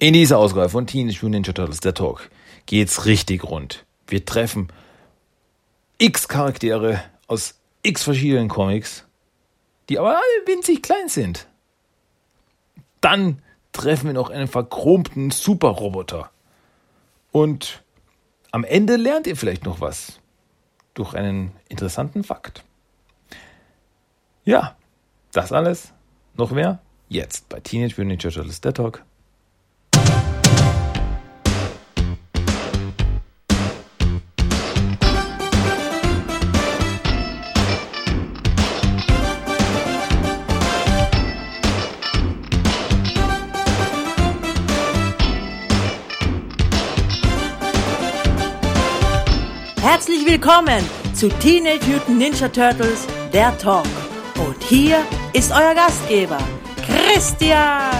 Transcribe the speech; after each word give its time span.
In 0.00 0.14
dieser 0.14 0.38
Ausgabe 0.38 0.70
von 0.70 0.86
Teenage 0.86 1.18
Mutant 1.20 1.32
Ninja 1.32 1.52
Turtles, 1.52 1.80
der 1.80 1.92
Talk, 1.92 2.30
geht's 2.64 3.04
richtig 3.04 3.44
rund. 3.44 3.84
Wir 4.06 4.24
treffen 4.24 4.68
x 5.98 6.26
Charaktere 6.26 7.02
aus 7.26 7.60
x 7.82 8.04
verschiedenen 8.04 8.48
Comics, 8.48 9.04
die 9.90 9.98
aber 9.98 10.12
alle 10.12 10.46
winzig 10.46 10.82
klein 10.82 11.10
sind. 11.10 11.46
Dann 13.02 13.42
treffen 13.72 14.06
wir 14.06 14.14
noch 14.14 14.30
einen 14.30 14.48
verchromten 14.48 15.30
Superroboter. 15.30 16.30
Und 17.30 17.82
am 18.52 18.64
Ende 18.64 18.96
lernt 18.96 19.26
ihr 19.26 19.36
vielleicht 19.36 19.66
noch 19.66 19.82
was 19.82 20.18
durch 20.94 21.12
einen 21.12 21.52
interessanten 21.68 22.24
Fakt. 22.24 22.64
Ja, 24.46 24.78
das 25.32 25.52
alles, 25.52 25.92
noch 26.38 26.52
mehr, 26.52 26.80
jetzt 27.10 27.50
bei 27.50 27.60
Teenage 27.60 28.00
Mutant 28.00 28.08
Ninja 28.08 28.30
Turtles, 28.30 28.62
der 28.62 28.72
Talk. 28.72 29.04
Willkommen 50.30 50.88
zu 51.12 51.28
Teenage 51.28 51.84
Mutant 51.88 52.18
Ninja 52.18 52.48
Turtles, 52.48 53.04
der 53.32 53.58
Talk. 53.58 53.84
Und 54.36 54.62
hier 54.62 54.98
ist 55.32 55.50
euer 55.50 55.74
Gastgeber, 55.74 56.38
Christian. 56.86 57.90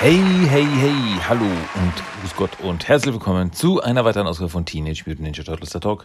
Hey, 0.00 0.20
hey, 0.48 0.66
hey, 0.66 0.92
hallo 1.28 1.44
und 1.44 1.92
grüß 2.20 2.34
Gott 2.34 2.50
und 2.64 2.88
herzlich 2.88 3.14
willkommen 3.14 3.52
zu 3.52 3.80
einer 3.80 4.04
weiteren 4.04 4.26
Ausgabe 4.26 4.50
von 4.50 4.66
Teenage 4.66 5.04
Mutant 5.06 5.20
Ninja 5.20 5.44
Turtles, 5.44 5.70
der 5.70 5.80
Talk. 5.80 6.04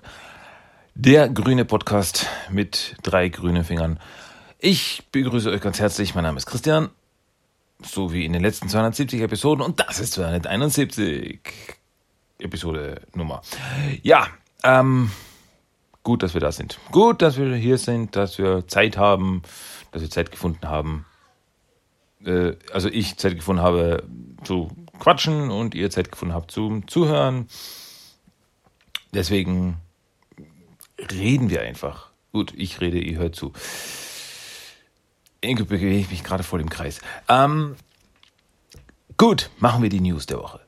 Der 0.93 1.27
grüne 1.27 1.65
Podcast 1.65 2.27
mit 2.51 2.97
drei 3.01 3.29
grünen 3.29 3.63
Fingern. 3.63 3.99
Ich 4.65 5.03
begrüße 5.11 5.51
euch 5.51 5.59
ganz 5.59 5.81
herzlich. 5.81 6.15
Mein 6.15 6.23
Name 6.23 6.37
ist 6.37 6.45
Christian. 6.45 6.89
So 7.81 8.13
wie 8.13 8.23
in 8.23 8.31
den 8.31 8.41
letzten 8.41 8.69
270 8.69 9.19
Episoden. 9.19 9.61
Und 9.61 9.81
das 9.81 9.99
ist 9.99 10.13
271 10.13 11.41
Episode 12.39 13.01
Nummer. 13.13 13.41
Ja, 14.03 14.25
ähm, 14.63 15.11
gut, 16.03 16.23
dass 16.23 16.33
wir 16.33 16.39
da 16.39 16.53
sind. 16.53 16.79
Gut, 16.93 17.21
dass 17.21 17.35
wir 17.35 17.53
hier 17.57 17.77
sind, 17.77 18.15
dass 18.15 18.37
wir 18.37 18.65
Zeit 18.65 18.95
haben, 18.95 19.41
dass 19.91 20.01
wir 20.01 20.09
Zeit 20.09 20.31
gefunden 20.31 20.65
haben. 20.65 21.05
Äh, 22.23 22.53
also 22.71 22.87
ich 22.87 23.17
Zeit 23.17 23.35
gefunden 23.35 23.61
habe 23.61 24.07
zu 24.45 24.71
quatschen 24.97 25.51
und 25.51 25.75
ihr 25.75 25.89
Zeit 25.89 26.09
gefunden 26.09 26.33
habt 26.33 26.51
zum 26.51 26.87
Zuhören. 26.87 27.49
Deswegen 29.13 29.75
reden 31.11 31.49
wir 31.49 31.63
einfach. 31.63 32.11
Gut, 32.31 32.53
ich 32.55 32.79
rede, 32.79 32.99
ihr 32.99 33.17
hört 33.17 33.35
zu. 33.35 33.51
Irgendwie 35.43 35.65
bewege 35.65 35.97
ich 35.97 36.09
mich 36.09 36.23
gerade 36.23 36.43
voll 36.43 36.61
im 36.61 36.69
Kreis. 36.69 37.01
Ähm, 37.27 37.75
gut, 39.17 39.49
machen 39.59 39.83
wir 39.83 39.89
die 39.89 39.99
News 39.99 40.25
der 40.25 40.39
Woche. 40.39 40.61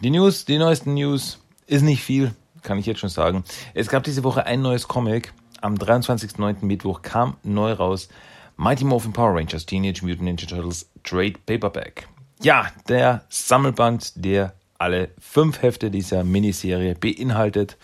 Die 0.00 0.10
News, 0.10 0.46
die 0.46 0.56
neuesten 0.56 0.94
News, 0.94 1.38
ist 1.66 1.82
nicht 1.82 2.02
viel, 2.02 2.34
kann 2.62 2.78
ich 2.78 2.86
jetzt 2.86 3.00
schon 3.00 3.10
sagen. 3.10 3.44
Es 3.74 3.88
gab 3.88 4.02
diese 4.02 4.24
Woche 4.24 4.46
ein 4.46 4.62
neues 4.62 4.88
Comic. 4.88 5.32
Am 5.60 5.74
23.09. 5.74 6.64
Mittwoch 6.64 7.02
kam 7.02 7.36
neu 7.42 7.72
raus 7.72 8.08
Mighty 8.56 8.84
Morphin 8.84 9.12
Power 9.12 9.34
Rangers 9.36 9.66
Teenage 9.66 10.02
Mutant 10.02 10.22
Ninja 10.22 10.46
Turtles 10.46 10.88
Trade 11.02 11.34
Paperback. 11.44 12.08
Ja, 12.42 12.66
der 12.88 13.24
Sammelband, 13.28 14.12
der 14.16 14.54
alle 14.78 15.10
fünf 15.18 15.60
Hefte 15.62 15.90
dieser 15.90 16.24
Miniserie 16.24 16.94
beinhaltet. 16.94 17.76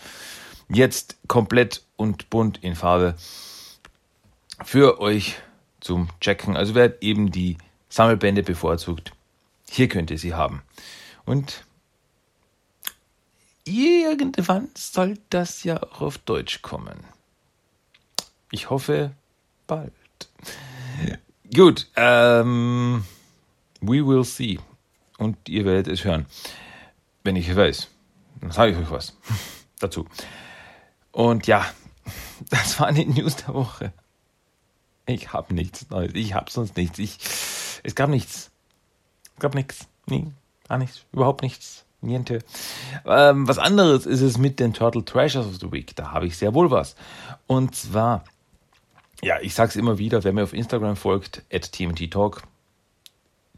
Jetzt 0.69 1.17
komplett 1.27 1.83
und 1.97 2.29
bunt 2.29 2.63
in 2.63 2.75
Farbe 2.75 3.15
für 4.63 4.99
euch 4.99 5.35
zum 5.81 6.07
Checken. 6.21 6.55
Also 6.55 6.73
wer 6.75 7.01
eben 7.03 7.31
die 7.31 7.57
Sammelbände 7.89 8.43
bevorzugt, 8.43 9.11
hier 9.69 9.89
könnt 9.89 10.11
ihr 10.11 10.17
sie 10.17 10.33
haben. 10.33 10.61
Und 11.25 11.65
irgendwann 13.65 14.69
soll 14.75 15.17
das 15.29 15.63
ja 15.63 15.81
auch 15.83 16.01
auf 16.01 16.17
Deutsch 16.17 16.61
kommen. 16.61 16.99
Ich 18.51 18.69
hoffe 18.69 19.11
bald. 19.67 19.93
Gut, 21.53 21.87
ähm, 21.95 23.03
we 23.81 24.05
will 24.05 24.23
see. 24.23 24.59
Und 25.17 25.49
ihr 25.49 25.65
werdet 25.65 25.87
es 25.87 26.03
hören. 26.03 26.25
Wenn 27.23 27.35
ich 27.35 27.49
es 27.49 27.55
weiß, 27.55 27.87
dann 28.39 28.51
sage 28.51 28.71
ich 28.71 28.77
euch 28.77 28.89
was 28.89 29.15
dazu. 29.79 30.07
Und 31.11 31.47
ja, 31.47 31.65
das 32.49 32.79
waren 32.79 32.95
die 32.95 33.05
News 33.05 33.35
der 33.37 33.53
Woche. 33.53 33.93
Ich 35.05 35.33
habe 35.33 35.53
nichts 35.53 35.89
Neues. 35.89 36.11
Ich 36.13 36.33
habe 36.33 36.51
sonst 36.51 36.77
nichts. 36.77 36.99
Ich, 36.99 37.17
es 37.83 37.95
gab 37.95 38.09
nichts. 38.09 38.51
Es 39.35 39.39
gab 39.39 39.55
nichts. 39.55 39.87
Nee, 40.05 40.27
gar 40.67 40.77
nichts. 40.77 41.05
Überhaupt 41.11 41.41
nichts. 41.41 41.85
Niente. 42.01 42.39
Ähm, 43.05 43.47
was 43.47 43.59
anderes 43.59 44.07
ist 44.07 44.21
es 44.21 44.37
mit 44.39 44.59
den 44.59 44.73
Turtle 44.73 45.05
Treasures 45.05 45.45
of 45.45 45.59
the 45.59 45.71
Week. 45.71 45.95
Da 45.95 46.11
habe 46.11 46.25
ich 46.25 46.35
sehr 46.35 46.53
wohl 46.55 46.71
was. 46.71 46.95
Und 47.45 47.75
zwar, 47.75 48.23
ja, 49.21 49.39
ich 49.39 49.53
sag's 49.53 49.75
immer 49.75 49.99
wieder, 49.99 50.23
wer 50.23 50.33
mir 50.33 50.43
auf 50.43 50.53
Instagram 50.53 50.95
folgt, 50.95 51.43
at 51.53 51.71
TMT 51.71 52.11
Talk, 52.11 52.41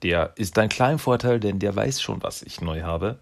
der 0.03 0.33
ist 0.35 0.59
ein 0.59 0.67
kleiner 0.67 0.99
Vorteil, 0.99 1.39
denn 1.39 1.59
der 1.59 1.73
weiß 1.73 2.01
schon, 2.01 2.21
was 2.21 2.41
ich 2.41 2.59
neu 2.59 2.81
habe. 2.81 3.19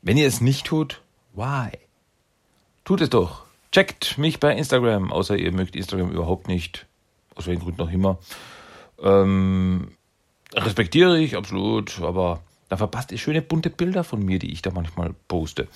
Wenn 0.00 0.16
ihr 0.16 0.28
es 0.28 0.40
nicht 0.40 0.66
tut, 0.66 1.02
why? 1.34 1.70
Tut 2.84 3.00
es 3.00 3.10
doch. 3.10 3.47
Checkt 3.72 4.18
mich 4.18 4.40
bei 4.40 4.54
Instagram, 4.54 5.12
außer 5.12 5.36
ihr 5.36 5.52
mögt 5.52 5.76
Instagram 5.76 6.10
überhaupt 6.10 6.48
nicht 6.48 6.86
aus 7.34 7.46
welchen 7.46 7.62
Gründen 7.62 7.82
auch 7.82 7.90
immer. 7.90 8.18
Ähm, 9.00 9.92
respektiere 10.54 11.18
ich 11.18 11.36
absolut, 11.36 12.00
aber 12.00 12.40
da 12.68 12.76
verpasst 12.76 13.12
ihr 13.12 13.18
schöne 13.18 13.42
bunte 13.42 13.70
Bilder 13.70 14.04
von 14.04 14.24
mir, 14.24 14.38
die 14.38 14.52
ich 14.52 14.62
da 14.62 14.70
manchmal 14.70 15.14
poste. 15.28 15.68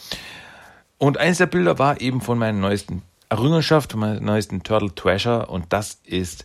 Und 0.99 1.19
eines 1.19 1.39
der 1.39 1.47
Bilder 1.47 1.79
war 1.79 2.01
eben 2.01 2.21
von 2.21 2.39
meiner 2.39 2.59
neuesten 2.59 3.03
Errungenschaft, 3.29 3.93
von 3.93 4.01
meiner 4.01 4.21
neuesten 4.21 4.63
Turtle 4.63 4.95
Treasure 4.95 5.47
und 5.47 5.73
das 5.73 6.01
ist 6.05 6.45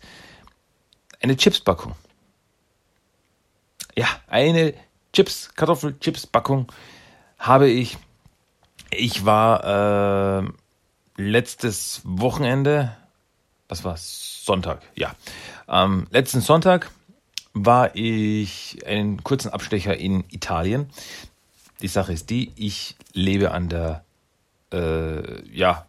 eine 1.21 1.35
Chipspackung. 1.35 1.93
Ja, 3.95 4.07
eine 4.27 4.73
Chips, 5.11 5.49
Kartoffelchips-Packung 5.55 6.71
habe 7.39 7.69
ich. 7.69 7.97
Ich 8.91 9.25
war 9.25 10.43
äh, 10.43 10.47
letztes 11.17 12.01
Wochenende 12.03 12.95
das 13.67 13.83
war 13.83 13.95
Sonntag, 13.97 14.81
ja. 14.95 15.13
Ähm, 15.67 16.07
letzten 16.11 16.41
Sonntag 16.41 16.89
war 17.53 17.95
ich 17.95 18.79
einen 18.85 19.23
kurzen 19.23 19.49
Abstecher 19.49 19.97
in 19.97 20.23
Italien. 20.29 20.89
Die 21.81 21.87
Sache 21.87 22.13
ist 22.13 22.29
die, 22.29 22.51
ich 22.55 22.95
lebe 23.13 23.51
an 23.51 23.69
der, 23.69 24.03
äh, 24.71 25.47
ja, 25.49 25.85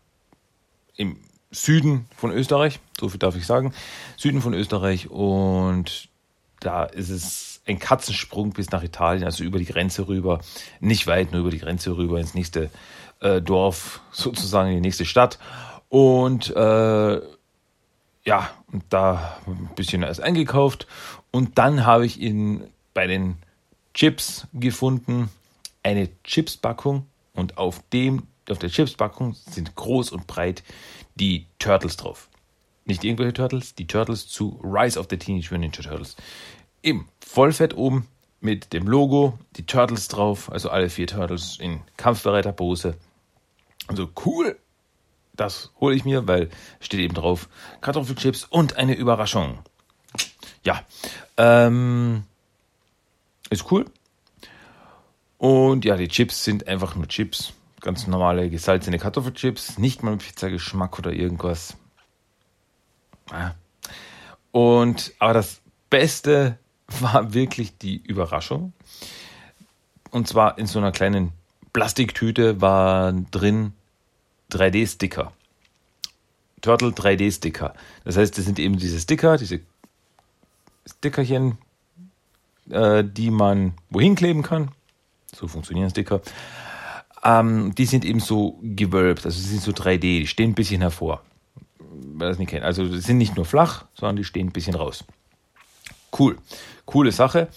im 0.96 1.18
Süden 1.50 2.06
von 2.16 2.32
Österreich, 2.32 2.80
so 2.98 3.08
viel 3.08 3.18
darf 3.18 3.36
ich 3.36 3.46
sagen, 3.46 3.72
Süden 4.16 4.42
von 4.42 4.54
Österreich 4.54 5.08
und 5.08 6.08
da 6.60 6.84
ist 6.84 7.08
es 7.08 7.62
ein 7.66 7.78
Katzensprung 7.78 8.50
bis 8.50 8.70
nach 8.70 8.82
Italien, 8.82 9.24
also 9.24 9.44
über 9.44 9.58
die 9.58 9.64
Grenze 9.64 10.08
rüber, 10.08 10.40
nicht 10.80 11.06
weit, 11.06 11.30
nur 11.32 11.42
über 11.42 11.50
die 11.50 11.58
Grenze 11.58 11.96
rüber 11.96 12.18
ins 12.18 12.34
nächste 12.34 12.70
äh, 13.20 13.40
Dorf, 13.40 14.00
sozusagen 14.12 14.68
in 14.70 14.76
die 14.76 14.80
nächste 14.82 15.04
Stadt 15.04 15.38
und 15.88 16.54
äh, 16.54 17.20
ja, 18.24 18.50
und 18.70 18.84
da 18.90 19.38
ein 19.46 19.70
bisschen 19.74 20.02
erst 20.02 20.20
eingekauft. 20.20 20.86
Und 21.30 21.56
dann 21.58 21.86
habe 21.86 22.04
ich 22.04 22.20
in, 22.20 22.68
bei 22.92 23.06
den 23.06 23.36
Chips 23.94 24.46
gefunden 24.52 25.30
eine 25.82 26.10
Chipspackung 26.24 27.06
und 27.34 27.56
auf 27.56 27.82
dem, 27.92 28.24
auf 28.50 28.58
der 28.58 28.68
Chipspackung 28.68 29.34
sind 29.34 29.74
groß 29.74 30.12
und 30.12 30.26
breit 30.26 30.62
die 31.14 31.46
Turtles 31.58 31.96
drauf. 31.96 32.28
Nicht 32.84 33.04
irgendwelche 33.04 33.32
Turtles, 33.32 33.74
die 33.74 33.86
Turtles 33.86 34.28
zu 34.28 34.60
Rise 34.62 34.98
of 34.98 35.06
the 35.10 35.16
Teenage 35.16 35.48
Mutant 35.50 35.76
Ninja 35.78 35.90
Turtles. 35.90 36.16
Im 36.82 37.06
Vollfett 37.20 37.76
oben 37.76 38.06
mit 38.40 38.72
dem 38.72 38.86
Logo, 38.86 39.38
die 39.56 39.66
Turtles 39.66 40.08
drauf, 40.08 40.50
also 40.52 40.70
alle 40.70 40.90
vier 40.90 41.06
Turtles 41.06 41.58
in 41.58 41.80
kampfbereiter 41.96 42.52
Pose. 42.52 42.96
Also 43.88 44.08
cool, 44.24 44.58
das 45.34 45.70
hole 45.80 45.94
ich 45.94 46.04
mir, 46.04 46.26
weil 46.28 46.50
steht 46.80 47.00
eben 47.00 47.14
drauf 47.14 47.48
Kartoffelchips 47.80 48.44
und 48.44 48.76
eine 48.76 48.94
Überraschung. 48.94 49.58
Ja, 50.62 50.82
ähm, 51.36 52.24
ist 53.50 53.70
cool. 53.70 53.86
Und 55.38 55.84
ja, 55.84 55.96
die 55.96 56.08
Chips 56.08 56.44
sind 56.44 56.66
einfach 56.66 56.94
nur 56.94 57.08
Chips. 57.08 57.52
Ganz 57.80 58.06
normale 58.08 58.50
gesalzene 58.50 58.98
Kartoffelchips, 58.98 59.78
nicht 59.78 60.02
mal 60.02 60.10
mit 60.10 60.20
Pizzageschmack 60.20 60.98
oder 60.98 61.12
irgendwas. 61.12 61.76
Und, 64.50 65.12
aber 65.20 65.34
das 65.34 65.60
Beste 65.88 66.58
war 66.88 67.32
wirklich 67.34 67.78
die 67.78 67.96
Überraschung. 67.96 68.72
Und 70.10 70.26
zwar 70.26 70.58
in 70.58 70.66
so 70.66 70.78
einer 70.78 70.90
kleinen 70.90 71.32
Plastiktüte 71.72 72.60
waren 72.60 73.30
drin 73.30 73.74
3D-Sticker. 74.52 75.32
Turtle 76.60 76.90
3D-Sticker. 76.90 77.74
Das 78.04 78.16
heißt, 78.16 78.36
das 78.36 78.44
sind 78.44 78.58
eben 78.58 78.78
diese 78.78 78.98
Sticker, 78.98 79.36
diese 79.36 79.60
Stickerchen, 80.86 81.58
äh, 82.70 83.04
die 83.04 83.30
man 83.30 83.74
wohin 83.90 84.14
kleben 84.14 84.42
kann. 84.42 84.70
So 85.34 85.46
funktionieren 85.46 85.90
Sticker. 85.90 86.20
Ähm, 87.22 87.74
die 87.74 87.84
sind 87.84 88.04
eben 88.04 88.20
so 88.20 88.58
gewölbt, 88.62 89.24
also 89.24 89.38
sie 89.38 89.48
sind 89.48 89.62
so 89.62 89.72
3D, 89.72 90.00
die 90.00 90.26
stehen 90.26 90.50
ein 90.50 90.54
bisschen 90.54 90.80
hervor. 90.80 91.22
Wer 91.78 92.28
das 92.28 92.38
nicht 92.38 92.50
kennt. 92.50 92.64
Also 92.64 92.86
die 92.88 93.00
sind 93.00 93.18
nicht 93.18 93.36
nur 93.36 93.44
flach, 93.44 93.86
sondern 93.94 94.16
die 94.16 94.24
stehen 94.24 94.48
ein 94.48 94.52
bisschen 94.52 94.74
raus. 94.74 95.04
Cool. 96.16 96.38
Coole 96.86 97.12
Sache. 97.12 97.48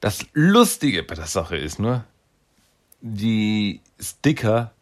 Das 0.00 0.26
Lustige 0.32 1.02
bei 1.02 1.14
der 1.14 1.26
Sache 1.26 1.56
ist 1.56 1.78
nur, 1.78 2.04
die 3.00 3.80
Sticker 4.00 4.72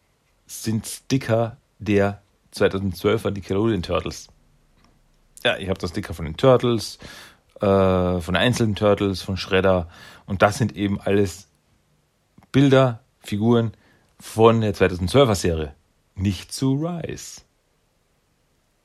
sind 0.47 0.87
Sticker 0.87 1.57
der 1.79 2.23
2012er 2.55 3.31
Nickelodeon 3.31 3.83
Turtles. 3.83 4.29
Ja, 5.45 5.57
ich 5.57 5.69
habe 5.69 5.79
das 5.79 5.91
Sticker 5.91 6.15
von 6.15 6.25
den 6.25 6.37
Turtles, 6.37 6.99
äh, 7.61 8.21
von 8.21 8.37
einzelnen 8.37 8.75
Turtles, 8.75 9.23
von 9.23 9.37
Shredder 9.37 9.89
und 10.27 10.43
das 10.43 10.59
sind 10.59 10.77
eben 10.77 11.01
alles 11.01 11.49
Bilder, 12.53 13.01
Figuren 13.21 13.73
von 14.19 14.61
der 14.61 14.75
2012er 14.75 15.35
Serie. 15.35 15.75
Nicht 16.15 16.53
zu 16.53 16.75
Rise. 16.75 17.43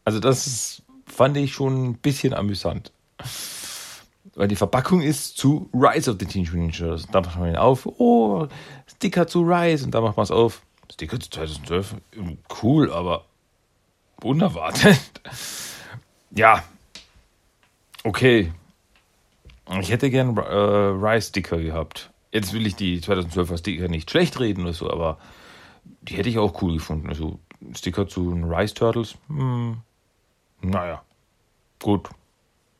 Also 0.04 0.20
das 0.20 0.48
ist, 0.48 0.84
fand 1.06 1.38
ich 1.38 1.54
schon 1.54 1.92
ein 1.92 1.94
bisschen 1.96 2.34
amüsant. 2.34 2.92
Weil 4.36 4.48
die 4.48 4.56
Verpackung 4.56 5.02
ist 5.02 5.38
zu 5.38 5.70
Rise 5.74 6.12
of 6.12 6.18
the 6.20 6.26
Teenage 6.26 6.52
Mutant 6.52 6.74
Ninja 6.74 6.78
Turtles. 6.78 7.08
Da 7.12 7.22
macht 7.22 7.40
man 7.40 7.50
ihn 7.50 7.56
auf, 7.56 7.86
oh, 7.86 8.48
Sticker 8.88 9.28
zu 9.28 9.42
Rise 9.42 9.86
und 9.86 9.92
da 9.92 10.02
macht 10.02 10.18
man 10.18 10.24
es 10.24 10.32
auf. 10.32 10.62
Sticker 10.92 11.20
zu 11.20 11.30
2012, 11.30 11.96
cool, 12.62 12.92
aber 12.92 13.26
unerwartet. 14.22 15.00
ja, 16.32 16.64
okay. 18.04 18.52
Ich 19.80 19.90
hätte 19.90 20.10
gern 20.10 20.36
äh, 20.36 20.42
Rise-Sticker 20.42 21.60
gehabt. 21.60 22.12
Jetzt 22.32 22.54
will 22.54 22.68
ich 22.68 22.76
die 22.76 23.00
2012er 23.00 23.58
Sticker 23.58 23.88
nicht 23.88 24.12
schlecht 24.12 24.40
reden 24.40 24.64
oder 24.64 24.74
so, 24.74 24.92
aber 24.92 25.18
die 26.02 26.16
hätte 26.16 26.30
ich 26.30 26.40
auch 26.40 26.62
cool 26.62 26.74
gefunden. 26.74 27.08
Also 27.08 27.40
Sticker 27.74 28.08
zu 28.08 28.32
Rise 28.32 28.74
Turtles, 28.74 29.16
hm, 29.28 29.78
naja, 30.62 31.02
gut, 31.82 32.10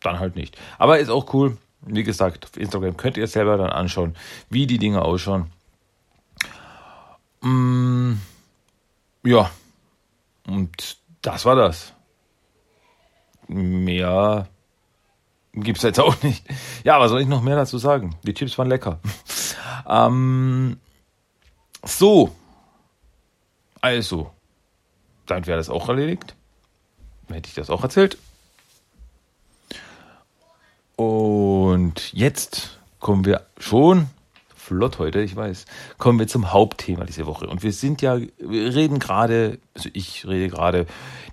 dann 0.02 0.20
halt 0.20 0.36
nicht. 0.36 0.58
Aber 0.78 1.00
ist 1.00 1.10
auch 1.10 1.34
cool. 1.34 1.58
Wie 1.82 2.04
gesagt, 2.04 2.46
auf 2.46 2.58
Instagram 2.58 2.96
könnt 2.96 3.18
ihr 3.18 3.26
selber 3.26 3.58
dann 3.58 3.72
anschauen, 3.72 4.16
wie 4.50 4.68
die 4.68 4.78
Dinge 4.78 5.02
ausschauen. 5.02 5.52
Mm, 7.42 8.14
ja, 9.24 9.50
und 10.48 10.98
das 11.22 11.46
war 11.46 11.56
das. 11.56 11.94
Mehr 13.48 14.48
gibt 15.54 15.78
es 15.78 15.84
jetzt 15.84 16.00
auch 16.00 16.22
nicht. 16.24 16.46
Ja, 16.84 17.00
was 17.00 17.12
soll 17.12 17.22
ich 17.22 17.28
noch 17.28 17.42
mehr 17.42 17.56
dazu 17.56 17.78
sagen? 17.78 18.16
Die 18.24 18.34
Chips 18.34 18.58
waren 18.58 18.70
lecker. 18.70 19.00
ähm, 19.88 20.80
so. 21.84 22.36
Also. 23.82 24.32
Dann 25.26 25.46
wäre 25.46 25.58
das 25.58 25.70
auch 25.70 25.90
erledigt. 25.90 26.36
Hätte 27.30 27.48
ich 27.48 27.56
das 27.56 27.70
auch 27.70 27.84
erzählt. 27.84 28.18
Und 30.96 32.14
jetzt 32.14 32.78
kommen 33.00 33.26
wir 33.26 33.46
schon 33.58 34.10
flott 34.72 35.00
heute, 35.00 35.20
ich 35.20 35.36
weiß, 35.36 35.66
kommen 35.98 36.18
wir 36.18 36.30
zum 36.30 36.54
Hauptthema 36.54 37.04
diese 37.04 37.26
Woche. 37.26 37.46
Und 37.48 37.62
wir 37.62 37.74
sind 37.74 38.02
ja, 38.02 38.18
wir 38.18 38.74
reden 38.74 39.00
gerade, 39.00 39.60
also 39.76 39.90
ich 39.92 40.26
rede 40.26 40.48
gerade 40.48 40.86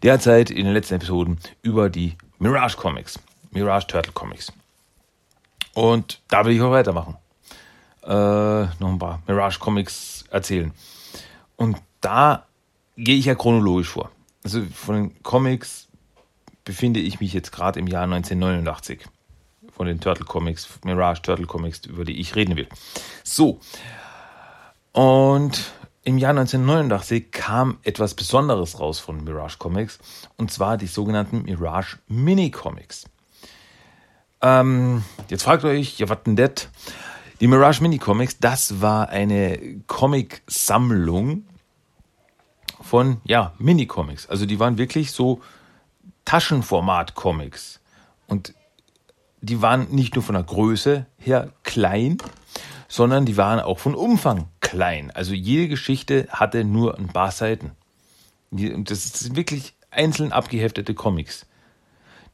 derzeit 0.02 0.50
in 0.50 0.64
den 0.64 0.75
letzten 0.75 0.94
Episoden 0.94 1.38
über 1.62 1.88
die 1.88 2.17
Mirage 2.40 2.76
Comics, 2.76 3.20
Mirage 3.52 3.87
Turtle 3.87 4.12
Comics. 4.12 4.52
Und 5.73 6.20
da 6.26 6.44
will 6.44 6.56
ich 6.56 6.61
auch 6.61 6.73
weitermachen. 6.73 7.17
Äh, 8.02 8.08
noch 8.08 8.88
ein 8.88 8.99
paar 8.99 9.23
Mirage 9.29 9.61
Comics 9.61 10.25
erzählen. 10.31 10.73
Und 11.55 11.76
da 12.00 12.44
gehe 12.96 13.17
ich 13.17 13.26
ja 13.26 13.37
chronologisch 13.37 13.90
vor. 13.90 14.11
Also 14.43 14.64
von 14.75 14.94
den 14.96 15.23
Comics 15.23 15.87
befinde 16.64 16.99
ich 16.99 17.20
mich 17.20 17.32
jetzt 17.32 17.52
gerade 17.52 17.79
im 17.79 17.87
Jahr 17.87 18.02
1989 18.02 19.05
von 19.79 19.87
den 19.87 20.01
Turtle 20.01 20.27
Comics, 20.27 20.69
Mirage 20.85 21.23
Turtle 21.23 21.47
Comics, 21.47 21.87
über 21.87 22.05
die 22.05 22.21
ich 22.21 22.37
reden 22.37 22.57
will. 22.57 22.69
So. 23.23 23.61
Und 24.93 25.73
im 26.03 26.19
Jahr 26.19 26.31
1989 26.31 27.31
kam 27.31 27.79
etwas 27.85 28.15
Besonderes 28.15 28.81
raus 28.81 28.99
von 28.99 29.23
Mirage 29.23 29.57
Comics, 29.59 29.99
und 30.37 30.51
zwar 30.51 30.77
die 30.77 30.89
sogenannten 30.89 31.45
Mirage 31.45 31.99
Mini 32.09 32.51
Comics. 32.51 33.05
Ähm, 34.43 35.05
jetzt 35.29 35.45
fragt 35.45 35.65
euch, 35.65 35.99
ja, 35.99 36.09
was 36.09 36.25
denn 36.25 36.37
das? 36.37 36.69
Die 37.41 37.47
Mirage 37.47 37.81
Mini 37.81 37.99
Comics, 37.99 38.39
das 38.41 38.81
war 38.81 39.09
eine 39.11 39.81
Comic-Sammlung 39.87 41.45
von, 42.81 43.21
ja, 43.25 43.53
Mini-Comics. 43.59 44.29
Also 44.29 44.47
die 44.47 44.59
waren 44.59 44.79
wirklich 44.79 45.13
so 45.13 45.41
Taschenformat-Comics. 46.25 47.81
Und 48.27 48.55
die 49.40 49.62
waren 49.62 49.88
nicht 49.90 50.14
nur 50.14 50.25
von 50.25 50.35
der 50.35 50.44
Größe 50.44 51.06
her 51.17 51.52
klein, 51.62 52.19
sondern 52.88 53.26
die 53.26 53.37
waren 53.37 53.61
auch 53.61 53.79
von 53.79 53.94
Umfang 53.94 54.49
klein. 54.61 55.11
Also 55.11 55.35
jede 55.35 55.69
Geschichte 55.69 56.26
hatte 56.31 56.64
nur 56.64 56.99
ein 56.99 57.08
paar 57.08 57.31
Seiten. 57.31 57.73
Das 58.50 59.12
sind 59.12 59.37
wirklich 59.37 59.75
einzeln 59.90 60.32
abgeheftete 60.32 60.94
Comics. 60.94 61.46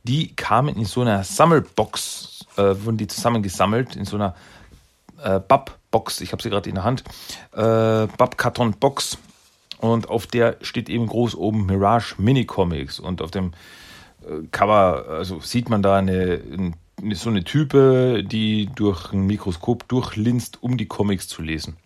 Die 0.04 0.34
kamen 0.34 0.76
in 0.76 0.84
so 0.84 1.00
einer 1.00 1.24
Sammelbox, 1.24 2.46
äh, 2.56 2.74
wurden 2.84 2.98
die 2.98 3.06
zusammengesammelt, 3.06 3.96
in 3.96 4.04
so 4.04 4.16
einer 4.16 4.34
äh, 5.22 5.40
Bab-Box, 5.40 6.20
ich 6.20 6.32
habe 6.32 6.42
sie 6.42 6.50
gerade 6.50 6.68
in 6.68 6.74
der 6.74 6.84
Hand, 6.84 7.04
äh, 7.52 8.06
Bab-Karton-Box. 8.06 9.18
Und 9.78 10.08
auf 10.08 10.26
der 10.26 10.56
steht 10.62 10.88
eben 10.88 11.06
groß 11.06 11.34
oben 11.34 11.66
Mirage 11.66 12.14
Mini 12.18 12.44
Comics. 12.44 13.00
Und 13.00 13.22
auf 13.22 13.30
dem 13.30 13.52
äh, 14.22 14.46
Cover 14.50 15.06
also 15.08 15.40
sieht 15.40 15.68
man 15.68 15.82
da 15.82 15.96
eine, 15.96 16.34
ein 16.34 16.74
so 17.12 17.30
eine 17.30 17.44
Type, 17.44 18.24
die 18.24 18.70
durch 18.74 19.12
ein 19.12 19.26
Mikroskop 19.26 19.88
durchlinst, 19.88 20.62
um 20.62 20.76
die 20.76 20.86
Comics 20.86 21.28
zu 21.28 21.42
lesen. 21.42 21.76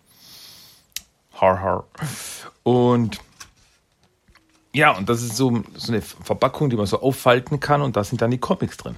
Har, 1.33 1.61
har. 1.61 1.87
Und 2.63 3.19
ja, 4.73 4.91
und 4.91 5.09
das 5.09 5.21
ist 5.21 5.35
so, 5.35 5.63
so 5.75 5.91
eine 5.91 6.01
Verpackung, 6.01 6.69
die 6.69 6.75
man 6.75 6.85
so 6.85 7.01
auffalten 7.01 7.59
kann 7.59 7.81
und 7.81 7.95
da 7.95 8.03
sind 8.03 8.21
dann 8.21 8.31
die 8.31 8.37
Comics 8.37 8.77
drin. 8.77 8.95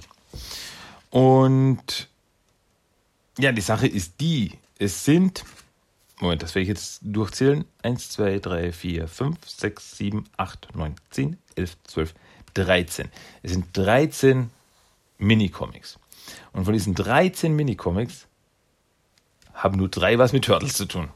Und 1.10 2.10
ja, 3.38 3.52
die 3.52 3.62
Sache 3.62 3.88
ist 3.88 4.20
die, 4.20 4.58
es 4.78 5.06
sind, 5.06 5.46
Moment, 6.20 6.44
das 6.44 6.54
werde 6.54 6.64
ich 6.64 6.70
jetzt 6.70 7.00
durchzählen. 7.04 7.66
1, 7.84 8.10
2, 8.10 8.40
3, 8.40 8.72
4, 8.72 9.08
5, 9.08 9.38
6, 9.48 9.98
7, 9.98 10.26
8, 10.38 10.76
9, 10.76 10.96
10, 11.10 11.38
11, 11.56 11.78
12, 11.84 12.14
13. 12.54 13.10
Es 13.42 13.52
sind 13.52 13.66
13 13.74 14.50
Mini-Comics. 15.18 15.98
Und 16.54 16.66
von 16.66 16.74
diesen 16.74 16.96
13 16.96 17.56
Mini-Comics 17.56 18.28
haben 19.54 19.78
nur 19.78 19.90
drei 19.90 20.18
was 20.18 20.34
mit 20.34 20.46
Turtles 20.46 20.74
zu 20.74 20.86
tun. 20.86 21.10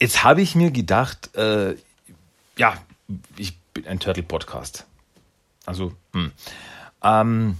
Jetzt 0.00 0.22
habe 0.24 0.42
ich 0.42 0.54
mir 0.54 0.70
gedacht, 0.70 1.34
äh, 1.34 1.76
ja, 2.56 2.76
ich 3.36 3.56
bin 3.72 3.86
ein 3.86 4.00
Turtle-Podcast. 4.00 4.86
Also, 5.66 5.94
hm. 6.12 6.32
ähm, 7.02 7.58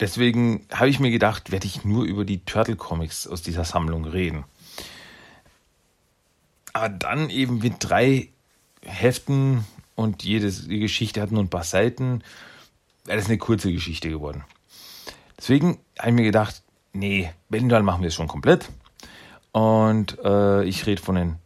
deswegen 0.00 0.66
habe 0.72 0.88
ich 0.88 0.98
mir 0.98 1.10
gedacht, 1.10 1.50
werde 1.52 1.66
ich 1.66 1.84
nur 1.84 2.04
über 2.04 2.24
die 2.24 2.44
Turtle-Comics 2.44 3.26
aus 3.26 3.42
dieser 3.42 3.64
Sammlung 3.64 4.04
reden. 4.04 4.44
Aber 6.72 6.88
dann 6.88 7.30
eben 7.30 7.58
mit 7.58 7.76
drei 7.80 8.28
Heften 8.82 9.64
und 9.94 10.24
jedes, 10.24 10.66
die 10.66 10.80
Geschichte 10.80 11.20
hat 11.20 11.30
nur 11.30 11.42
ein 11.42 11.50
paar 11.50 11.64
Seiten 11.64 12.22
das 13.04 13.26
eine 13.26 13.38
kurze 13.38 13.72
Geschichte 13.72 14.08
geworden. 14.10 14.44
Deswegen 15.38 15.78
habe 15.98 16.10
ich 16.10 16.14
mir 16.14 16.24
gedacht, 16.24 16.62
nee, 16.92 17.30
Wellental 17.48 17.82
machen 17.82 18.02
wir 18.02 18.08
es 18.08 18.14
schon 18.14 18.28
komplett. 18.28 18.70
Und 19.52 20.18
äh, 20.24 20.64
ich 20.64 20.86
rede 20.86 21.02
von 21.02 21.36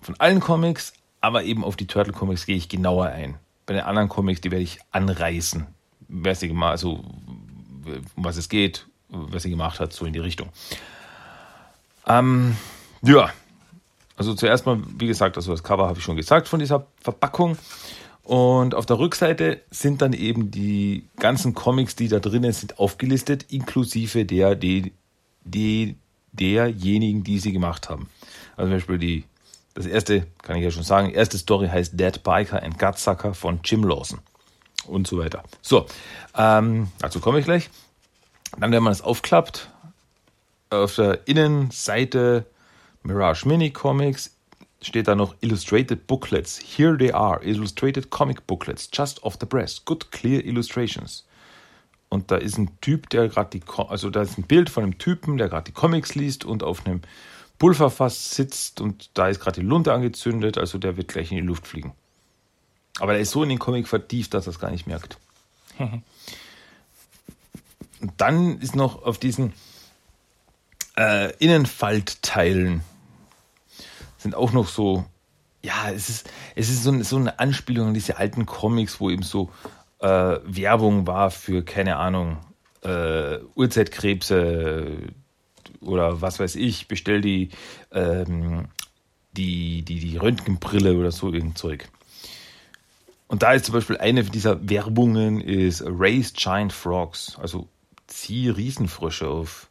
von 0.00 0.14
allen 0.18 0.40
Comics, 0.40 0.92
aber 1.20 1.44
eben 1.44 1.64
auf 1.64 1.76
die 1.76 1.86
Turtle 1.86 2.12
Comics 2.12 2.46
gehe 2.46 2.56
ich 2.56 2.68
genauer 2.68 3.06
ein. 3.06 3.36
Bei 3.66 3.74
den 3.74 3.82
anderen 3.82 4.08
Comics, 4.08 4.40
die 4.40 4.50
werde 4.50 4.62
ich 4.64 4.78
anreißen, 4.92 5.66
wer 6.08 6.34
sie 6.34 6.48
gemacht, 6.48 6.72
also 6.72 7.04
um 8.16 8.24
was 8.24 8.36
es 8.36 8.48
geht, 8.48 8.86
was 9.08 9.42
sie 9.42 9.50
gemacht 9.50 9.80
hat, 9.80 9.92
so 9.92 10.06
in 10.06 10.12
die 10.12 10.18
Richtung. 10.18 10.48
Ähm, 12.06 12.56
ja, 13.02 13.30
Also 14.16 14.34
zuerst 14.34 14.66
mal, 14.66 14.78
wie 14.98 15.06
gesagt, 15.06 15.36
also 15.36 15.50
das 15.50 15.62
Cover 15.62 15.86
habe 15.86 15.98
ich 15.98 16.04
schon 16.04 16.16
gesagt 16.16 16.46
von 16.46 16.60
dieser 16.60 16.86
Verpackung. 17.00 17.56
Und 18.30 18.76
auf 18.76 18.86
der 18.86 19.00
Rückseite 19.00 19.60
sind 19.72 20.02
dann 20.02 20.12
eben 20.12 20.52
die 20.52 21.08
ganzen 21.16 21.52
Comics, 21.52 21.96
die 21.96 22.06
da 22.06 22.20
drinnen 22.20 22.52
sind, 22.52 22.78
aufgelistet, 22.78 23.46
inklusive 23.48 24.24
der, 24.24 24.54
die, 24.54 24.92
die, 25.42 25.96
derjenigen, 26.30 27.24
die 27.24 27.40
sie 27.40 27.50
gemacht 27.50 27.88
haben. 27.88 28.08
Also 28.56 28.70
zum 28.70 28.76
Beispiel 28.76 28.98
die, 28.98 29.24
das 29.74 29.86
erste, 29.86 30.28
kann 30.42 30.54
ich 30.54 30.62
ja 30.62 30.70
schon 30.70 30.84
sagen, 30.84 31.10
erste 31.10 31.38
Story 31.38 31.66
heißt 31.66 31.98
Dead 31.98 32.22
Biker 32.22 32.62
and 32.62 32.78
Gutsucker 32.78 33.34
von 33.34 33.58
Jim 33.64 33.82
Lawson 33.82 34.20
und 34.86 35.08
so 35.08 35.18
weiter. 35.18 35.42
So, 35.60 35.86
ähm, 36.36 36.86
dazu 37.00 37.18
komme 37.18 37.40
ich 37.40 37.46
gleich. 37.46 37.68
Dann, 38.60 38.70
wenn 38.70 38.84
man 38.84 38.92
das 38.92 39.02
aufklappt, 39.02 39.70
auf 40.70 40.94
der 40.94 41.26
Innenseite 41.26 42.46
Mirage 43.02 43.48
Mini 43.48 43.72
Comics 43.72 44.36
steht 44.82 45.08
da 45.08 45.14
noch 45.14 45.34
Illustrated 45.40 46.06
Booklets. 46.06 46.58
Here 46.58 46.96
they 46.96 47.12
are, 47.12 47.42
Illustrated 47.44 48.10
Comic 48.10 48.46
Booklets, 48.46 48.88
just 48.92 49.22
off 49.22 49.36
the 49.40 49.46
press. 49.46 49.84
Good, 49.84 50.10
clear 50.10 50.44
illustrations. 50.44 51.26
Und 52.08 52.30
da 52.30 52.36
ist 52.36 52.58
ein 52.58 52.70
Typ, 52.80 53.08
der 53.10 53.28
gerade 53.28 53.58
die, 53.58 53.62
also 53.88 54.10
da 54.10 54.22
ist 54.22 54.36
ein 54.36 54.42
Bild 54.42 54.68
von 54.68 54.82
einem 54.82 54.98
Typen, 54.98 55.36
der 55.36 55.48
gerade 55.48 55.64
die 55.64 55.72
Comics 55.72 56.14
liest 56.14 56.44
und 56.44 56.62
auf 56.62 56.84
einem 56.84 57.02
Pulverfass 57.58 58.34
sitzt 58.34 58.80
und 58.80 59.10
da 59.14 59.28
ist 59.28 59.38
gerade 59.38 59.60
die 59.60 59.66
Lunte 59.66 59.92
angezündet, 59.92 60.58
also 60.58 60.78
der 60.78 60.96
wird 60.96 61.08
gleich 61.08 61.30
in 61.30 61.36
die 61.36 61.44
Luft 61.44 61.66
fliegen. 61.66 61.92
Aber 62.98 63.12
der 63.12 63.20
ist 63.20 63.30
so 63.30 63.42
in 63.42 63.48
den 63.50 63.58
Comic 63.58 63.86
vertieft, 63.86 64.34
dass 64.34 64.46
er 64.46 64.50
es 64.50 64.58
gar 64.58 64.70
nicht 64.70 64.86
merkt. 64.86 65.18
und 65.78 66.02
dann 68.16 68.58
ist 68.60 68.74
noch 68.74 69.04
auf 69.04 69.18
diesen 69.18 69.52
äh, 70.96 71.32
Innenfaltteilen 71.36 72.82
sind 74.20 74.34
auch 74.34 74.52
noch 74.52 74.68
so, 74.68 75.04
ja, 75.62 75.90
es 75.90 76.08
ist, 76.08 76.30
es 76.54 76.68
ist 76.68 76.84
so, 76.84 77.02
so 77.02 77.16
eine 77.16 77.38
Anspielung 77.38 77.88
an 77.88 77.94
diese 77.94 78.18
alten 78.18 78.46
Comics, 78.46 79.00
wo 79.00 79.10
eben 79.10 79.22
so 79.22 79.50
äh, 80.00 80.06
Werbung 80.44 81.06
war 81.06 81.30
für, 81.30 81.62
keine 81.64 81.96
Ahnung, 81.96 82.38
äh, 82.82 83.38
Urzeitkrebse 83.54 84.98
oder 85.80 86.20
was 86.20 86.38
weiß 86.38 86.56
ich, 86.56 86.88
bestell 86.88 87.20
die, 87.20 87.50
ähm, 87.92 88.68
die, 89.32 89.82
die, 89.82 90.00
die 90.00 90.16
Röntgenbrille 90.16 90.96
oder 90.96 91.12
so 91.12 91.32
irgendein 91.32 91.56
Zeug. 91.56 91.88
Und 93.26 93.42
da 93.42 93.52
ist 93.52 93.66
zum 93.66 93.74
Beispiel 93.74 93.96
eine 93.98 94.24
dieser 94.24 94.68
Werbungen 94.68 95.40
ist 95.40 95.84
Raise 95.86 96.32
Giant 96.34 96.72
Frogs, 96.72 97.38
also 97.40 97.68
zieh 98.06 98.48
Riesenfrösche 98.48 99.28
auf. 99.28 99.69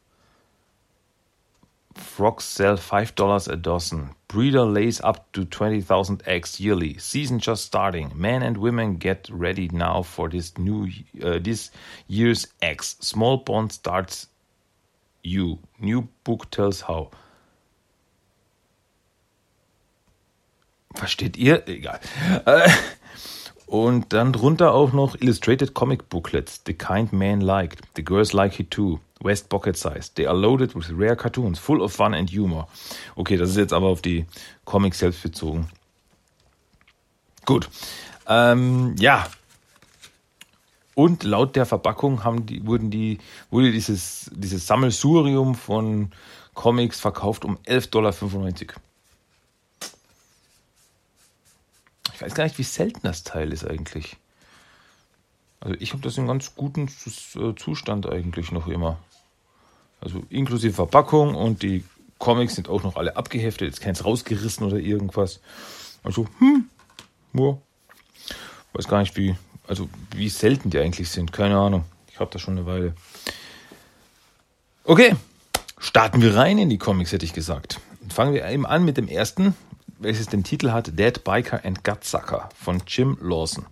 Frogs 1.95 2.43
sell 2.43 2.77
$5 2.77 3.47
a 3.47 3.55
dozen. 3.55 4.15
Breeder 4.27 4.65
lays 4.65 5.01
up 5.01 5.31
to 5.33 5.43
20,000 5.43 6.21
eggs 6.27 6.59
yearly. 6.59 6.97
Season 6.99 7.39
just 7.39 7.65
starting. 7.65 8.11
Men 8.15 8.43
and 8.43 8.57
women 8.57 8.97
get 8.97 9.27
ready 9.31 9.69
now 9.71 10.03
for 10.03 10.29
this 10.29 10.57
new 10.57 10.87
uh, 11.23 11.39
this 11.39 11.71
year's 12.07 12.47
eggs. 12.61 12.95
Small 13.01 13.39
pond 13.39 13.71
starts 13.71 14.27
you. 15.23 15.57
New 15.79 16.07
book 16.23 16.51
tells 16.51 16.81
how. 16.87 17.09
Versteht 20.95 21.37
ihr? 21.37 21.67
Egal. 21.67 21.99
Äh, 22.45 22.69
und 23.65 24.13
dann 24.13 24.33
drunter 24.33 24.73
auch 24.73 24.93
noch 24.93 25.15
Illustrated 25.19 25.73
Comic 25.73 26.09
Booklets. 26.09 26.61
The 26.65 26.73
kind 26.73 27.13
man 27.13 27.41
liked. 27.41 27.81
The 27.95 28.03
girls 28.03 28.33
like 28.33 28.59
it 28.59 28.71
too. 28.71 28.99
West 29.21 29.49
Pocket 29.49 29.77
Size. 29.77 30.11
They 30.15 30.25
are 30.25 30.35
loaded 30.35 30.75
with 30.75 30.89
rare 30.91 31.15
cartoons, 31.15 31.59
full 31.59 31.81
of 31.81 31.93
fun 31.93 32.13
and 32.13 32.29
humor. 32.29 32.67
Okay, 33.15 33.37
das 33.37 33.49
ist 33.51 33.57
jetzt 33.57 33.73
aber 33.73 33.87
auf 33.87 34.01
die 34.01 34.25
Comics 34.65 34.99
selbst 34.99 35.23
bezogen. 35.23 35.69
Gut. 37.45 37.69
Ähm, 38.27 38.95
ja. 38.99 39.27
Und 40.95 41.23
laut 41.23 41.55
der 41.55 41.65
Verpackung 41.65 42.23
haben 42.23 42.45
die, 42.45 42.65
wurden 42.65 42.91
die, 42.91 43.19
wurde 43.49 43.71
dieses, 43.71 44.29
dieses 44.33 44.67
Sammelsurium 44.67 45.55
von 45.55 46.11
Comics 46.53 46.99
verkauft 46.99 47.45
um 47.45 47.57
11,95 47.59 47.89
Dollar. 47.89 48.13
Ich 52.13 52.21
weiß 52.21 52.33
gar 52.33 52.43
nicht, 52.43 52.57
wie 52.57 52.63
selten 52.63 52.99
das 53.03 53.23
Teil 53.23 53.53
ist 53.53 53.65
eigentlich. 53.65 54.17
Also 55.61 55.75
ich 55.79 55.93
habe 55.93 56.01
das 56.01 56.17
in 56.17 56.27
ganz 56.27 56.55
guten 56.55 56.87
äh, 56.87 57.55
Zustand 57.55 58.09
eigentlich 58.09 58.51
noch 58.51 58.67
immer. 58.67 58.99
Also 60.01 60.23
inklusive 60.29 60.73
Verpackung 60.73 61.35
und 61.35 61.61
die 61.61 61.83
Comics 62.17 62.55
sind 62.55 62.69
auch 62.69 62.83
noch 62.83 62.95
alle 62.95 63.15
abgeheftet, 63.17 63.67
jetzt 63.67 63.81
keins 63.81 64.05
rausgerissen 64.05 64.65
oder 64.65 64.77
irgendwas. 64.77 65.39
Also, 66.03 66.27
hm, 66.39 66.69
ja. 67.33 67.57
Weiß 68.73 68.87
gar 68.87 68.99
nicht, 68.99 69.17
wie, 69.17 69.35
also 69.67 69.89
wie 70.15 70.29
selten 70.29 70.69
die 70.69 70.79
eigentlich 70.79 71.09
sind. 71.09 71.33
Keine 71.33 71.57
Ahnung. 71.57 71.85
Ich 72.11 72.19
habe 72.19 72.29
da 72.31 72.39
schon 72.39 72.57
eine 72.57 72.65
Weile. 72.65 72.93
Okay, 74.83 75.15
starten 75.77 76.21
wir 76.21 76.35
rein 76.35 76.57
in 76.57 76.69
die 76.69 76.77
Comics, 76.77 77.11
hätte 77.11 77.25
ich 77.25 77.33
gesagt. 77.33 77.79
Fangen 78.09 78.33
wir 78.33 78.45
eben 78.45 78.65
an 78.65 78.85
mit 78.85 78.97
dem 78.97 79.07
ersten, 79.07 79.55
welches 79.99 80.27
den 80.27 80.43
Titel 80.43 80.71
hat 80.71 80.97
Dead 80.97 81.23
Biker 81.23 81.63
and 81.63 81.83
Gutsucker 81.83 82.49
von 82.55 82.81
Jim 82.87 83.17
Lawson. 83.21 83.65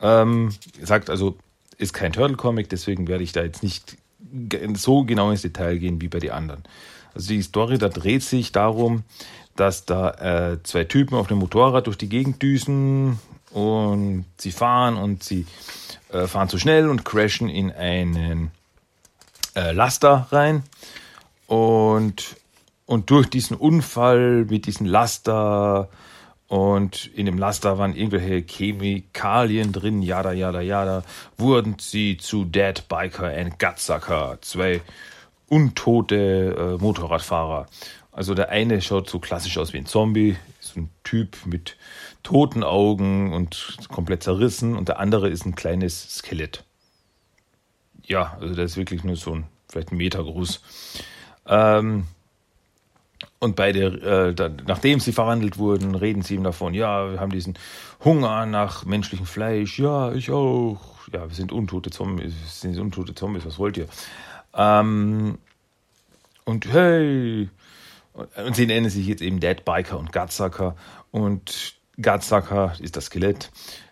Ähm, 0.00 0.54
sagt 0.82 1.10
also, 1.10 1.36
ist 1.76 1.92
kein 1.92 2.12
Turtle-Comic, 2.12 2.68
deswegen 2.68 3.08
werde 3.08 3.24
ich 3.24 3.32
da 3.32 3.42
jetzt 3.42 3.62
nicht 3.62 3.96
so 4.74 5.04
genau 5.04 5.30
ins 5.30 5.42
Detail 5.42 5.78
gehen 5.78 6.00
wie 6.00 6.08
bei 6.08 6.18
den 6.18 6.30
anderen. 6.30 6.62
Also 7.14 7.28
die 7.30 7.42
Story, 7.42 7.78
da 7.78 7.88
dreht 7.88 8.22
sich 8.22 8.52
darum, 8.52 9.02
dass 9.56 9.84
da 9.84 10.52
äh, 10.52 10.62
zwei 10.62 10.84
Typen 10.84 11.16
auf 11.16 11.30
einem 11.30 11.40
Motorrad 11.40 11.86
durch 11.86 11.98
die 11.98 12.08
Gegend 12.08 12.42
düsen 12.42 13.18
und 13.50 14.24
sie 14.36 14.52
fahren 14.52 14.96
und 14.96 15.24
sie 15.24 15.46
äh, 16.12 16.26
fahren 16.26 16.48
zu 16.48 16.58
schnell 16.58 16.88
und 16.88 17.04
crashen 17.04 17.48
in 17.48 17.72
einen 17.72 18.50
äh, 19.56 19.72
Laster 19.72 20.28
rein 20.30 20.62
und 21.46 22.36
und 22.86 23.10
durch 23.10 23.28
diesen 23.28 23.56
Unfall 23.56 24.46
mit 24.46 24.64
diesem 24.64 24.86
Laster 24.86 25.90
und 26.48 27.06
in 27.14 27.26
dem 27.26 27.38
Laster 27.38 27.78
waren 27.78 27.94
irgendwelche 27.94 28.42
Chemikalien 28.46 29.70
drin, 29.70 30.02
jada, 30.02 30.32
jada, 30.32 30.62
jada, 30.62 31.04
wurden 31.36 31.76
sie 31.78 32.16
zu 32.16 32.44
Dead 32.46 32.88
Biker 32.88 33.28
and 33.28 33.58
Gutsucker, 33.58 34.38
zwei 34.40 34.80
untote 35.48 36.76
äh, 36.78 36.82
Motorradfahrer. 36.82 37.66
Also 38.12 38.34
der 38.34 38.48
eine 38.48 38.80
schaut 38.80 39.08
so 39.08 39.18
klassisch 39.18 39.58
aus 39.58 39.72
wie 39.74 39.78
ein 39.78 39.86
Zombie, 39.86 40.36
so 40.58 40.80
ein 40.80 40.90
Typ 41.04 41.36
mit 41.44 41.76
toten 42.22 42.64
Augen 42.64 43.32
und 43.32 43.76
komplett 43.88 44.22
zerrissen 44.22 44.74
und 44.74 44.88
der 44.88 44.98
andere 44.98 45.28
ist 45.28 45.44
ein 45.44 45.54
kleines 45.54 46.16
Skelett. 46.16 46.64
Ja, 48.04 48.38
also 48.40 48.54
der 48.54 48.64
ist 48.64 48.78
wirklich 48.78 49.04
nur 49.04 49.16
so 49.16 49.34
ein, 49.34 49.44
vielleicht 49.68 49.92
ein 49.92 49.98
Meter 49.98 50.24
groß. 50.24 50.62
Ähm, 51.46 52.04
und 53.40 53.56
beide, 53.56 54.34
äh, 54.36 54.50
nachdem 54.66 55.00
sie 55.00 55.12
verwandelt 55.12 55.58
wurden, 55.58 55.94
reden 55.94 56.22
sie 56.22 56.34
ihm 56.34 56.44
davon, 56.44 56.74
ja, 56.74 57.12
wir 57.12 57.20
haben 57.20 57.30
diesen 57.30 57.54
Hunger 58.04 58.46
nach 58.46 58.84
menschlichem 58.84 59.26
Fleisch, 59.26 59.78
ja, 59.78 60.12
ich 60.12 60.30
auch. 60.30 60.80
Ja, 61.12 61.26
wir 61.26 61.34
sind 61.34 61.52
untote 61.52 61.90
Zombies, 61.90 62.34
sind 62.60 62.78
untote 62.78 63.14
Zombies, 63.14 63.46
was 63.46 63.58
wollt 63.58 63.78
ihr? 63.78 63.88
Ähm, 64.54 65.38
und 66.44 66.70
hey, 66.72 67.48
und 68.12 68.56
sie 68.56 68.66
nennen 68.66 68.90
sich 68.90 69.06
jetzt 69.06 69.22
eben 69.22 69.40
Dead 69.40 69.64
Biker 69.64 69.98
und 69.98 70.12
Gutsucker. 70.12 70.76
Und 71.10 71.74
Gutsucker 72.02 72.72
ist 72.80 72.96
das 72.96 73.06
Skelett. 73.06 73.50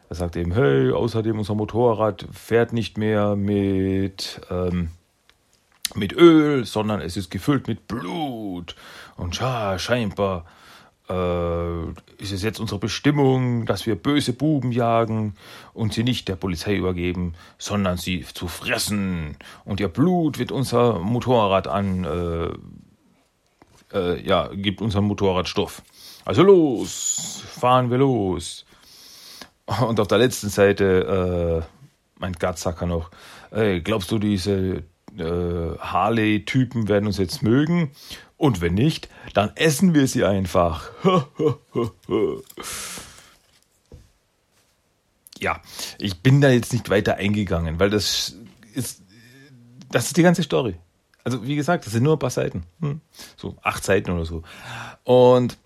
Er 0.08 0.16
sagt 0.16 0.36
eben, 0.36 0.52
hey, 0.52 0.90
außerdem 0.90 1.38
unser 1.38 1.54
Motorrad 1.54 2.26
fährt 2.32 2.72
nicht 2.72 2.98
mehr 2.98 3.36
mit 3.36 4.40
ähm, 4.50 4.90
mit 5.94 6.12
Öl, 6.12 6.64
sondern 6.64 7.00
es 7.00 7.16
ist 7.16 7.30
gefüllt 7.30 7.68
mit 7.68 7.86
Blut. 7.86 8.74
Und 9.16 9.38
ja, 9.38 9.78
scheinbar 9.78 10.44
äh, 11.08 11.88
ist 12.18 12.32
es 12.32 12.42
jetzt 12.42 12.60
unsere 12.60 12.80
Bestimmung, 12.80 13.66
dass 13.66 13.86
wir 13.86 13.94
böse 13.94 14.32
Buben 14.32 14.72
jagen 14.72 15.34
und 15.72 15.92
sie 15.94 16.02
nicht 16.02 16.28
der 16.28 16.36
Polizei 16.36 16.76
übergeben, 16.76 17.34
sondern 17.58 17.96
sie 17.96 18.24
zu 18.34 18.48
fressen. 18.48 19.36
Und 19.64 19.80
ihr 19.80 19.88
Blut 19.88 20.38
wird 20.38 20.52
unser 20.52 20.98
Motorrad 20.98 21.68
an, 21.68 22.04
äh, 22.04 23.96
äh, 23.96 24.26
ja, 24.26 24.48
gibt 24.52 24.80
unserem 24.80 25.04
Motorrad 25.04 25.48
Stoff. 25.48 25.82
Also 26.24 26.42
los, 26.42 27.44
fahren 27.46 27.90
wir 27.90 27.98
los. 27.98 28.64
Und 29.66 30.00
auf 30.00 30.08
der 30.08 30.18
letzten 30.18 30.48
Seite 30.48 31.64
äh, 31.64 32.20
meint 32.20 32.40
Gatsacker 32.40 32.86
noch, 32.86 33.10
ey, 33.50 33.80
glaubst 33.80 34.10
du, 34.10 34.18
diese 34.18 34.82
äh, 35.18 35.78
Harley-Typen 35.78 36.88
werden 36.88 37.06
uns 37.06 37.18
jetzt 37.18 37.42
mögen. 37.42 37.90
Und 38.36 38.60
wenn 38.60 38.74
nicht, 38.74 39.08
dann 39.34 39.50
essen 39.54 39.94
wir 39.94 40.06
sie 40.06 40.24
einfach. 40.24 40.90
ja, 45.38 45.60
ich 45.98 46.22
bin 46.22 46.40
da 46.40 46.50
jetzt 46.50 46.72
nicht 46.72 46.90
weiter 46.90 47.16
eingegangen, 47.16 47.80
weil 47.80 47.90
das 47.90 48.36
ist, 48.74 49.02
das 49.90 50.06
ist 50.08 50.16
die 50.16 50.22
ganze 50.22 50.42
Story. 50.42 50.76
Also 51.24 51.46
wie 51.46 51.56
gesagt, 51.56 51.86
das 51.86 51.92
sind 51.92 52.02
nur 52.02 52.16
ein 52.16 52.20
paar 52.20 52.30
Seiten. 52.30 52.64
Hm? 52.80 53.00
So 53.36 53.56
acht 53.62 53.84
Seiten 53.84 54.10
oder 54.10 54.24
so. 54.26 54.42
Und 55.02 55.56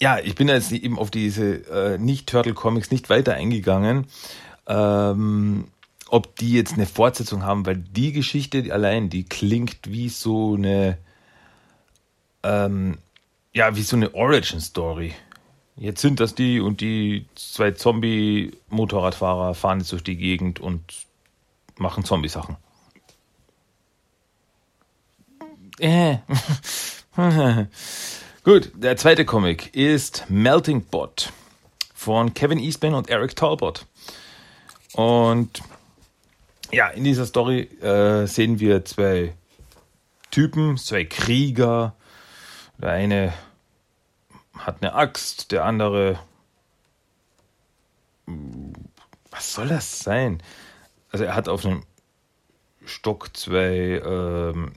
ja, 0.00 0.18
ich 0.18 0.34
bin 0.34 0.48
jetzt 0.48 0.72
eben 0.72 0.98
auf 0.98 1.10
diese 1.10 1.66
äh, 1.68 1.98
Nicht-Turtle-Comics 1.98 2.90
nicht 2.90 3.10
weiter 3.10 3.34
eingegangen, 3.34 4.06
ähm, 4.66 5.68
ob 6.12 6.36
die 6.36 6.52
jetzt 6.52 6.74
eine 6.74 6.84
Fortsetzung 6.84 7.42
haben, 7.42 7.64
weil 7.64 7.78
die 7.78 8.12
Geschichte 8.12 8.70
allein, 8.70 9.08
die 9.08 9.24
klingt 9.24 9.78
wie 9.90 10.10
so 10.10 10.56
eine, 10.56 10.98
ähm, 12.42 12.98
ja, 13.54 13.74
wie 13.76 13.82
so 13.82 13.96
eine 13.96 14.14
Origin-Story. 14.14 15.14
Jetzt 15.76 16.02
sind 16.02 16.20
das 16.20 16.34
die 16.34 16.60
und 16.60 16.82
die 16.82 17.24
zwei 17.34 17.70
Zombie-Motorradfahrer 17.70 19.54
fahren 19.54 19.78
jetzt 19.78 19.92
durch 19.92 20.04
die 20.04 20.18
Gegend 20.18 20.60
und 20.60 20.82
machen 21.78 22.04
Zombie-Sachen. 22.04 22.56
Äh. 25.78 26.18
Gut, 28.44 28.70
der 28.74 28.98
zweite 28.98 29.24
Comic 29.24 29.74
ist 29.74 30.26
Melting 30.28 30.84
Pot 30.84 31.32
von 31.94 32.34
Kevin 32.34 32.58
Eastman 32.58 32.92
und 32.92 33.08
Eric 33.08 33.34
Talbot. 33.34 33.86
Und 34.92 35.62
ja, 36.72 36.88
in 36.88 37.04
dieser 37.04 37.26
Story 37.26 37.62
äh, 37.80 38.26
sehen 38.26 38.58
wir 38.58 38.84
zwei 38.84 39.34
Typen, 40.30 40.78
zwei 40.78 41.04
Krieger. 41.04 41.94
Der 42.78 42.90
eine 42.90 43.32
hat 44.58 44.82
eine 44.82 44.94
Axt, 44.94 45.52
der 45.52 45.64
andere. 45.64 46.18
Was 49.30 49.52
soll 49.52 49.68
das 49.68 50.00
sein? 50.00 50.42
Also 51.10 51.24
er 51.24 51.34
hat 51.34 51.48
auf 51.48 51.66
einem 51.66 51.82
Stock 52.86 53.36
zwei, 53.36 54.00
ähm, 54.04 54.72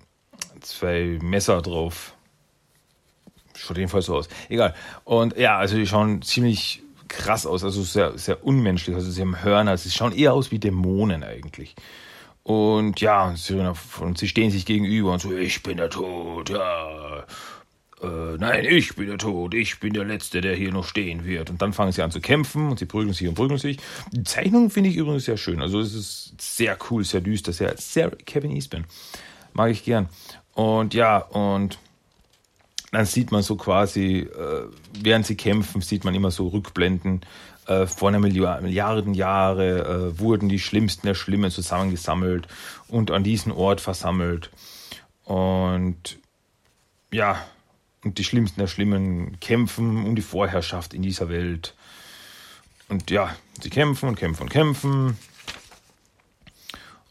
zwei 0.61 1.17
Messer 1.21 1.61
drauf. 1.61 2.13
Schaut 3.55 3.77
jedenfalls 3.77 4.07
so 4.07 4.17
aus. 4.17 4.27
Egal. 4.49 4.75
Und 5.05 5.37
ja, 5.37 5.57
also 5.57 5.77
die 5.77 5.87
schauen 5.87 6.21
ziemlich 6.21 6.83
krass 7.07 7.45
aus, 7.45 7.63
also 7.63 7.83
sehr, 7.83 8.17
sehr 8.17 8.43
unmenschlich. 8.43 8.95
Also 8.95 9.11
sie 9.11 9.21
haben 9.21 9.43
Hörner, 9.43 9.77
sie 9.77 9.91
schauen 9.91 10.13
eher 10.13 10.33
aus 10.33 10.51
wie 10.51 10.59
Dämonen 10.59 11.23
eigentlich. 11.23 11.75
Und 12.43 13.01
ja, 13.01 13.33
und 13.99 14.17
sie 14.17 14.27
stehen 14.27 14.51
sich 14.51 14.65
gegenüber 14.65 15.13
und 15.13 15.19
so, 15.19 15.35
ich 15.35 15.63
bin 15.63 15.77
der 15.77 15.89
Tod, 15.89 16.51
ja. 16.51 17.25
Äh, 18.01 18.37
nein, 18.37 18.65
ich 18.65 18.95
bin 18.95 19.07
der 19.07 19.17
Tod, 19.17 19.53
ich 19.53 19.79
bin 19.79 19.93
der 19.93 20.03
Letzte, 20.03 20.41
der 20.41 20.55
hier 20.55 20.71
noch 20.71 20.85
stehen 20.85 21.25
wird. 21.25 21.49
Und 21.49 21.61
dann 21.61 21.73
fangen 21.73 21.91
sie 21.91 22.03
an 22.03 22.11
zu 22.11 22.21
kämpfen 22.21 22.69
und 22.69 22.77
sie 22.77 22.85
prügeln 22.85 23.13
sich 23.13 23.27
und 23.27 23.35
prügeln 23.35 23.57
sich. 23.57 23.79
Die 24.11 24.23
Zeichnung 24.23 24.69
finde 24.69 24.89
ich 24.89 24.95
übrigens 24.95 25.25
sehr 25.25 25.37
schön. 25.37 25.61
Also 25.61 25.79
es 25.79 25.95
ist 25.95 26.33
sehr 26.39 26.77
cool, 26.89 27.03
sehr 27.03 27.21
düster, 27.21 27.51
sehr, 27.51 27.75
sehr 27.77 28.11
Kevin 28.11 28.51
Eastman. 28.51 28.85
Mag 29.53 29.71
ich 29.71 29.83
gern. 29.83 30.09
Und 30.53 30.93
ja, 30.93 31.17
und 31.17 31.79
dann 32.95 33.05
sieht 33.05 33.31
man 33.31 33.43
so 33.43 33.57
quasi, 33.57 34.19
äh, 34.19 34.69
während 34.93 35.25
sie 35.25 35.35
kämpfen, 35.35 35.81
sieht 35.81 36.05
man 36.05 36.15
immer 36.15 36.31
so 36.31 36.47
Rückblenden. 36.47 37.21
Äh, 37.67 37.87
vor 37.87 38.07
einer 38.09 38.19
Milliard, 38.19 38.61
Milliarden 38.61 39.13
Jahre 39.13 40.13
äh, 40.13 40.19
wurden 40.19 40.47
die 40.47 40.59
Schlimmsten 40.59 41.05
der 41.05 41.13
Schlimmen 41.13 41.51
zusammengesammelt 41.51 42.47
und 42.87 43.11
an 43.11 43.23
diesen 43.23 43.51
Ort 43.51 43.81
versammelt. 43.81 44.49
Und 45.25 46.19
ja, 47.11 47.37
und 48.03 48.17
die 48.17 48.23
Schlimmsten 48.23 48.61
der 48.61 48.67
Schlimmen 48.67 49.39
kämpfen 49.41 50.05
um 50.05 50.15
die 50.15 50.21
Vorherrschaft 50.21 50.93
in 50.93 51.01
dieser 51.01 51.27
Welt. 51.27 51.75
Und 52.87 53.11
ja, 53.11 53.35
sie 53.61 53.69
kämpfen 53.69 54.07
und 54.07 54.15
kämpfen 54.15 54.43
und 54.43 54.49
kämpfen. 54.49 55.17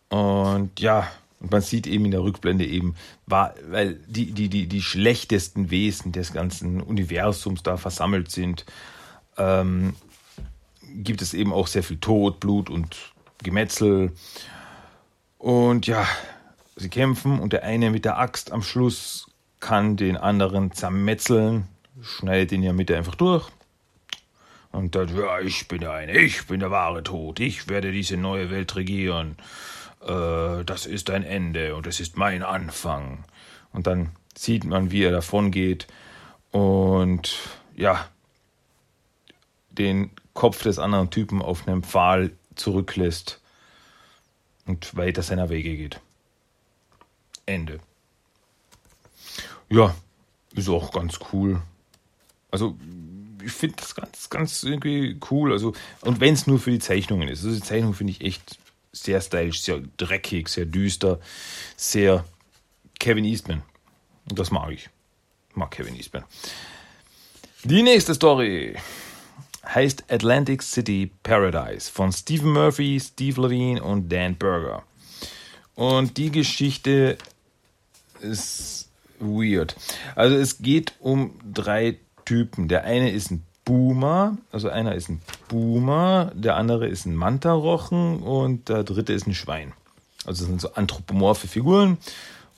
Und 0.09 0.81
ja, 0.81 1.11
und 1.45 1.53
man 1.53 1.61
sieht 1.61 1.87
eben 1.87 2.07
in 2.07 2.11
der 2.11 2.23
Rückblende 2.23 2.65
eben, 2.65 2.95
war, 3.27 3.55
weil 3.69 4.01
die, 4.07 4.33
die, 4.33 4.49
die, 4.49 4.67
die 4.67 4.81
schlechtesten 4.81 5.71
Wesen 5.71 6.11
des 6.11 6.33
ganzen 6.33 6.81
Universums 6.81 7.63
da 7.63 7.77
versammelt 7.77 8.31
sind, 8.31 8.65
ähm, 9.37 9.95
gibt 10.81 11.21
es 11.21 11.35
eben 11.35 11.53
auch 11.53 11.67
sehr 11.67 11.83
viel 11.83 11.99
Tod, 11.99 12.41
Blut 12.41 12.71
und 12.71 12.97
Gemetzel. 13.43 14.13
Und 15.37 15.87
ja, 15.87 16.09
sie 16.77 16.89
kämpfen 16.89 17.39
und 17.39 17.53
der 17.53 17.63
eine 17.65 17.91
mit 17.91 18.07
der 18.07 18.19
Axt 18.19 18.51
am 18.51 18.63
Schluss 18.63 19.27
kann 19.61 19.99
den 19.99 20.17
anderen 20.17 20.73
zermetzeln, 20.73 21.69
schneidet 22.01 22.53
ihn 22.53 22.63
der 22.63 22.73
Mitte 22.73 22.97
einfach 22.97 23.17
durch. 23.17 23.51
Und 24.73 24.95
dann, 24.95 25.15
ja, 25.15 25.41
ich 25.41 25.69
bin 25.69 25.81
der 25.81 25.93
eine, 25.93 26.13
ich 26.17 26.47
bin 26.47 26.61
der 26.61 26.71
wahre 26.71 27.03
Tod, 27.03 27.39
ich 27.39 27.69
werde 27.69 27.93
diese 27.93 28.17
neue 28.17 28.49
Welt 28.49 28.75
regieren 28.77 29.37
äh, 30.05 30.65
das 30.65 30.87
ist 30.87 31.11
ein 31.11 31.25
Ende 31.25 31.75
und 31.75 31.87
es 31.87 32.01
ist 32.01 32.17
mein 32.17 32.43
Anfang. 32.43 33.25
Und 33.73 33.87
dann 33.87 34.11
sieht 34.37 34.65
man, 34.65 34.91
wie 34.91 35.03
er 35.03 35.13
davon 35.13 35.51
geht 35.51 35.87
und 36.51 37.39
ja, 37.77 38.09
den 39.71 40.11
Kopf 40.33 40.63
des 40.63 40.79
anderen 40.79 41.11
Typen 41.11 41.43
auf 41.43 41.67
einem 41.67 41.83
Pfahl 41.83 42.31
zurücklässt 42.55 43.41
und 44.67 44.97
weiter 44.97 45.23
seiner 45.23 45.49
Wege 45.49 45.77
geht. 45.77 46.01
Ende. 47.47 47.81
Ja, 49.69 49.95
ist 50.55 50.69
auch 50.69 50.93
ganz 50.93 51.19
cool. 51.33 51.61
Also, 52.51 52.77
ich 53.45 53.53
finde 53.53 53.77
das 53.77 53.95
ganz, 53.95 54.31
ganz 54.31 54.63
irgendwie 54.63 55.19
cool. 55.31 55.53
Also, 55.53 55.75
und 56.01 56.21
wenn 56.21 56.35
es 56.35 56.47
nur 56.47 56.59
für 56.59 56.71
die 56.71 56.79
Zeichnungen 56.79 57.29
ist. 57.29 57.45
Also, 57.45 57.57
die 57.57 57.63
Zeichnung 57.63 57.95
finde 57.95 58.13
ich 58.13 58.21
echt 58.21 58.59
sehr 58.95 59.21
stylisch, 59.21 59.63
sehr 59.63 59.83
dreckig, 59.97 60.49
sehr 60.49 60.67
düster, 60.67 61.21
sehr 61.77 62.25
Kevin 62.99 63.25
Eastman. 63.25 63.63
Und 64.29 64.39
das 64.39 64.51
mag 64.51 64.71
ich. 64.71 64.89
Mag 65.55 65.71
Kevin 65.71 65.97
Eastman. 65.97 66.25
Die 67.65 67.83
nächste 67.83 68.15
Story 68.15 68.77
heißt 69.67 70.05
Atlantic 70.11 70.63
City 70.63 71.11
Paradise 71.23 71.91
von 71.91 72.13
Stephen 72.13 72.53
Murphy, 72.53 73.01
Steve 73.01 73.41
Levine 73.41 73.83
und 73.83 74.11
Dan 74.11 74.37
Berger. 74.37 74.83
Und 75.75 76.17
die 76.17 76.31
Geschichte 76.31 77.19
ist 78.21 78.89
weird. 79.19 79.75
Also 80.15 80.37
es 80.37 80.59
geht 80.59 80.95
um 81.01 81.39
drei 81.45 81.99
Typen. 82.25 82.69
Der 82.69 82.85
eine 82.85 83.11
ist 83.11 83.31
ein 83.31 83.45
Boomer, 83.65 84.37
also 84.53 84.69
einer 84.69 84.95
ist 84.95 85.09
ein 85.09 85.23
Boomer, 85.49 86.33
der 86.35 86.57
andere 86.57 86.87
ist 86.87 87.07
ein 87.07 87.17
Mantarochen 87.17 88.23
und 88.23 88.69
der 88.69 88.85
dritte 88.85 89.13
ist 89.13 89.27
ein 89.27 89.35
Schwein. 89.35 89.73
Also 90.27 90.43
das 90.43 90.49
sind 90.49 90.61
so 90.61 90.73
anthropomorphe 90.75 91.49
Figuren. 91.49 91.99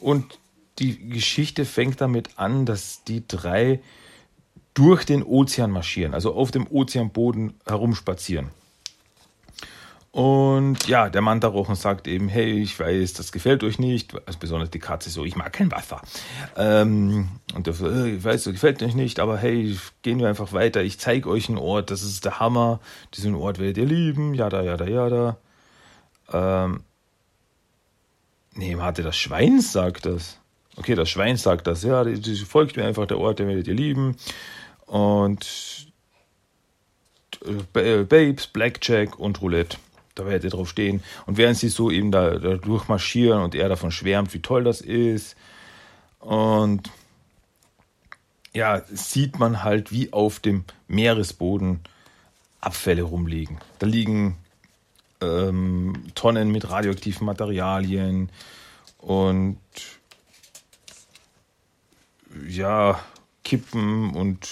Und 0.01 0.39
die 0.79 1.09
Geschichte 1.09 1.65
fängt 1.65 2.01
damit 2.01 2.39
an, 2.39 2.67
dass 2.67 3.05
die 3.05 3.27
drei 3.27 3.81
durch 4.75 5.05
den 5.05 5.23
Ozean 5.23 5.71
marschieren, 5.71 6.13
also 6.13 6.35
auf 6.35 6.51
dem 6.51 6.67
Ozeanboden 6.67 7.55
herumspazieren. 7.67 8.51
Und 10.17 10.89
ja, 10.89 11.11
der 11.11 11.21
Mantarochen 11.21 11.75
sagt 11.75 12.09
eben, 12.09 12.31
hey, 12.31 12.63
ich 12.63 12.81
weiß, 12.81 13.13
das 13.13 13.33
gefällt 13.33 13.63
euch 13.63 13.79
nicht, 13.79 14.15
also 14.27 14.39
besonders 14.39 14.71
die 14.71 14.79
Katze 14.79 15.11
so, 15.11 15.27
ich 15.27 15.37
mag 15.37 15.53
kein 15.53 15.71
Wasser. 15.71 16.01
Ähm, 16.57 17.29
und 17.55 17.67
der, 17.67 17.79
äh, 17.83 18.13
ich 18.13 18.25
weiß, 18.25 18.45
das 18.45 18.55
gefällt 18.55 18.83
euch 18.83 18.95
nicht, 18.95 19.21
aber 19.21 19.37
hey, 19.37 19.77
gehen 20.01 20.19
wir 20.19 20.27
einfach 20.27 20.55
weiter, 20.55 20.83
ich 20.83 20.99
zeige 20.99 21.29
euch 21.29 21.51
einen 21.51 21.59
Ort, 21.59 21.91
das 21.91 22.03
ist 22.03 22.25
der 22.25 22.41
Hammer, 22.41 22.81
diesen 23.13 23.35
Ort 23.35 23.59
werdet 23.59 23.77
ihr 23.77 23.85
lieben, 23.85 24.33
jada, 24.33 24.63
jada, 24.63 24.87
jada. 24.87 25.37
Ähm, 26.33 26.81
nee, 28.55 28.79
warte, 28.79 29.03
das 29.03 29.19
Schwein 29.19 29.61
sagt 29.61 30.07
das. 30.07 30.41
Okay, 30.77 30.95
das 30.95 31.11
Schwein 31.11 31.37
sagt 31.37 31.67
das, 31.67 31.83
ja, 31.83 32.05
die, 32.05 32.19
die 32.19 32.37
folgt 32.37 32.79
mir 32.79 32.87
einfach 32.87 33.05
der 33.05 33.19
Ort, 33.19 33.39
den 33.39 33.49
werdet 33.49 33.69
ihr 33.69 33.75
lieben. 33.75 34.17
Und 34.87 35.93
äh, 37.75 38.05
Babes, 38.05 38.47
Blackjack 38.47 39.19
und 39.19 39.43
Roulette 39.43 39.77
da 40.17 40.27
hätte 40.27 40.49
drauf 40.49 40.69
stehen. 40.69 41.03
Und 41.27 41.37
während 41.37 41.57
sie 41.57 41.69
so 41.69 41.91
eben 41.91 42.11
da, 42.11 42.39
da 42.39 42.57
durchmarschieren 42.57 43.43
und 43.43 43.55
er 43.55 43.69
davon 43.69 43.93
schwärmt, 43.93 44.35
wie 44.35 44.43
toll 44.43 44.65
das 44.65 44.81
ist. 44.81 45.37
Und 46.19 46.91
ja, 48.53 48.83
sieht 48.91 49.39
man 49.39 49.63
halt, 49.63 49.93
wie 49.93 50.13
auf 50.13 50.41
dem 50.41 50.65
Meeresboden 50.89 51.81
Abfälle 52.61 53.03
rumliegen. 53.03 53.59
Da 53.79 53.87
liegen 53.87 54.39
ähm, 55.21 55.93
Tonnen 56.15 56.51
mit 56.51 56.69
radioaktiven 56.69 57.27
Materialien 57.27 58.31
und 58.99 59.59
ja, 62.49 62.99
Kippen 63.45 64.15
und 64.15 64.49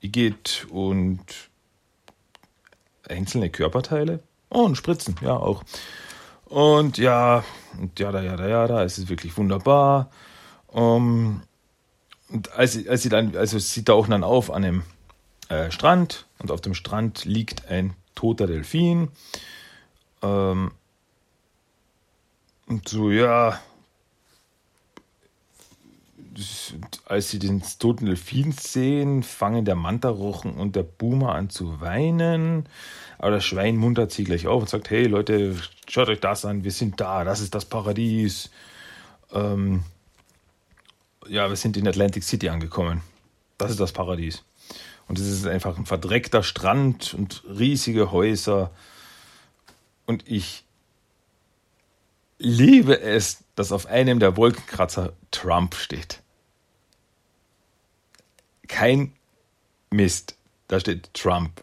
Igitt 0.00 0.66
und 0.70 1.24
einzelne 3.08 3.50
Körperteile. 3.50 4.20
Oh, 4.54 4.64
und 4.64 4.76
Spritzen, 4.76 5.16
ja, 5.22 5.34
auch. 5.34 5.62
Und 6.44 6.98
ja, 6.98 7.42
und 7.80 7.98
ja, 7.98 8.12
da, 8.12 8.20
ja, 8.20 8.36
da, 8.36 8.46
ja, 8.46 8.66
da, 8.66 8.84
es 8.84 8.98
ist 8.98 9.08
wirklich 9.08 9.34
wunderbar. 9.38 10.10
Um, 10.66 11.42
und 12.28 12.52
als, 12.52 12.86
als 12.86 13.02
sie 13.02 13.08
dann, 13.08 13.34
also 13.36 13.58
sie 13.58 13.84
tauchen 13.84 14.10
dann 14.10 14.24
auf 14.24 14.50
an 14.50 14.62
dem 14.62 14.82
äh, 15.48 15.70
Strand 15.70 16.26
und 16.38 16.50
auf 16.50 16.60
dem 16.60 16.74
Strand 16.74 17.24
liegt 17.24 17.68
ein 17.68 17.94
toter 18.14 18.46
Delfin. 18.46 19.08
Ähm, 20.22 20.72
und 22.66 22.88
so, 22.88 23.10
ja, 23.10 23.58
als 27.04 27.30
sie 27.30 27.38
den 27.38 27.62
toten 27.78 28.06
Delfin 28.06 28.52
sehen, 28.52 29.22
fangen 29.22 29.64
der 29.64 29.74
Mantarochen 29.74 30.54
und 30.54 30.76
der 30.76 30.82
Boomer 30.82 31.34
an 31.34 31.50
zu 31.50 31.80
weinen. 31.80 32.68
Aber 33.18 33.32
das 33.32 33.44
Schwein 33.44 33.76
muntert 33.76 34.12
sie 34.12 34.24
gleich 34.24 34.46
auf 34.46 34.62
und 34.62 34.68
sagt, 34.68 34.90
hey 34.90 35.06
Leute, 35.06 35.56
schaut 35.88 36.08
euch 36.08 36.20
das 36.20 36.44
an, 36.44 36.64
wir 36.64 36.72
sind 36.72 37.00
da, 37.00 37.24
das 37.24 37.40
ist 37.40 37.54
das 37.54 37.64
Paradies. 37.64 38.50
Ähm, 39.32 39.84
ja, 41.28 41.48
wir 41.48 41.56
sind 41.56 41.76
in 41.76 41.86
Atlantic 41.86 42.24
City 42.24 42.48
angekommen. 42.48 43.02
Das 43.58 43.70
ist 43.70 43.80
das 43.80 43.92
Paradies. 43.92 44.42
Und 45.08 45.18
es 45.18 45.26
ist 45.26 45.46
einfach 45.46 45.76
ein 45.76 45.86
verdreckter 45.86 46.42
Strand 46.42 47.14
und 47.14 47.44
riesige 47.46 48.10
Häuser. 48.12 48.70
Und 50.06 50.28
ich 50.28 50.64
liebe 52.38 53.00
es, 53.00 53.44
dass 53.54 53.72
auf 53.72 53.86
einem 53.86 54.18
der 54.18 54.36
Wolkenkratzer 54.36 55.12
Trump 55.30 55.74
steht. 55.74 56.21
Kein 58.72 59.12
Mist. 59.90 60.34
Da 60.68 60.80
steht 60.80 61.12
Trump. 61.12 61.62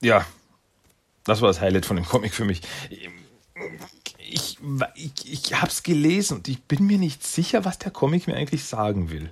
Ja, 0.00 0.24
das 1.24 1.40
war 1.42 1.48
das 1.48 1.60
Highlight 1.60 1.86
von 1.86 1.96
dem 1.96 2.06
Comic 2.06 2.32
für 2.32 2.44
mich. 2.44 2.62
Ich, 4.18 4.58
ich, 4.94 5.32
ich 5.32 5.54
habe 5.54 5.66
es 5.66 5.82
gelesen 5.82 6.38
und 6.38 6.48
ich 6.48 6.62
bin 6.62 6.86
mir 6.86 6.98
nicht 6.98 7.26
sicher, 7.26 7.64
was 7.64 7.78
der 7.78 7.90
Comic 7.90 8.28
mir 8.28 8.36
eigentlich 8.36 8.64
sagen 8.64 9.10
will. 9.10 9.30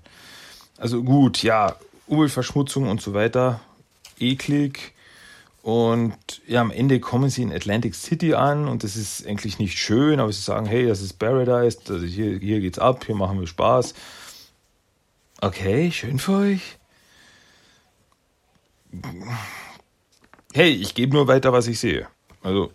Also 0.77 1.05
gut, 1.05 1.45
ja, 1.45 1.77
Umweltverschmutzung 2.09 2.88
und 2.88 3.01
so 3.01 3.14
weiter, 3.14 3.61
eklig. 4.19 4.93
Und 5.68 6.16
ja, 6.46 6.62
am 6.62 6.70
Ende 6.70 6.98
kommen 6.98 7.28
sie 7.28 7.42
in 7.42 7.52
Atlantic 7.52 7.94
City 7.94 8.33
an 8.33 8.68
und 8.68 8.85
das 8.85 8.96
ist 8.96 9.26
eigentlich 9.26 9.59
nicht 9.59 9.78
schön, 9.78 10.18
aber 10.18 10.33
sie 10.33 10.40
sagen, 10.40 10.64
hey, 10.64 10.87
das 10.87 11.02
ist 11.02 11.18
Paradise, 11.18 11.78
also 11.90 12.07
hier, 12.07 12.38
hier 12.38 12.61
geht's 12.61 12.78
ab, 12.78 13.04
hier 13.04 13.14
machen 13.14 13.38
wir 13.38 13.46
Spaß. 13.46 13.92
Okay, 15.42 15.92
schön 15.92 16.18
für 16.18 16.33
euch. 16.38 16.78
Hey, 20.54 20.70
ich 20.70 20.94
gebe 20.94 21.14
nur 21.14 21.28
weiter, 21.28 21.52
was 21.52 21.66
ich 21.66 21.78
sehe. 21.78 22.09
Also, 22.42 22.72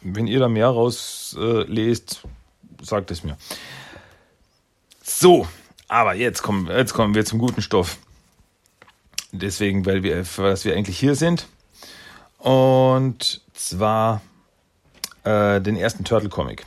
wenn 0.00 0.26
ihr 0.26 0.40
da 0.40 0.48
mehr 0.48 0.70
rauslest, 0.70 2.24
äh, 2.24 2.84
sagt 2.84 3.12
es 3.12 3.22
mir. 3.22 3.38
So, 5.04 5.46
aber 5.86 6.14
jetzt 6.14 6.42
kommen, 6.42 6.66
jetzt 6.66 6.94
kommen 6.94 7.14
wir 7.14 7.24
zum 7.24 7.38
guten 7.38 7.62
Stoff. 7.62 7.96
Deswegen, 9.30 9.86
weil 9.86 10.02
wir, 10.02 10.16
dass 10.36 10.64
wir 10.64 10.74
eigentlich 10.74 10.98
hier 10.98 11.14
sind. 11.14 11.46
Und 12.42 13.40
zwar 13.54 14.20
äh, 15.22 15.60
den 15.60 15.76
ersten 15.76 16.02
Turtle-Comic 16.02 16.66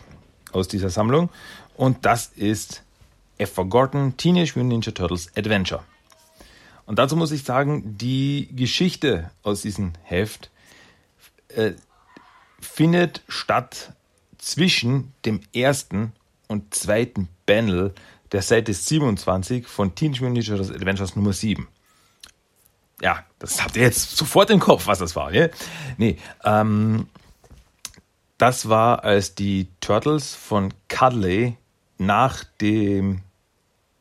aus 0.53 0.69
dieser 0.69 0.89
Sammlung. 0.89 1.29
Und 1.75 2.05
das 2.05 2.27
ist 2.27 2.81
A 3.41 3.45
Forgotten 3.45 4.15
Teenage 4.15 4.53
Mutant 4.55 4.69
Ninja 4.69 4.91
Turtles 4.91 5.29
Adventure. 5.35 5.83
Und 6.85 6.97
dazu 6.97 7.17
muss 7.17 7.33
ich 7.33 7.43
sagen, 7.43 7.97
die 7.97 8.47
Geschichte 8.55 9.31
aus 9.43 9.63
diesem 9.63 9.91
Heft 10.03 10.49
äh, 11.49 11.73
findet 12.61 13.21
statt 13.27 13.91
zwischen 14.37 15.11
dem 15.25 15.41
ersten 15.53 16.13
und 16.47 16.73
zweiten 16.73 17.27
Panel 17.45 17.93
der 18.31 18.43
Seite 18.43 18.73
27 18.73 19.67
von 19.67 19.93
Teenage 19.93 20.21
Mutant 20.21 20.35
Ninja 20.35 20.55
Turtles 20.55 20.73
Adventures 20.73 21.17
Nummer 21.17 21.33
7 21.33 21.67
ja, 23.01 23.23
das 23.39 23.63
habt 23.63 23.75
ihr 23.75 23.83
jetzt 23.83 24.15
sofort 24.15 24.49
im 24.49 24.59
Kopf, 24.59 24.87
was 24.87 24.99
das 24.99 25.15
war. 25.15 25.31
Ne? 25.31 25.51
Nee, 25.97 26.17
ähm, 26.43 27.07
das 28.37 28.69
war, 28.69 29.03
als 29.03 29.35
die 29.35 29.67
Turtles 29.79 30.35
von 30.35 30.73
Cuddly 30.87 31.57
nach 31.97 32.43
dem, 32.61 33.21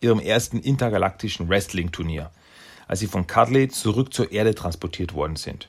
ihrem 0.01 0.19
ersten 0.19 0.59
intergalaktischen 0.59 1.49
Wrestling-Turnier, 1.49 2.31
als 2.89 3.01
sie 3.01 3.07
von 3.07 3.27
Cuddly 3.27 3.69
zurück 3.69 4.13
zur 4.13 4.33
Erde 4.33 4.55
transportiert 4.55 5.15
worden 5.15 5.37
sind. 5.37 5.69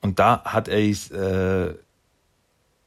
Und 0.00 0.18
da 0.18 0.42
hat 0.44 0.68
er 0.68 0.78
äh, 0.78 1.74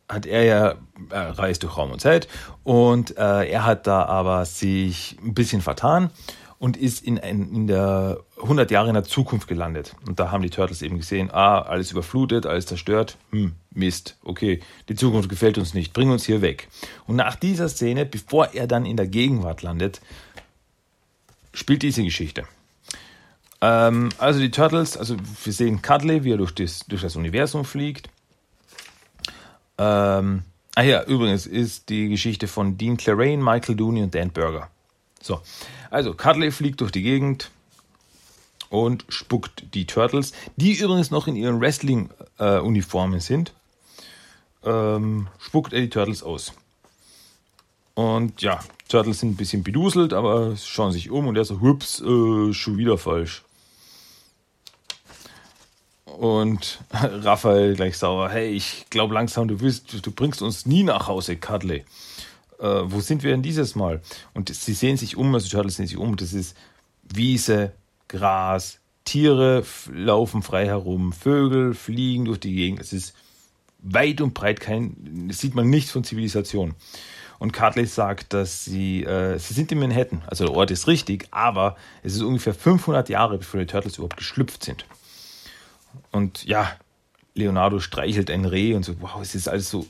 hat 0.10 0.26
er 0.26 0.44
ja 0.44 0.76
er 1.10 1.40
reist 1.40 1.64
durch 1.64 1.76
Raum 1.76 1.92
und 1.92 2.00
Zeit 2.00 2.28
und 2.64 3.18
äh, 3.18 3.50
er 3.50 3.66
hat 3.66 3.88
da 3.88 4.06
aber 4.06 4.46
sich 4.46 5.18
ein 5.22 5.34
bisschen 5.34 5.62
vertan 5.62 6.12
und 6.60 6.76
ist 6.76 7.04
in, 7.04 7.20
ein, 7.20 7.54
in 7.54 7.68
der 7.68 8.20
100 8.42 8.72
Jahre 8.72 8.88
in 8.88 8.96
der 8.96 9.04
Zukunft 9.04 9.48
gelandet. 9.48 9.96
Und 10.08 10.20
da 10.20 10.32
haben 10.32 10.42
die 10.42 10.50
Turtles 10.50 10.82
eben 10.82 10.98
gesehen, 10.98 11.30
ah, 11.32 11.62
alles 11.62 11.92
überflutet, 11.92 12.46
alles 12.46 12.66
zerstört, 12.66 13.18
hm, 13.32 13.54
Mist, 13.72 14.18
okay, 14.24 14.62
die 14.90 14.96
Zukunft 14.96 15.30
gefällt 15.30 15.58
uns 15.58 15.74
nicht, 15.74 15.94
bring 15.94 16.10
uns 16.10 16.26
hier 16.26 16.42
weg. 16.42 16.68
Und 17.06 17.16
nach 17.16 17.36
dieser 17.36 17.70
Szene, 17.70 18.06
bevor 18.06 18.54
er 18.54 18.66
dann 18.66 18.86
in 18.86 18.98
der 18.98 19.08
Gegenwart 19.08 19.62
landet, 19.62 20.02
spielt 21.54 21.84
diese 21.84 22.04
Geschichte. 22.04 22.46
Ähm, 23.62 24.10
also 24.18 24.40
die 24.40 24.52
Turtles, 24.52 24.98
also 24.98 25.16
wir 25.44 25.54
sehen 25.54 25.82
Cuddly, 25.82 26.24
wie 26.24 26.34
er 26.34 26.38
durch 26.38 26.54
das, 26.54 26.80
durch 26.88 27.02
das 27.02 27.16
Universum 27.16 27.66
fliegt. 27.66 28.10
Ähm, 29.78 30.44
ah 30.76 30.82
ja, 30.82 31.04
übrigens 31.04 31.46
ist 31.46 31.90
die 31.90 32.10
Geschichte 32.10 32.48
von 32.48 32.78
Dean 32.78 32.98
Clarane, 32.98 33.38
Michael 33.38 33.76
Dooney 33.76 34.04
und 34.04 34.16
Dan 34.16 34.32
Burger. 34.32 34.70
So, 35.22 35.42
also 35.90 36.14
Cuddly 36.14 36.52
fliegt 36.52 36.82
durch 36.82 36.92
die 36.92 37.02
Gegend 37.02 37.52
und 38.70 39.06
spuckt 39.10 39.74
die 39.74 39.86
Turtles, 39.86 40.34
die 40.56 40.74
übrigens 40.74 41.12
noch 41.12 41.28
in 41.28 41.36
ihren 41.36 41.62
Wrestling-Uniformen 41.62 43.20
sind, 43.20 43.54
ähm, 44.64 45.28
spuckt 45.40 45.74
er 45.74 45.82
die 45.82 45.90
Turtles 45.90 46.24
aus. 46.24 46.54
Und 47.94 48.42
ja, 48.42 48.60
Turtles 48.90 49.20
sind 49.20 49.32
ein 49.32 49.38
bisschen 49.38 49.64
beduselt, 49.64 50.14
aber 50.14 50.56
schauen 50.56 50.92
sich 50.92 51.10
um 51.10 51.28
und 51.28 51.36
er 51.36 51.46
so, 51.46 51.62
hups, 51.62 52.00
äh, 52.02 52.54
schon 52.54 52.78
wieder 52.78 52.98
falsch. 52.98 53.44
Und 56.06 56.80
Raphael 56.92 57.76
gleich 57.76 57.98
sauer, 57.98 58.30
hey, 58.30 58.50
ich 58.50 58.86
glaube 58.90 59.14
langsam, 59.14 59.48
du 59.48 59.60
willst, 59.62 60.06
du 60.06 60.12
bringst 60.12 60.42
uns 60.42 60.66
nie 60.66 60.84
nach 60.84 61.08
Hause, 61.08 61.38
Cuddly 61.38 61.86
äh, 62.60 62.82
wo 62.84 63.00
sind 63.00 63.24
wir 63.24 63.32
denn 63.32 63.42
dieses 63.42 63.76
Mal? 63.76 64.02
Und 64.34 64.54
sie 64.54 64.74
sehen 64.74 64.98
sich 64.98 65.18
um, 65.18 65.34
also 65.34 65.50
Turtles 65.50 65.76
sehen 65.76 65.88
sich 65.88 65.98
um, 65.98 66.16
das 66.18 66.34
ist 66.34 66.58
Wiese, 67.04 67.74
Gras, 68.08 68.80
Tiere 69.06 69.64
laufen 69.94 70.42
frei 70.42 70.66
herum, 70.66 71.14
Vögel 71.14 71.74
fliegen 71.74 72.26
durch 72.26 72.40
die 72.40 72.54
Gegend. 72.54 72.82
Es 72.82 72.94
ist 72.94 73.16
weit 73.80 74.22
und 74.22 74.34
breit 74.34 74.60
kein, 74.60 75.30
sieht 75.32 75.56
man 75.56 75.70
nichts 75.70 75.92
von 75.92 76.04
Zivilisation. 76.04 76.76
Und 77.40 77.54
Cartley 77.54 77.86
sagt, 77.86 78.34
dass 78.34 78.66
sie, 78.66 79.04
äh, 79.04 79.38
sie 79.38 79.54
sind 79.54 79.72
in 79.72 79.80
Manhattan, 79.80 80.24
also 80.26 80.46
der 80.46 80.56
Ort 80.56 80.72
ist 80.72 80.88
richtig, 80.88 81.28
aber 81.32 81.78
es 82.02 82.16
ist 82.16 82.24
ungefähr 82.24 82.54
500 82.54 83.10
Jahre, 83.10 83.38
bevor 83.38 83.60
die 83.60 83.68
Turtles 83.68 83.98
überhaupt 83.98 84.18
geschlüpft 84.18 84.64
sind. 84.64 84.86
Und 86.12 86.46
ja, 86.46 86.76
Leonardo 87.36 87.80
streichelt 87.80 88.32
ein 88.32 88.46
Reh 88.46 88.74
und 88.74 88.84
so, 88.84 89.00
wow, 89.00 89.22
es 89.22 89.36
ist 89.36 89.48
alles 89.48 89.70
so 89.70 89.86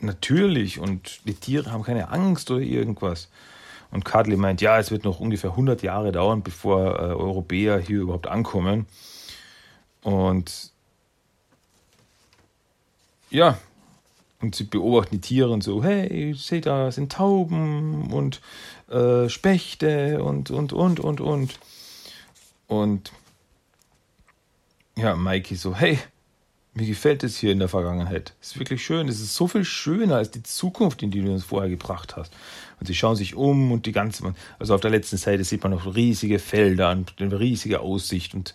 natürlich 0.00 0.78
und 0.78 1.20
die 1.26 1.34
Tiere 1.34 1.72
haben 1.72 1.82
keine 1.82 2.10
Angst 2.10 2.50
oder 2.50 2.60
irgendwas. 2.60 3.28
Und 3.90 4.04
Kadley 4.04 4.36
meint, 4.36 4.60
ja, 4.60 4.78
es 4.78 4.90
wird 4.90 5.04
noch 5.04 5.20
ungefähr 5.20 5.50
100 5.50 5.82
Jahre 5.82 6.12
dauern, 6.12 6.42
bevor 6.42 6.98
äh, 6.98 7.14
Europäer 7.14 7.78
hier 7.78 8.00
überhaupt 8.00 8.26
ankommen. 8.26 8.86
Und 10.02 10.72
ja, 13.30 13.58
und 14.40 14.54
sie 14.54 14.64
beobachten 14.64 15.16
die 15.16 15.20
Tiere 15.20 15.50
und 15.50 15.62
so, 15.62 15.82
hey, 15.82 16.32
seht 16.34 16.66
da 16.66 16.92
sind 16.92 17.12
Tauben 17.12 18.12
und 18.12 18.40
äh, 18.88 19.28
Spechte 19.28 20.22
und, 20.22 20.50
und, 20.50 20.72
und, 20.72 21.00
und, 21.00 21.20
und. 21.20 21.58
Und 22.68 23.12
ja, 24.96 25.16
Mikey 25.16 25.56
so, 25.56 25.74
hey, 25.74 25.98
mir 26.78 26.86
gefällt 26.86 27.24
es 27.24 27.36
hier 27.36 27.52
in 27.52 27.58
der 27.58 27.68
Vergangenheit. 27.68 28.34
Es 28.40 28.52
ist 28.52 28.58
wirklich 28.58 28.84
schön. 28.84 29.08
Es 29.08 29.20
ist 29.20 29.34
so 29.34 29.48
viel 29.48 29.64
schöner 29.64 30.16
als 30.16 30.30
die 30.30 30.42
Zukunft, 30.42 31.02
in 31.02 31.10
die 31.10 31.20
du 31.20 31.32
uns 31.32 31.44
vorher 31.44 31.68
gebracht 31.68 32.16
hast. 32.16 32.32
Und 32.78 32.86
sie 32.86 32.94
schauen 32.94 33.16
sich 33.16 33.34
um 33.34 33.72
und 33.72 33.86
die 33.86 33.92
ganze, 33.92 34.34
also 34.58 34.74
auf 34.74 34.80
der 34.80 34.90
letzten 34.90 35.16
Seite 35.16 35.42
sieht 35.44 35.62
man 35.62 35.72
noch 35.72 35.94
riesige 35.94 36.38
Felder 36.38 36.92
und 36.92 37.14
eine 37.18 37.38
riesige 37.38 37.80
Aussicht 37.80 38.34
und 38.34 38.54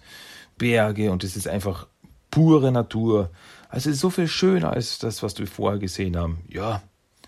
Berge 0.57 1.11
und 1.11 1.23
es 1.23 1.35
ist 1.35 1.47
einfach 1.47 1.87
pure 2.31 2.71
Natur. 2.71 3.29
Also 3.67 3.89
es 3.89 3.95
ist 3.95 4.01
so 4.01 4.09
viel 4.09 4.27
schöner 4.27 4.71
als 4.71 4.99
das, 4.99 5.21
was 5.21 5.37
wir 5.37 5.47
vorher 5.47 5.79
gesehen 5.79 6.15
haben. 6.15 6.39
Ja. 6.47 6.81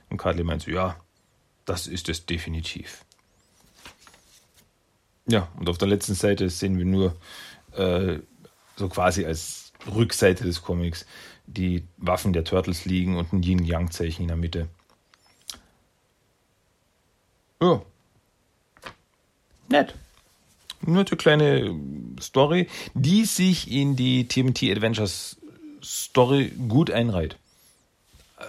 Und 0.09 0.17
Kadli 0.17 0.43
meint 0.43 0.61
so, 0.61 0.71
ja, 0.71 0.95
das 1.65 1.87
ist 1.87 2.07
es 2.07 2.25
definitiv. 2.25 3.03
Ja, 5.27 5.49
und 5.59 5.67
auf 5.67 5.77
der 5.77 5.87
letzten 5.87 6.13
Seite 6.13 6.49
sehen 6.49 6.77
wir 6.77 6.85
nur 6.85 7.15
äh, 7.73 8.19
so 8.77 8.87
quasi 8.87 9.25
als 9.25 9.64
Rückseite 9.93 10.43
des 10.43 10.61
Comics 10.61 11.05
die 11.47 11.83
Waffen 11.97 12.33
der 12.33 12.43
Turtles 12.43 12.85
liegen 12.85 13.17
und 13.17 13.33
ein 13.33 13.43
Yin-Yang-Zeichen 13.43 14.23
in 14.23 14.27
der 14.27 14.37
Mitte. 14.37 14.67
Ja. 17.61 17.81
Nett. 19.69 19.95
Eine 20.85 21.03
kleine 21.05 21.75
Story, 22.19 22.67
die 22.93 23.25
sich 23.25 23.71
in 23.71 23.95
die 23.95 24.27
TMT 24.27 24.63
Adventures 24.63 25.37
Story 25.83 26.51
gut 26.67 26.91
einreiht. 26.91 27.37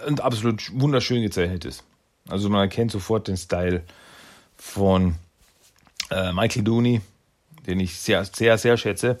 Und 0.05 0.21
absolut 0.21 0.69
wunderschön 0.73 1.21
gezeichnet 1.21 1.65
ist. 1.65 1.83
Also 2.27 2.49
man 2.49 2.61
erkennt 2.61 2.91
sofort 2.91 3.27
den 3.27 3.37
Style 3.37 3.83
von 4.57 5.15
äh, 6.11 6.33
Michael 6.33 6.63
Dooney, 6.63 7.01
den 7.65 7.79
ich 7.79 7.95
sehr, 7.95 8.25
sehr, 8.25 8.57
sehr 8.57 8.77
schätze. 8.77 9.19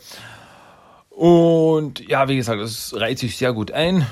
Und 1.17 2.07
ja, 2.07 2.27
wie 2.27 2.35
gesagt, 2.35 2.61
es 2.61 2.93
reiht 2.95 3.17
sich 3.17 3.37
sehr 3.37 3.51
gut 3.51 3.71
ein. 3.71 4.05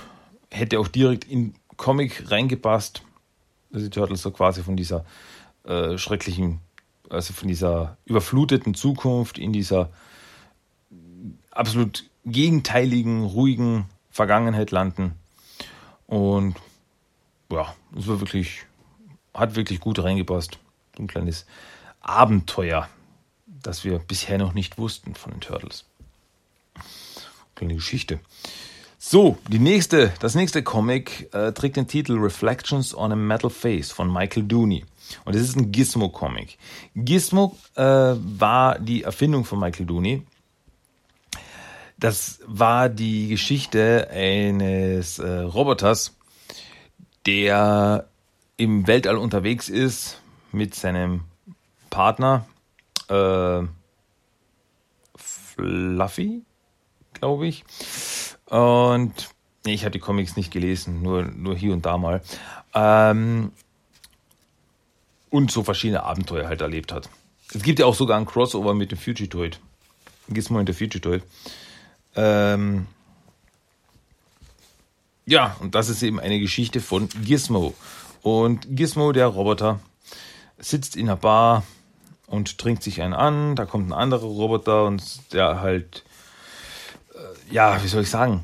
Hätte 0.50 0.80
auch 0.80 0.88
direkt 0.88 1.26
in 1.26 1.54
Comic 1.78 2.32
reingepasst. 2.32 3.04
Also 3.72 3.86
die 3.86 3.92
Turtles 3.92 4.24
so 4.24 4.32
quasi 4.32 4.64
von 4.64 4.76
dieser 4.76 5.06
äh, 5.66 6.00
schrecklichen, 6.00 6.62
also 7.08 7.32
von 7.34 7.48
dieser 7.48 7.98
überfluteten 8.06 8.74
Zukunft 8.74 9.38
in 9.38 9.54
dieser 9.54 9.92
absolut 11.52 12.10
gegenteiligen, 12.26 13.24
ruhigen 13.24 13.86
Vergangenheit 14.10 14.72
landen. 14.72 15.14
Und 16.08 16.56
ja, 17.52 17.76
es 17.96 18.08
war 18.08 18.20
wirklich, 18.20 18.66
hat 19.32 19.56
wirklich 19.56 19.80
gut 19.80 20.00
reingepasst. 20.00 20.58
Ein 20.98 21.06
kleines 21.06 21.46
Abenteuer, 22.02 22.90
das 23.46 23.84
wir 23.84 24.00
bisher 24.00 24.40
noch 24.40 24.56
nicht 24.56 24.80
wussten 24.80 25.14
von 25.14 25.34
den 25.34 25.42
Turtles. 25.42 25.86
Kleine 27.56 27.76
Geschichte. 27.76 28.20
So, 28.98 29.38
die 29.50 29.60
nächste, 29.60 30.12
das 30.20 30.36
nächste 30.36 30.64
Comic 30.64 31.34
äh, 31.34 31.52
trägt 31.52 31.78
den 31.78 31.88
Titel 31.88 32.18
Reflections 32.18 32.96
on 32.96 33.12
a 33.12 33.16
Metal 33.16 33.50
Face 33.50 33.92
von 33.92 34.12
Michael 34.12 34.44
Dooney. 34.44 34.84
Und 35.26 35.36
es 35.36 35.44
ist 35.44 35.56
ein 35.56 35.72
Gizmo-Comic. 35.72 36.58
Gizmo 36.96 37.56
äh, 37.76 37.84
war 37.84 38.80
die 38.80 39.04
Erfindung 39.04 39.46
von 39.46 39.60
Michael 39.60 39.86
Dooney. 39.86 40.24
Das 41.98 42.40
war 42.46 42.90
die 42.90 43.30
Geschichte 43.30 44.10
eines 44.12 45.20
äh, 45.20 45.30
Roboters, 45.30 46.16
der 47.26 48.08
im 48.58 48.88
Weltall 48.88 49.18
unterwegs 49.18 49.70
ist 49.70 50.20
mit 50.52 50.76
seinem 50.76 51.22
Partner 51.90 52.46
äh, 53.08 53.62
Fluffy, 55.16 56.42
glaube 57.20 57.48
ich. 57.48 57.64
Und 58.46 59.14
ich 59.66 59.84
habe 59.84 59.92
die 59.92 60.00
Comics 60.00 60.36
nicht 60.36 60.52
gelesen, 60.52 61.02
nur, 61.02 61.24
nur 61.24 61.56
hier 61.56 61.74
und 61.74 61.86
da 61.86 61.98
mal. 61.98 62.22
Ähm, 62.74 63.52
und 65.30 65.52
so 65.52 65.64
verschiedene 65.64 66.04
Abenteuer 66.04 66.48
halt 66.48 66.62
erlebt 66.62 66.92
hat. 66.92 67.10
Es 67.54 67.64
gibt 67.64 67.80
ja 67.80 67.86
auch 67.86 67.96
sogar 67.96 68.18
ein 68.18 68.26
Crossover 68.26 68.74
mit 68.74 68.92
dem 68.92 68.98
Fugitoid. 68.98 69.60
Gizmo 70.30 70.60
und 70.60 70.68
der 70.68 70.76
Fugitoid. 70.76 71.24
Ähm, 72.16 72.88
ja, 75.26 75.56
und 75.60 75.76
das 75.76 75.90
ist 75.90 76.04
eben 76.04 76.20
eine 76.20 76.40
Geschichte 76.40 76.82
von 76.82 77.10
Gizmo. 77.24 77.74
Und 78.22 78.68
Gizmo, 78.70 79.12
der 79.12 79.28
Roboter, 79.28 79.80
sitzt 80.58 80.96
in 80.96 81.10
einer 81.10 81.18
Bar 81.18 81.64
und 82.28 82.58
trinkt 82.58 82.84
sich 82.84 83.02
einen 83.02 83.14
an. 83.14 83.56
Da 83.56 83.66
kommt 83.66 83.90
ein 83.90 83.94
anderer 83.94 84.26
Roboter 84.26 84.86
und 84.86 85.34
der 85.34 85.62
halt, 85.62 86.04
ja, 87.52 87.82
wie 87.84 87.88
soll 87.88 88.04
ich 88.04 88.10
sagen, 88.10 88.44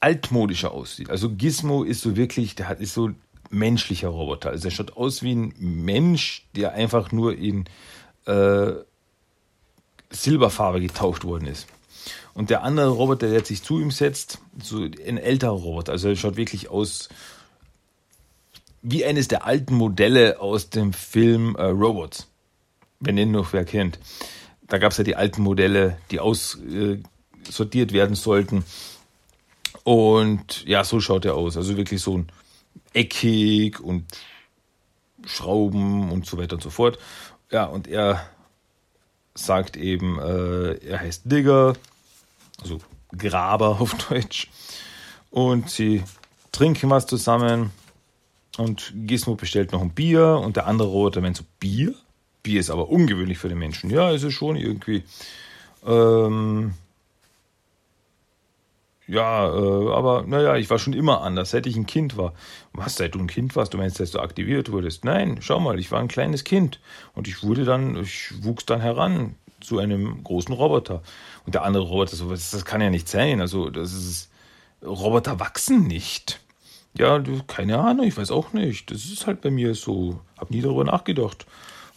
altmodischer 0.00 0.72
aussieht. 0.72 1.10
Also 1.10 1.30
Gizmo 1.30 1.82
ist 1.82 2.00
so 2.00 2.16
wirklich, 2.16 2.54
der 2.54 2.68
hat, 2.68 2.80
ist 2.80 2.94
so 2.94 3.10
menschlicher 3.50 4.08
Roboter. 4.08 4.50
Also 4.50 4.68
er 4.68 4.70
schaut 4.72 4.96
aus 4.96 5.22
wie 5.22 5.34
ein 5.34 5.54
Mensch, 5.58 6.46
der 6.56 6.72
einfach 6.72 7.12
nur 7.12 7.36
in 7.36 7.66
äh, 8.26 8.72
Silberfarbe 10.10 10.80
getaucht 10.80 11.24
worden 11.24 11.46
ist. 11.46 11.66
Und 12.32 12.50
der 12.50 12.62
andere 12.62 12.88
Roboter, 12.88 13.28
der 13.28 13.44
sich 13.44 13.62
zu 13.62 13.80
ihm 13.80 13.90
setzt, 13.90 14.38
so 14.62 14.82
ein 14.82 15.18
älterer 15.18 15.52
Roboter, 15.52 15.92
also 15.92 16.08
er 16.08 16.16
schaut 16.16 16.36
wirklich 16.36 16.70
aus 16.70 17.08
wie 18.82 19.04
eines 19.04 19.28
der 19.28 19.44
alten 19.44 19.74
Modelle 19.74 20.40
aus 20.40 20.70
dem 20.70 20.92
Film 20.92 21.54
äh, 21.56 21.64
Robots. 21.64 22.28
Wenn 22.98 23.16
den 23.16 23.30
noch 23.30 23.52
wer 23.52 23.64
kennt. 23.64 23.98
Da 24.66 24.78
gab 24.78 24.92
es 24.92 24.98
ja 24.98 25.04
die 25.04 25.16
alten 25.16 25.42
Modelle, 25.42 25.98
die 26.10 26.20
aussortiert 26.20 27.04
äh, 27.04 27.08
werden 27.92 28.16
sollten. 28.16 28.64
Und 29.84 30.64
ja, 30.66 30.84
so 30.84 31.00
schaut 31.00 31.24
er 31.24 31.34
aus. 31.34 31.56
Also 31.56 31.76
wirklich 31.76 32.02
so 32.02 32.18
ein 32.18 32.32
eckig 32.92 33.80
und 33.80 34.04
Schrauben 35.24 36.10
und 36.10 36.26
so 36.26 36.38
weiter 36.38 36.56
und 36.56 36.62
so 36.62 36.70
fort. 36.70 36.98
Ja, 37.50 37.64
und 37.64 37.88
er 37.88 38.26
sagt 39.34 39.76
eben, 39.76 40.18
äh, 40.18 40.74
er 40.86 41.00
heißt 41.00 41.22
Digger, 41.24 41.74
also 42.60 42.80
Graber 43.16 43.80
auf 43.80 43.94
Deutsch. 44.08 44.48
Und 45.30 45.70
sie 45.70 46.02
trinken 46.52 46.90
was 46.90 47.06
zusammen 47.06 47.70
und 48.56 48.92
Gizmo 48.94 49.34
bestellt 49.34 49.72
noch 49.72 49.80
ein 49.80 49.90
Bier 49.90 50.40
und 50.44 50.56
der 50.56 50.66
andere 50.66 50.88
Roboter 50.88 51.20
meint 51.20 51.36
so, 51.36 51.44
Bier? 51.58 51.94
Bier 52.42 52.60
ist 52.60 52.70
aber 52.70 52.88
ungewöhnlich 52.88 53.38
für 53.38 53.48
den 53.48 53.58
Menschen. 53.58 53.90
Ja, 53.90 54.10
ist 54.10 54.22
es 54.22 54.32
schon 54.32 54.56
irgendwie. 54.56 55.04
Ähm, 55.86 56.74
ja, 59.10 59.48
äh, 59.48 59.92
aber 59.92 60.22
naja, 60.24 60.54
ich 60.54 60.70
war 60.70 60.78
schon 60.78 60.92
immer 60.92 61.22
anders, 61.22 61.50
seit 61.50 61.66
ich 61.66 61.74
ein 61.74 61.86
Kind 61.86 62.16
war. 62.16 62.32
Was, 62.72 62.94
seit 62.94 63.16
du 63.16 63.18
ein 63.18 63.26
Kind 63.26 63.56
warst? 63.56 63.74
Du 63.74 63.78
meinst, 63.78 63.98
dass 63.98 64.12
du 64.12 64.20
aktiviert 64.20 64.70
wurdest? 64.70 65.04
Nein, 65.04 65.38
schau 65.40 65.58
mal, 65.58 65.80
ich 65.80 65.90
war 65.90 65.98
ein 65.98 66.06
kleines 66.06 66.44
Kind 66.44 66.78
und 67.14 67.26
ich 67.26 67.42
wurde 67.42 67.64
dann, 67.64 67.96
ich 67.96 68.32
wuchs 68.44 68.66
dann 68.66 68.80
heran 68.80 69.34
zu 69.60 69.80
einem 69.80 70.22
großen 70.22 70.54
Roboter. 70.54 71.02
Und 71.44 71.56
der 71.56 71.64
andere 71.64 71.82
Roboter, 71.82 72.14
so, 72.14 72.30
das, 72.30 72.52
das 72.52 72.64
kann 72.64 72.80
ja 72.80 72.88
nicht 72.88 73.08
sein. 73.08 73.40
Also, 73.40 73.68
das 73.68 73.92
ist, 73.92 74.30
Roboter 74.80 75.40
wachsen 75.40 75.88
nicht. 75.88 76.40
Ja, 76.96 77.20
keine 77.48 77.78
Ahnung, 77.80 78.06
ich 78.06 78.16
weiß 78.16 78.30
auch 78.30 78.52
nicht. 78.52 78.92
Das 78.92 79.06
ist 79.06 79.26
halt 79.26 79.40
bei 79.40 79.50
mir 79.50 79.74
so. 79.74 80.20
Hab 80.38 80.52
nie 80.52 80.60
darüber 80.60 80.84
nachgedacht. 80.84 81.46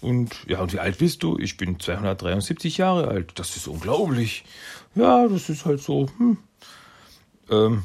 Und 0.02 0.32
ja, 0.48 0.62
und 0.62 0.74
wie 0.74 0.80
alt 0.80 0.98
bist 0.98 1.22
du? 1.22 1.38
Ich 1.38 1.58
bin 1.58 1.80
273 1.80 2.78
Jahre 2.78 3.08
alt. 3.08 3.34
Das 3.36 3.56
ist 3.56 3.68
unglaublich. 3.68 4.44
Ja, 4.96 5.28
das 5.28 5.50
ist 5.50 5.66
halt 5.66 5.80
so. 5.80 6.08
Hm 6.18 6.40
ähm, 7.54 7.84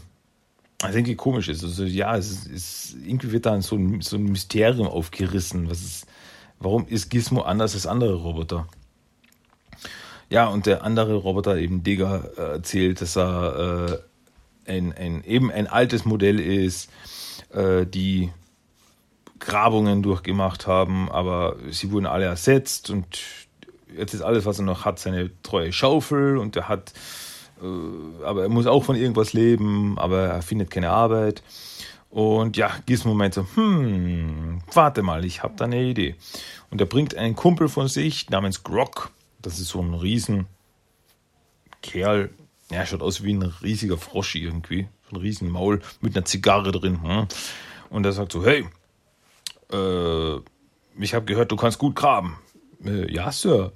ich 0.84 0.92
denke, 0.92 1.16
komisch 1.16 1.48
ist. 1.48 1.64
Also 1.64 1.84
ja, 1.84 2.16
es 2.16 2.46
ist, 2.46 2.96
irgendwie 3.04 3.32
wird 3.32 3.46
da 3.46 3.60
so 3.60 3.76
ein, 3.76 4.00
so 4.00 4.16
ein 4.16 4.24
Mysterium 4.24 4.86
aufgerissen. 4.86 5.68
Was 5.68 5.80
ist, 5.80 6.06
warum 6.60 6.86
ist 6.86 7.10
Gizmo 7.10 7.42
anders 7.42 7.74
als 7.74 7.86
andere 7.86 8.14
Roboter? 8.14 8.68
Ja, 10.30 10.46
und 10.46 10.66
der 10.66 10.84
andere 10.84 11.14
Roboter, 11.14 11.56
eben 11.56 11.82
Digger, 11.82 12.30
äh, 12.36 12.52
erzählt, 12.52 13.00
dass 13.00 13.16
er 13.16 14.00
äh, 14.66 14.70
ein, 14.70 14.92
ein, 14.92 15.24
eben 15.24 15.50
ein 15.50 15.66
altes 15.66 16.04
Modell 16.04 16.38
ist, 16.38 16.90
äh, 17.50 17.86
die 17.86 18.30
Grabungen 19.40 20.02
durchgemacht 20.02 20.66
haben, 20.66 21.10
aber 21.10 21.56
sie 21.70 21.90
wurden 21.90 22.06
alle 22.06 22.26
ersetzt 22.26 22.90
und 22.90 23.20
jetzt 23.96 24.12
ist 24.14 24.22
alles, 24.22 24.44
was 24.44 24.58
er 24.58 24.64
noch 24.64 24.84
hat, 24.84 24.98
seine 24.98 25.30
treue 25.42 25.72
Schaufel 25.72 26.36
und 26.36 26.56
er 26.56 26.68
hat 26.68 26.92
aber 27.60 28.42
er 28.42 28.48
muss 28.48 28.66
auch 28.66 28.84
von 28.84 28.96
irgendwas 28.96 29.32
leben, 29.32 29.98
aber 29.98 30.20
er 30.20 30.42
findet 30.42 30.70
keine 30.70 30.90
Arbeit. 30.90 31.42
Und 32.10 32.56
ja, 32.56 32.70
Gizmo 32.86 33.14
meint 33.14 33.34
so, 33.34 33.46
hm, 33.54 34.62
warte 34.72 35.02
mal, 35.02 35.24
ich 35.24 35.42
habe 35.42 35.54
da 35.56 35.64
eine 35.64 35.82
Idee. 35.82 36.16
Und 36.70 36.80
er 36.80 36.86
bringt 36.86 37.14
einen 37.14 37.36
Kumpel 37.36 37.68
von 37.68 37.88
sich 37.88 38.30
namens 38.30 38.62
Grog. 38.62 39.10
Das 39.42 39.58
ist 39.58 39.68
so 39.68 39.80
ein 39.80 39.94
riesen 39.94 40.46
Kerl. 41.82 42.30
Ja, 42.70 42.86
schaut 42.86 43.02
aus 43.02 43.22
wie 43.22 43.34
ein 43.34 43.42
riesiger 43.42 43.98
Frosch 43.98 44.34
irgendwie. 44.36 44.88
So 45.10 45.16
ein 45.16 45.20
riesen 45.20 45.50
Maul 45.50 45.80
mit 46.00 46.16
einer 46.16 46.24
Zigarre 46.24 46.72
drin. 46.72 47.02
Hm. 47.02 47.26
Und 47.90 48.06
er 48.06 48.12
sagt 48.12 48.32
so, 48.32 48.44
hey, 48.44 48.66
äh, 49.72 50.40
ich 50.98 51.14
habe 51.14 51.24
gehört, 51.26 51.52
du 51.52 51.56
kannst 51.56 51.78
gut 51.78 51.94
graben. 51.94 52.38
Äh, 52.84 53.12
ja, 53.12 53.30
Sir 53.32 53.72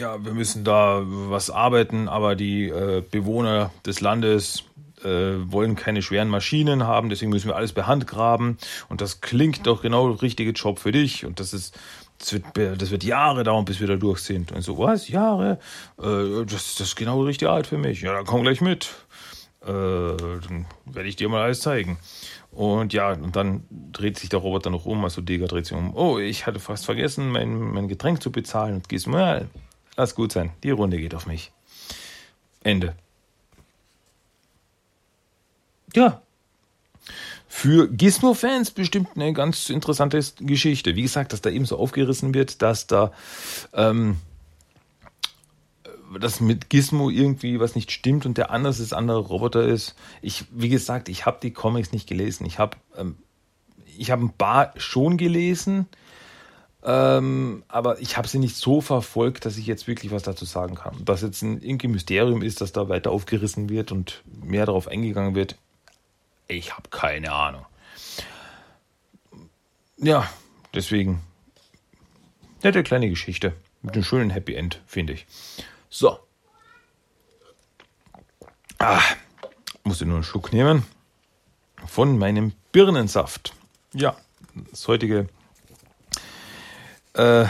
ja, 0.00 0.24
wir 0.24 0.32
müssen 0.32 0.62
da 0.62 1.02
was 1.04 1.50
arbeiten, 1.50 2.08
aber 2.08 2.36
die 2.36 2.68
äh, 2.68 3.02
Bewohner 3.02 3.72
des 3.84 4.00
Landes 4.00 4.62
äh, 5.02 5.34
wollen 5.50 5.74
keine 5.74 6.02
schweren 6.02 6.28
Maschinen 6.28 6.86
haben, 6.86 7.08
deswegen 7.08 7.30
müssen 7.30 7.48
wir 7.48 7.56
alles 7.56 7.72
per 7.72 7.88
Hand 7.88 8.06
graben. 8.06 8.58
Und 8.88 9.00
das 9.00 9.20
klingt 9.20 9.66
doch 9.66 9.82
genau 9.82 10.12
der 10.12 10.22
richtige 10.22 10.52
Job 10.52 10.78
für 10.78 10.92
dich. 10.92 11.26
Und 11.26 11.40
das 11.40 11.52
ist, 11.52 11.76
das 12.18 12.32
wird, 12.32 12.44
das 12.54 12.92
wird 12.92 13.02
Jahre 13.02 13.42
dauern, 13.42 13.64
bis 13.64 13.80
wir 13.80 13.88
da 13.88 13.96
durch 13.96 14.20
sind. 14.20 14.52
Und 14.52 14.62
so, 14.62 14.78
was? 14.78 15.08
Jahre? 15.08 15.58
Äh, 16.00 16.44
das, 16.44 16.76
das 16.76 16.80
ist 16.88 16.96
genau 16.96 17.20
die 17.22 17.28
richtige 17.28 17.50
Art 17.50 17.66
für 17.66 17.78
mich. 17.78 18.02
Ja, 18.02 18.12
dann 18.12 18.24
komm 18.24 18.42
gleich 18.42 18.60
mit. 18.60 18.94
Äh, 19.62 19.66
dann 19.66 20.66
werde 20.84 21.08
ich 21.08 21.16
dir 21.16 21.28
mal 21.28 21.42
alles 21.42 21.60
zeigen. 21.60 21.98
Und 22.52 22.92
ja, 22.92 23.12
und 23.12 23.34
dann 23.34 23.64
dreht 23.92 24.16
sich 24.16 24.28
der 24.28 24.38
Roboter 24.38 24.70
noch 24.70 24.86
um, 24.86 25.02
also 25.04 25.20
Digger 25.20 25.48
dreht 25.48 25.66
sich 25.66 25.76
um. 25.76 25.94
Oh, 25.94 26.18
ich 26.18 26.46
hatte 26.46 26.60
fast 26.60 26.86
vergessen, 26.86 27.30
mein, 27.30 27.58
mein 27.58 27.88
Getränk 27.88 28.22
zu 28.22 28.30
bezahlen. 28.30 28.76
Und 28.76 28.88
gehst 28.88 29.08
mal, 29.08 29.48
Lass 29.98 30.14
gut 30.14 30.30
sein. 30.30 30.52
Die 30.62 30.70
Runde 30.70 30.96
geht 30.96 31.12
auf 31.12 31.26
mich. 31.26 31.50
Ende. 32.62 32.94
Ja. 35.92 36.22
Für 37.48 37.88
Gizmo-Fans 37.88 38.70
bestimmt 38.70 39.08
eine 39.16 39.32
ganz 39.32 39.68
interessante 39.70 40.22
Geschichte. 40.38 40.94
Wie 40.94 41.02
gesagt, 41.02 41.32
dass 41.32 41.40
da 41.40 41.50
eben 41.50 41.64
so 41.64 41.76
aufgerissen 41.76 42.32
wird, 42.32 42.62
dass 42.62 42.86
da 42.86 43.10
ähm, 43.72 44.18
dass 46.20 46.40
mit 46.40 46.70
Gizmo 46.70 47.10
irgendwie 47.10 47.58
was 47.58 47.74
nicht 47.74 47.90
stimmt 47.90 48.24
und 48.24 48.38
der 48.38 48.52
anders 48.52 48.78
ist, 48.78 48.92
andere 48.92 49.18
Roboter 49.18 49.66
ist. 49.66 49.96
Ich, 50.22 50.44
wie 50.52 50.68
gesagt, 50.68 51.08
ich 51.08 51.26
habe 51.26 51.40
die 51.42 51.52
Comics 51.52 51.90
nicht 51.90 52.08
gelesen. 52.08 52.46
Ich 52.46 52.60
habe 52.60 52.76
ähm, 52.96 53.16
ich 53.96 54.12
habe 54.12 54.24
ein 54.24 54.32
paar 54.32 54.74
schon 54.76 55.16
gelesen, 55.16 55.88
ähm, 56.84 57.64
aber 57.68 58.00
ich 58.00 58.16
habe 58.16 58.28
sie 58.28 58.38
nicht 58.38 58.56
so 58.56 58.80
verfolgt, 58.80 59.44
dass 59.44 59.56
ich 59.56 59.66
jetzt 59.66 59.88
wirklich 59.88 60.12
was 60.12 60.22
dazu 60.22 60.44
sagen 60.44 60.76
kann. 60.76 61.04
Dass 61.04 61.22
jetzt 61.22 61.42
ein 61.42 61.60
irgendwie 61.60 61.88
Mysterium 61.88 62.42
ist, 62.42 62.60
dass 62.60 62.72
da 62.72 62.88
weiter 62.88 63.10
aufgerissen 63.10 63.68
wird 63.68 63.90
und 63.90 64.22
mehr 64.42 64.66
darauf 64.66 64.86
eingegangen 64.86 65.34
wird, 65.34 65.56
ich 66.46 66.76
habe 66.76 66.88
keine 66.90 67.32
Ahnung. 67.32 67.66
Ja, 69.96 70.28
deswegen 70.72 71.20
nette 72.62 72.82
kleine 72.82 73.08
Geschichte 73.08 73.54
mit 73.82 73.94
einem 73.94 74.04
schönen 74.04 74.30
Happy 74.30 74.54
End, 74.54 74.80
finde 74.86 75.14
ich. 75.14 75.26
So. 75.90 76.18
Ah, 78.78 79.02
musste 79.82 80.06
nur 80.06 80.16
einen 80.16 80.24
Schluck 80.24 80.52
nehmen 80.52 80.84
von 81.86 82.18
meinem 82.18 82.52
Birnensaft. 82.70 83.54
Ja, 83.92 84.16
das 84.70 84.86
heutige 84.86 85.28
äh, 87.18 87.46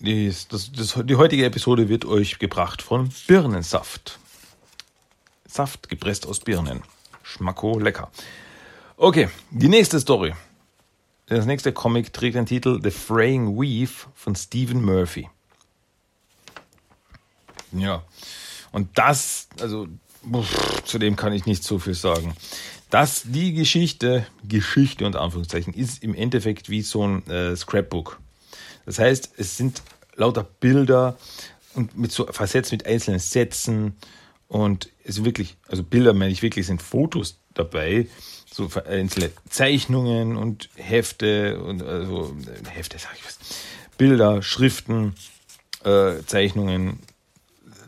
die, 0.00 0.32
das, 0.48 0.72
das, 0.72 0.98
die 1.04 1.16
heutige 1.16 1.44
Episode 1.44 1.88
wird 1.88 2.04
euch 2.04 2.38
gebracht 2.38 2.82
von 2.82 3.10
Birnensaft. 3.26 4.18
Saft 5.46 5.88
gepresst 5.88 6.26
aus 6.26 6.40
Birnen. 6.40 6.82
Schmacko 7.22 7.78
lecker. 7.78 8.10
Okay, 8.96 9.28
die 9.50 9.68
nächste 9.68 10.00
Story. 10.00 10.34
Das 11.26 11.46
nächste 11.46 11.72
Comic 11.72 12.12
trägt 12.12 12.36
den 12.36 12.46
Titel 12.46 12.80
The 12.82 12.90
Fraying 12.90 13.56
Weave 13.56 14.06
von 14.14 14.36
Stephen 14.36 14.84
Murphy. 14.84 15.28
Ja, 17.72 18.02
und 18.70 18.96
das, 18.96 19.48
also 19.60 19.88
uff, 20.30 20.82
zu 20.84 20.98
dem 20.98 21.16
kann 21.16 21.32
ich 21.32 21.46
nicht 21.46 21.64
so 21.64 21.78
viel 21.78 21.94
sagen. 21.94 22.34
Das, 22.90 23.22
die 23.24 23.54
Geschichte, 23.54 24.26
Geschichte 24.44 25.04
unter 25.04 25.20
Anführungszeichen, 25.20 25.74
ist 25.74 26.02
im 26.02 26.14
Endeffekt 26.14 26.70
wie 26.70 26.82
so 26.82 27.06
ein 27.06 27.26
äh, 27.28 27.56
Scrapbook. 27.56 28.20
Das 28.86 28.98
heißt, 28.98 29.34
es 29.36 29.56
sind 29.56 29.82
lauter 30.14 30.44
Bilder 30.44 31.18
und 31.74 31.98
mit 31.98 32.12
so 32.12 32.26
versetzt 32.26 32.72
mit 32.72 32.86
einzelnen 32.86 33.20
Sätzen 33.20 33.96
und 34.48 34.88
es 35.04 35.16
sind 35.16 35.24
wirklich, 35.24 35.56
also 35.68 35.82
Bilder 35.82 36.14
meine 36.14 36.32
ich 36.32 36.42
wirklich, 36.42 36.66
sind 36.66 36.80
Fotos 36.80 37.38
dabei, 37.52 38.06
so 38.50 38.70
einzelne 38.88 39.30
Zeichnungen 39.50 40.36
und 40.36 40.70
Hefte 40.76 41.60
und 41.60 41.82
also 41.82 42.34
Hefte 42.68 42.98
sag 42.98 43.14
ich 43.16 43.24
was, 43.24 43.38
Bilder, 43.98 44.42
Schriften, 44.42 45.14
äh, 45.84 46.22
Zeichnungen, 46.26 47.00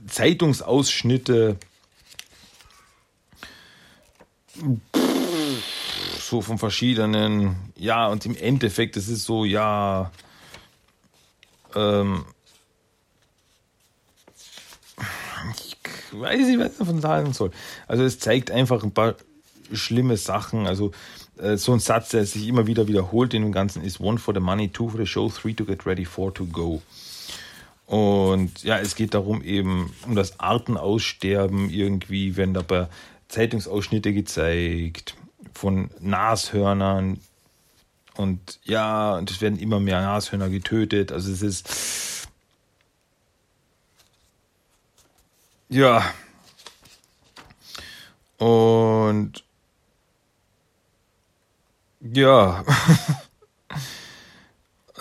Zeitungsausschnitte, 0.08 1.56
so 6.20 6.40
von 6.40 6.58
verschiedenen, 6.58 7.56
ja, 7.76 8.08
und 8.08 8.26
im 8.26 8.36
Endeffekt, 8.36 8.96
es 8.96 9.08
ist 9.08 9.24
so, 9.24 9.44
ja, 9.44 10.10
ähm, 11.74 12.24
ich 15.56 15.76
weiß 16.12 16.46
nicht, 16.46 16.58
was 16.58 16.72
ich 16.72 16.78
davon 16.78 17.00
sagen 17.00 17.32
soll. 17.32 17.50
Also 17.86 18.04
es 18.04 18.18
zeigt 18.18 18.50
einfach 18.50 18.82
ein 18.82 18.92
paar 18.92 19.14
schlimme 19.72 20.16
Sachen. 20.16 20.66
Also 20.66 20.92
äh, 21.38 21.56
so 21.56 21.72
ein 21.72 21.80
Satz, 21.80 22.10
der 22.10 22.24
sich 22.24 22.48
immer 22.48 22.66
wieder 22.66 22.88
wiederholt 22.88 23.34
in 23.34 23.42
dem 23.42 23.52
Ganzen 23.52 23.82
ist 23.82 24.00
One 24.00 24.18
for 24.18 24.34
the 24.34 24.40
money, 24.40 24.68
two 24.68 24.88
for 24.88 24.98
the 24.98 25.06
show, 25.06 25.28
three 25.28 25.54
to 25.54 25.64
get 25.64 25.86
ready, 25.86 26.04
four 26.04 26.32
to 26.34 26.46
go. 26.46 26.82
Und 27.86 28.62
ja, 28.64 28.78
es 28.78 28.96
geht 28.96 29.14
darum 29.14 29.42
eben 29.42 29.94
um 30.04 30.14
das 30.14 30.38
Artenaussterben 30.40 31.70
irgendwie, 31.70 32.36
wenn 32.36 32.52
dabei 32.52 32.88
Zeitungsausschnitte 33.28 34.12
gezeigt 34.12 35.14
von 35.54 35.90
Nashörnern, 36.00 37.18
und 38.18 38.58
ja, 38.64 39.14
und 39.14 39.30
es 39.30 39.40
werden 39.40 39.60
immer 39.60 39.78
mehr 39.78 40.00
Nashörner 40.00 40.48
getötet. 40.48 41.12
Also 41.12 41.30
es 41.30 41.40
ist. 41.40 42.28
Ja. 45.68 46.02
Und. 48.38 49.44
Ja. 52.00 52.64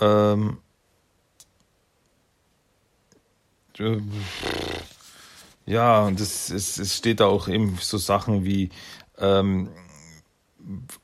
ähm. 0.00 0.58
Ja, 5.66 6.02
und 6.02 6.20
es, 6.20 6.50
es, 6.50 6.78
es 6.78 6.96
steht 6.96 7.18
da 7.20 7.26
auch 7.26 7.48
eben 7.48 7.78
so 7.80 7.98
Sachen 7.98 8.44
wie 8.44 8.70
ähm, 9.18 9.70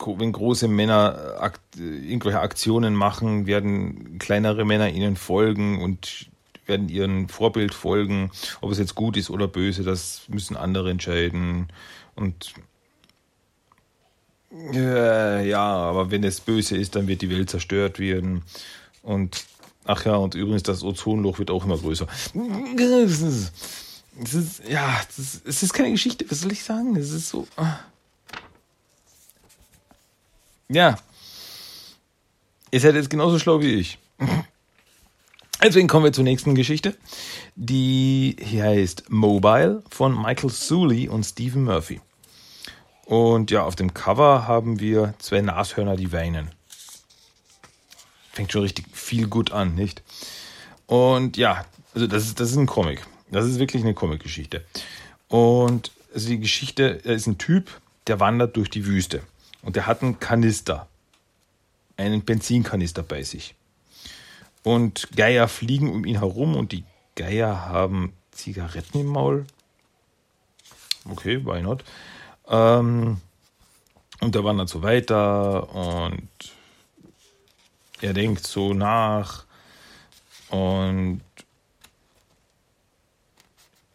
wenn 0.06 0.32
große 0.32 0.68
Männer 0.68 1.36
akt, 1.38 1.60
irgendwelche 1.76 2.40
Aktionen 2.40 2.94
machen, 2.94 3.46
werden 3.46 4.18
kleinere 4.18 4.64
Männer 4.64 4.90
ihnen 4.90 5.16
folgen 5.16 5.82
und 5.82 6.26
werden 6.66 6.88
ihren 6.88 7.28
Vorbild 7.28 7.74
folgen. 7.74 8.30
Ob 8.60 8.70
es 8.70 8.78
jetzt 8.78 8.94
gut 8.94 9.16
ist 9.16 9.30
oder 9.30 9.48
böse, 9.48 9.82
das 9.82 10.22
müssen 10.28 10.56
andere 10.56 10.90
entscheiden. 10.90 11.68
Und 12.14 12.54
äh, 14.72 15.48
ja, 15.48 15.64
aber 15.64 16.10
wenn 16.10 16.24
es 16.24 16.40
böse 16.40 16.76
ist, 16.76 16.94
dann 16.94 17.06
wird 17.06 17.22
die 17.22 17.30
Welt 17.30 17.50
zerstört 17.50 17.98
werden. 17.98 18.42
Und 19.02 19.44
ach 19.84 20.04
ja, 20.04 20.16
und 20.16 20.34
übrigens, 20.34 20.62
das 20.62 20.82
Ozonloch 20.82 21.38
wird 21.38 21.50
auch 21.50 21.64
immer 21.64 21.78
größer. 21.78 22.06
Es 24.22 24.32
ist, 24.32 24.62
ja, 24.68 25.00
es 25.44 25.62
ist 25.62 25.72
keine 25.72 25.90
Geschichte, 25.90 26.24
was 26.30 26.40
soll 26.42 26.52
ich 26.52 26.62
sagen? 26.62 26.94
Es 26.96 27.10
ist 27.10 27.28
so. 27.28 27.48
Ah. 27.56 27.78
Ja. 30.68 30.96
Ihr 32.70 32.80
seid 32.80 32.94
jetzt 32.94 33.10
genauso 33.10 33.38
schlau 33.38 33.60
wie 33.60 33.74
ich. 33.74 33.98
Deswegen 35.62 35.88
kommen 35.88 36.04
wir 36.04 36.12
zur 36.12 36.24
nächsten 36.24 36.54
Geschichte. 36.54 36.96
Die 37.54 38.36
hier 38.40 38.64
heißt 38.64 39.10
Mobile 39.10 39.82
von 39.90 40.14
Michael 40.14 40.50
Sully 40.50 41.08
und 41.08 41.24
Stephen 41.24 41.64
Murphy. 41.64 42.00
Und 43.06 43.50
ja, 43.50 43.62
auf 43.64 43.76
dem 43.76 43.94
Cover 43.94 44.46
haben 44.46 44.80
wir 44.80 45.14
zwei 45.18 45.40
Nashörner, 45.40 45.96
die 45.96 46.12
weinen. 46.12 46.50
Fängt 48.32 48.50
schon 48.50 48.62
richtig 48.62 48.86
viel 48.92 49.28
gut 49.28 49.52
an, 49.52 49.74
nicht? 49.74 50.02
Und 50.86 51.36
ja, 51.36 51.64
also 51.94 52.06
das 52.06 52.24
ist, 52.24 52.40
das 52.40 52.50
ist 52.50 52.56
ein 52.56 52.66
Comic. 52.66 53.06
Das 53.30 53.46
ist 53.46 53.58
wirklich 53.58 53.82
eine 53.82 53.94
Comic-Geschichte. 53.94 54.64
Und 55.28 55.92
also 56.12 56.28
die 56.28 56.40
Geschichte 56.40 56.84
ist 56.84 57.26
ein 57.26 57.38
Typ, 57.38 57.70
der 58.06 58.20
wandert 58.20 58.56
durch 58.56 58.70
die 58.70 58.86
Wüste. 58.86 59.22
Und 59.64 59.76
er 59.76 59.86
hat 59.86 60.02
einen 60.02 60.20
Kanister, 60.20 60.86
einen 61.96 62.24
Benzinkanister 62.24 63.02
bei 63.02 63.22
sich. 63.22 63.54
Und 64.62 65.08
Geier 65.16 65.48
fliegen 65.48 65.90
um 65.90 66.04
ihn 66.04 66.18
herum 66.18 66.54
und 66.54 66.72
die 66.72 66.84
Geier 67.16 67.66
haben 67.66 68.12
Zigaretten 68.30 69.00
im 69.00 69.06
Maul. 69.06 69.46
Okay, 71.10 71.44
why 71.44 71.62
not? 71.62 71.84
Ähm, 72.48 73.20
und 74.20 74.36
er 74.36 74.44
wandert 74.44 74.68
so 74.68 74.82
weiter 74.82 75.74
und 75.74 76.28
er 78.00 78.12
denkt 78.12 78.46
so 78.46 78.74
nach 78.74 79.44
und 80.48 81.22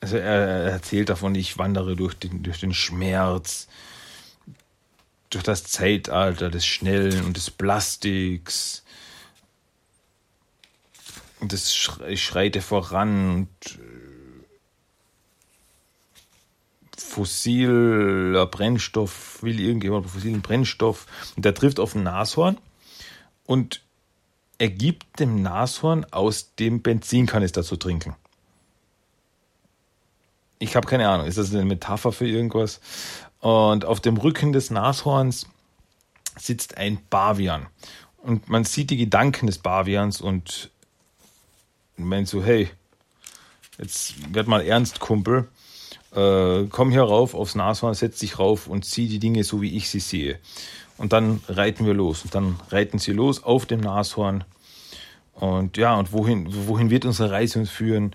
also 0.01 0.17
er 0.17 0.71
erzählt 0.71 1.09
davon, 1.09 1.35
ich 1.35 1.57
wandere 1.57 1.95
durch 1.95 2.13
den, 2.13 2.41
durch 2.41 2.59
den 2.59 2.73
Schmerz 2.73 3.67
durch 5.29 5.43
das 5.43 5.63
Zeitalter 5.63 6.49
des 6.49 6.65
Schnellen 6.65 7.25
und 7.25 7.37
des 7.37 7.51
Plastiks. 7.51 8.83
Und 11.39 11.53
es 11.53 11.73
schreite 11.73 12.61
voran 12.61 13.35
und 13.35 13.79
äh, 13.79 14.09
fossiler 16.97 18.45
Brennstoff, 18.47 19.41
will 19.41 19.59
irgendjemand 19.59 20.09
fossilen 20.09 20.41
Brennstoff. 20.41 21.05
Und 21.35 21.45
der 21.45 21.53
trifft 21.53 21.79
auf 21.79 21.95
ein 21.95 22.03
Nashorn 22.03 22.57
und 23.45 23.81
er 24.57 24.69
gibt 24.69 25.19
dem 25.19 25.41
Nashorn 25.41 26.05
aus 26.11 26.55
dem 26.55 26.81
Benzinkanister 26.81 27.63
zu 27.63 27.77
trinken. 27.77 28.15
Ich 30.59 30.75
habe 30.75 30.87
keine 30.87 31.07
Ahnung, 31.07 31.25
ist 31.25 31.37
das 31.37 31.53
eine 31.53 31.63
Metapher 31.63 32.11
für 32.11 32.27
irgendwas? 32.27 32.81
Und 33.39 33.85
auf 33.85 33.99
dem 33.99 34.17
Rücken 34.17 34.51
des 34.51 34.69
Nashorns 34.69 35.47
sitzt 36.37 36.77
ein 36.77 36.99
Bavian. 37.09 37.67
Und 38.17 38.49
man 38.49 38.65
sieht 38.65 38.89
die 38.89 38.97
Gedanken 38.97 39.47
des 39.47 39.59
Bavians 39.59 40.19
und 40.21 40.69
meint 41.95 42.27
so, 42.27 42.43
hey, 42.43 42.69
jetzt 43.77 44.33
werd 44.33 44.47
mal 44.47 44.61
ernst, 44.61 44.99
Kumpel. 44.99 45.47
Äh, 46.15 46.65
komm 46.69 46.91
hier 46.91 47.03
rauf 47.03 47.33
aufs 47.33 47.55
Nashorn, 47.55 47.93
setz 47.93 48.19
dich 48.19 48.39
rauf 48.39 48.67
und 48.67 48.83
sieh 48.83 49.07
die 49.07 49.19
Dinge 49.19 49.43
so, 49.43 49.61
wie 49.61 49.75
ich 49.75 49.89
sie 49.89 49.99
sehe. 49.99 50.39
Und 50.97 51.13
dann 51.13 51.41
reiten 51.47 51.85
wir 51.85 51.93
los. 51.93 52.23
Und 52.23 52.35
dann 52.35 52.59
reiten 52.69 52.99
sie 52.99 53.13
los 53.13 53.43
auf 53.43 53.65
dem 53.65 53.79
Nashorn. 53.79 54.43
Und 55.33 55.77
ja, 55.77 55.95
und 55.95 56.11
wohin, 56.11 56.67
wohin 56.67 56.89
wird 56.89 57.05
unsere 57.05 57.31
Reise 57.31 57.59
uns 57.59 57.69
führen? 57.69 58.13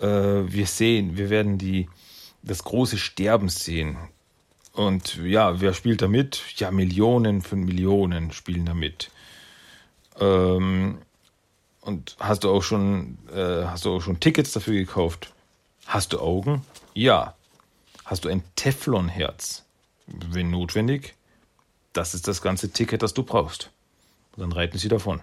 Äh, 0.00 0.06
wir 0.06 0.66
sehen, 0.66 1.16
wir 1.16 1.30
werden 1.30 1.58
die, 1.58 1.88
das 2.42 2.64
große 2.64 2.98
Sterben 2.98 3.48
sehen. 3.48 3.96
Und 4.74 5.16
ja, 5.22 5.60
wer 5.60 5.72
spielt 5.72 6.02
da 6.02 6.08
mit? 6.08 6.42
Ja, 6.56 6.72
Millionen 6.72 7.42
von 7.42 7.60
Millionen 7.60 8.32
spielen 8.32 8.66
da 8.66 8.74
mit. 8.74 9.10
Ähm, 10.18 10.98
und 11.80 12.16
hast 12.18 12.42
du 12.42 12.50
auch 12.50 12.62
schon, 12.62 13.18
äh, 13.32 13.64
hast 13.66 13.84
du 13.84 13.94
auch 13.94 14.00
schon 14.00 14.18
Tickets 14.18 14.52
dafür 14.52 14.74
gekauft? 14.74 15.32
Hast 15.86 16.12
du 16.12 16.18
Augen? 16.18 16.62
Ja. 16.92 17.34
Hast 18.04 18.24
du 18.24 18.28
ein 18.28 18.42
Teflonherz? 18.56 19.64
Wenn 20.06 20.50
notwendig, 20.50 21.14
das 21.92 22.12
ist 22.12 22.26
das 22.26 22.42
ganze 22.42 22.70
Ticket, 22.70 23.02
das 23.02 23.14
du 23.14 23.22
brauchst. 23.22 23.70
Und 24.32 24.42
dann 24.42 24.52
reiten 24.52 24.76
sie 24.76 24.88
davon. 24.88 25.22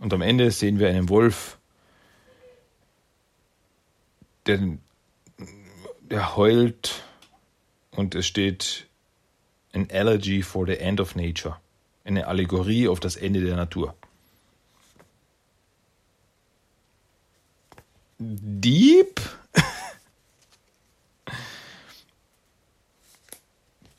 Und 0.00 0.14
am 0.14 0.22
Ende 0.22 0.50
sehen 0.50 0.78
wir 0.78 0.88
einen 0.88 1.10
Wolf, 1.10 1.58
der, 4.46 4.58
der 6.00 6.34
heult 6.34 7.04
und 7.94 8.14
es 8.14 8.26
steht 8.26 8.86
An 9.72 9.88
Allergy 9.90 10.42
for 10.42 10.66
the 10.66 10.78
End 10.78 11.00
of 11.00 11.14
Nature. 11.14 11.56
Eine 12.04 12.26
Allegorie 12.26 12.88
auf 12.88 13.00
das 13.00 13.16
Ende 13.16 13.40
der 13.42 13.56
Natur. 13.56 13.94
Deep? 18.18 19.20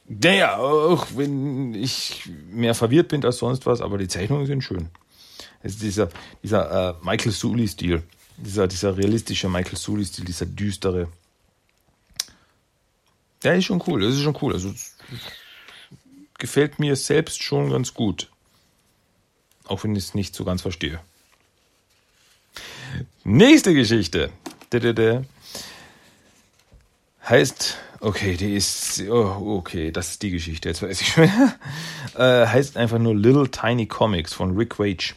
Naja, 0.05 0.57
auch 0.57 1.07
wenn 1.15 1.73
ich 1.73 2.29
mehr 2.51 2.75
verwirrt 2.75 3.07
bin 3.07 3.25
als 3.25 3.37
sonst 3.37 3.65
was, 3.65 3.81
aber 3.81 3.97
die 3.97 4.07
Zeichnungen 4.07 4.45
sind 4.45 4.61
schön. 4.61 4.89
Es 5.63 5.73
ist 5.73 5.81
dieser, 5.81 6.09
dieser 6.43 6.89
äh, 6.89 6.93
Michael 7.03 7.31
Sully-Stil, 7.31 8.03
dieser, 8.37 8.67
dieser 8.67 8.95
realistische 8.95 9.49
Michael 9.49 9.77
Sully-Stil, 9.77 10.25
dieser 10.25 10.45
düstere. 10.45 11.07
Der 13.43 13.55
ist 13.55 13.65
schon 13.65 13.83
cool, 13.87 14.01
das 14.01 14.15
ist 14.15 14.21
schon 14.21 14.37
cool. 14.41 14.53
Also 14.53 14.73
gefällt 16.37 16.79
mir 16.79 16.95
selbst 16.95 17.43
schon 17.43 17.69
ganz 17.69 17.93
gut. 17.93 18.29
Auch 19.65 19.83
wenn 19.83 19.95
ich 19.95 20.03
es 20.05 20.13
nicht 20.13 20.35
so 20.35 20.43
ganz 20.43 20.61
verstehe. 20.61 20.99
Nächste 23.23 23.73
Geschichte. 23.73 24.31
Heißt, 27.27 27.77
okay, 27.99 28.35
die 28.35 28.55
ist, 28.55 29.01
oh, 29.09 29.57
okay, 29.57 29.91
das 29.91 30.11
ist 30.11 30.21
die 30.23 30.31
Geschichte, 30.31 30.69
jetzt 30.69 30.81
weiß 30.81 30.99
ich 30.99 31.07
schon. 31.13 31.23
äh, 32.17 32.47
heißt 32.47 32.75
einfach 32.75 32.99
nur 32.99 33.15
Little 33.15 33.49
Tiny 33.49 33.85
Comics 33.87 34.33
von 34.33 34.57
Rick 34.57 34.79
Wage. 34.79 35.15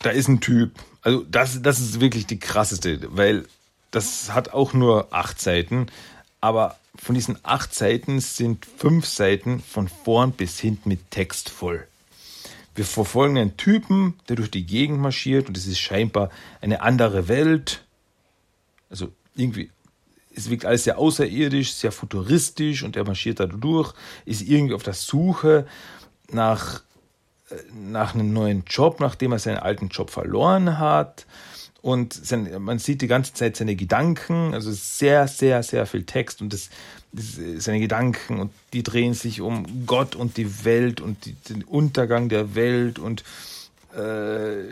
Da 0.00 0.10
ist 0.10 0.28
ein 0.28 0.40
Typ, 0.40 0.78
also 1.02 1.24
das, 1.24 1.62
das 1.62 1.80
ist 1.80 2.00
wirklich 2.00 2.26
die 2.26 2.38
krasseste, 2.38 3.00
weil 3.16 3.46
das 3.90 4.32
hat 4.32 4.52
auch 4.52 4.72
nur 4.72 5.08
acht 5.12 5.40
Seiten, 5.40 5.86
aber 6.40 6.76
von 6.96 7.14
diesen 7.14 7.38
acht 7.42 7.74
Seiten 7.74 8.20
sind 8.20 8.66
fünf 8.66 9.06
Seiten 9.06 9.60
von 9.60 9.88
vorn 9.88 10.32
bis 10.32 10.58
hinten 10.58 10.88
mit 10.88 11.10
Text 11.10 11.50
voll. 11.50 11.86
Wir 12.74 12.84
verfolgen 12.84 13.38
einen 13.38 13.56
Typen, 13.56 14.14
der 14.28 14.36
durch 14.36 14.50
die 14.50 14.66
Gegend 14.66 15.00
marschiert 15.00 15.48
und 15.48 15.56
es 15.56 15.66
ist 15.66 15.78
scheinbar 15.78 16.30
eine 16.60 16.82
andere 16.82 17.28
Welt. 17.28 17.84
Also 18.90 19.12
irgendwie, 19.34 19.70
es 20.34 20.50
wirkt 20.50 20.66
alles 20.66 20.84
sehr 20.84 20.98
außerirdisch, 20.98 21.72
sehr 21.72 21.92
futuristisch 21.92 22.82
und 22.82 22.96
er 22.96 23.04
marschiert 23.04 23.40
da 23.40 23.46
durch, 23.46 23.94
ist 24.26 24.42
irgendwie 24.42 24.74
auf 24.74 24.82
der 24.82 24.92
Suche 24.92 25.66
nach, 26.30 26.82
äh, 27.48 27.54
nach 27.72 28.14
einem 28.14 28.32
neuen 28.34 28.64
Job, 28.66 29.00
nachdem 29.00 29.32
er 29.32 29.38
seinen 29.38 29.58
alten 29.58 29.88
Job 29.88 30.10
verloren 30.10 30.78
hat 30.78 31.26
und 31.86 32.14
sein, 32.14 32.50
man 32.60 32.80
sieht 32.80 33.00
die 33.00 33.06
ganze 33.06 33.32
Zeit 33.32 33.56
seine 33.56 33.76
Gedanken, 33.76 34.54
also 34.54 34.72
sehr, 34.72 35.28
sehr, 35.28 35.62
sehr 35.62 35.86
viel 35.86 36.02
Text 36.02 36.42
und 36.42 36.52
das, 36.52 36.68
das, 37.12 37.38
seine 37.58 37.78
Gedanken 37.78 38.40
und 38.40 38.50
die 38.72 38.82
drehen 38.82 39.14
sich 39.14 39.40
um 39.40 39.86
Gott 39.86 40.16
und 40.16 40.36
die 40.36 40.64
Welt 40.64 41.00
und 41.00 41.26
die, 41.26 41.34
den 41.48 41.62
Untergang 41.62 42.28
der 42.28 42.56
Welt 42.56 42.98
und 42.98 43.22
äh, 43.94 44.64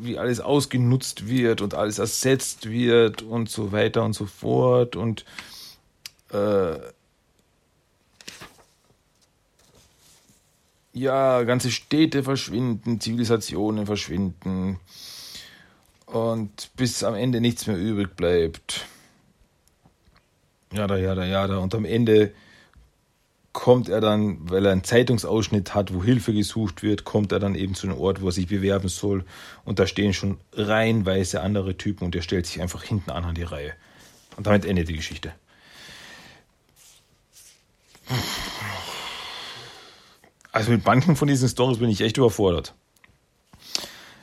wie 0.00 0.16
alles 0.16 0.40
ausgenutzt 0.40 1.28
wird 1.28 1.60
und 1.60 1.74
alles 1.74 1.98
ersetzt 1.98 2.70
wird 2.70 3.20
und 3.20 3.50
so 3.50 3.70
weiter 3.72 4.02
und 4.02 4.14
so 4.14 4.24
fort 4.24 4.96
und 4.96 5.26
äh, 6.32 6.78
ja, 10.94 11.42
ganze 11.42 11.70
Städte 11.70 12.22
verschwinden, 12.22 12.98
Zivilisationen 12.98 13.84
verschwinden, 13.84 14.80
und 16.12 16.70
bis 16.76 17.02
am 17.02 17.14
Ende 17.14 17.40
nichts 17.40 17.66
mehr 17.66 17.76
übrig 17.76 18.14
bleibt. 18.16 18.86
Ja, 20.72 20.86
da, 20.86 20.96
ja, 20.96 21.14
da, 21.14 21.24
ja, 21.24 21.46
da. 21.46 21.58
Und 21.58 21.74
am 21.74 21.84
Ende 21.84 22.32
kommt 23.52 23.88
er 23.88 24.00
dann, 24.00 24.38
weil 24.50 24.64
er 24.64 24.72
einen 24.72 24.84
Zeitungsausschnitt 24.84 25.74
hat, 25.74 25.92
wo 25.92 26.02
Hilfe 26.02 26.32
gesucht 26.32 26.82
wird, 26.82 27.04
kommt 27.04 27.32
er 27.32 27.38
dann 27.38 27.54
eben 27.54 27.74
zu 27.74 27.86
einem 27.86 27.98
Ort, 27.98 28.22
wo 28.22 28.26
er 28.26 28.32
sich 28.32 28.46
bewerben 28.46 28.88
soll. 28.88 29.24
Und 29.64 29.78
da 29.78 29.86
stehen 29.86 30.14
schon 30.14 30.38
reihenweise 30.52 31.42
andere 31.42 31.76
Typen 31.76 32.04
und 32.04 32.14
er 32.14 32.22
stellt 32.22 32.46
sich 32.46 32.62
einfach 32.62 32.82
hinten 32.82 33.10
an 33.10 33.24
an 33.24 33.34
die 33.34 33.42
Reihe. 33.42 33.72
Und 34.36 34.46
damit 34.46 34.64
endet 34.64 34.88
die 34.88 34.96
Geschichte. 34.96 35.34
Also 40.50 40.70
mit 40.70 40.84
manchen 40.84 41.16
von 41.16 41.28
diesen 41.28 41.48
Stories 41.48 41.78
bin 41.78 41.90
ich 41.90 42.00
echt 42.00 42.16
überfordert. 42.16 42.74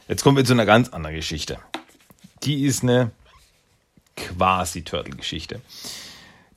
Jetzt 0.08 0.24
kommen 0.24 0.38
wir 0.38 0.46
zu 0.46 0.54
einer 0.54 0.66
ganz 0.66 0.90
anderen 0.90 1.16
Geschichte 1.16 1.60
die 2.44 2.66
ist 2.66 2.84
eine 2.84 3.12
quasi 4.16 4.84
Turtle-Geschichte. 4.84 5.62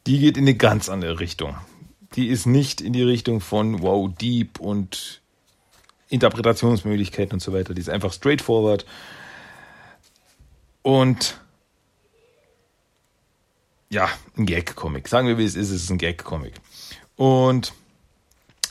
Die 0.07 0.19
geht 0.19 0.37
in 0.37 0.45
eine 0.45 0.55
ganz 0.55 0.89
andere 0.89 1.21
Richtung. 1.21 1.57
Die 2.17 2.29
ist 2.29 2.47
nicht 2.47 2.81
in 2.81 2.93
die 2.93 3.03
Richtung 3.03 3.41
von 3.41 3.83
wow, 3.83 4.11
deep 4.13 4.61
und 4.61 5.21
Interpretationsmöglichkeiten 6.09 7.35
und 7.35 7.41
so 7.41 7.53
weiter. 7.53 7.73
Die 7.73 7.81
ist 7.81 7.89
einfach 7.89 8.13
straightforward. 8.13 8.85
Und 10.83 11.41
ja, 13.89 14.09
ein 14.37 14.47
Gag-Comic. 14.47 15.09
Sagen 15.09 15.29
wir, 15.29 15.39
wie 15.39 15.45
es 15.45 15.55
ist, 15.55 15.71
es 15.71 15.85
ist 15.85 15.91
ein 15.91 15.99
Gag-Comic. 15.99 16.55
Und 17.17 17.73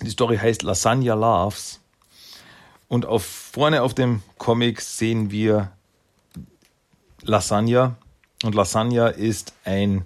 die 0.01 0.09
Story 0.09 0.37
heißt 0.37 0.63
Lasagna 0.63 1.13
Loves. 1.13 1.79
Und 2.87 3.05
auf, 3.05 3.23
vorne 3.23 3.83
auf 3.83 3.93
dem 3.93 4.21
Comic 4.37 4.81
sehen 4.81 5.31
wir 5.31 5.71
Lasagna. 7.23 7.95
Und 8.43 8.55
Lasagna 8.55 9.07
ist 9.07 9.53
ein 9.65 10.05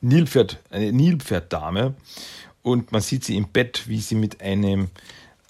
Nilpferd, 0.00 0.60
eine 0.70 0.92
Nilpferddame. 0.92 1.94
Und 2.62 2.92
man 2.92 3.00
sieht 3.00 3.24
sie 3.24 3.36
im 3.36 3.48
Bett, 3.48 3.88
wie 3.88 4.00
sie 4.00 4.14
mit 4.14 4.40
einem 4.40 4.90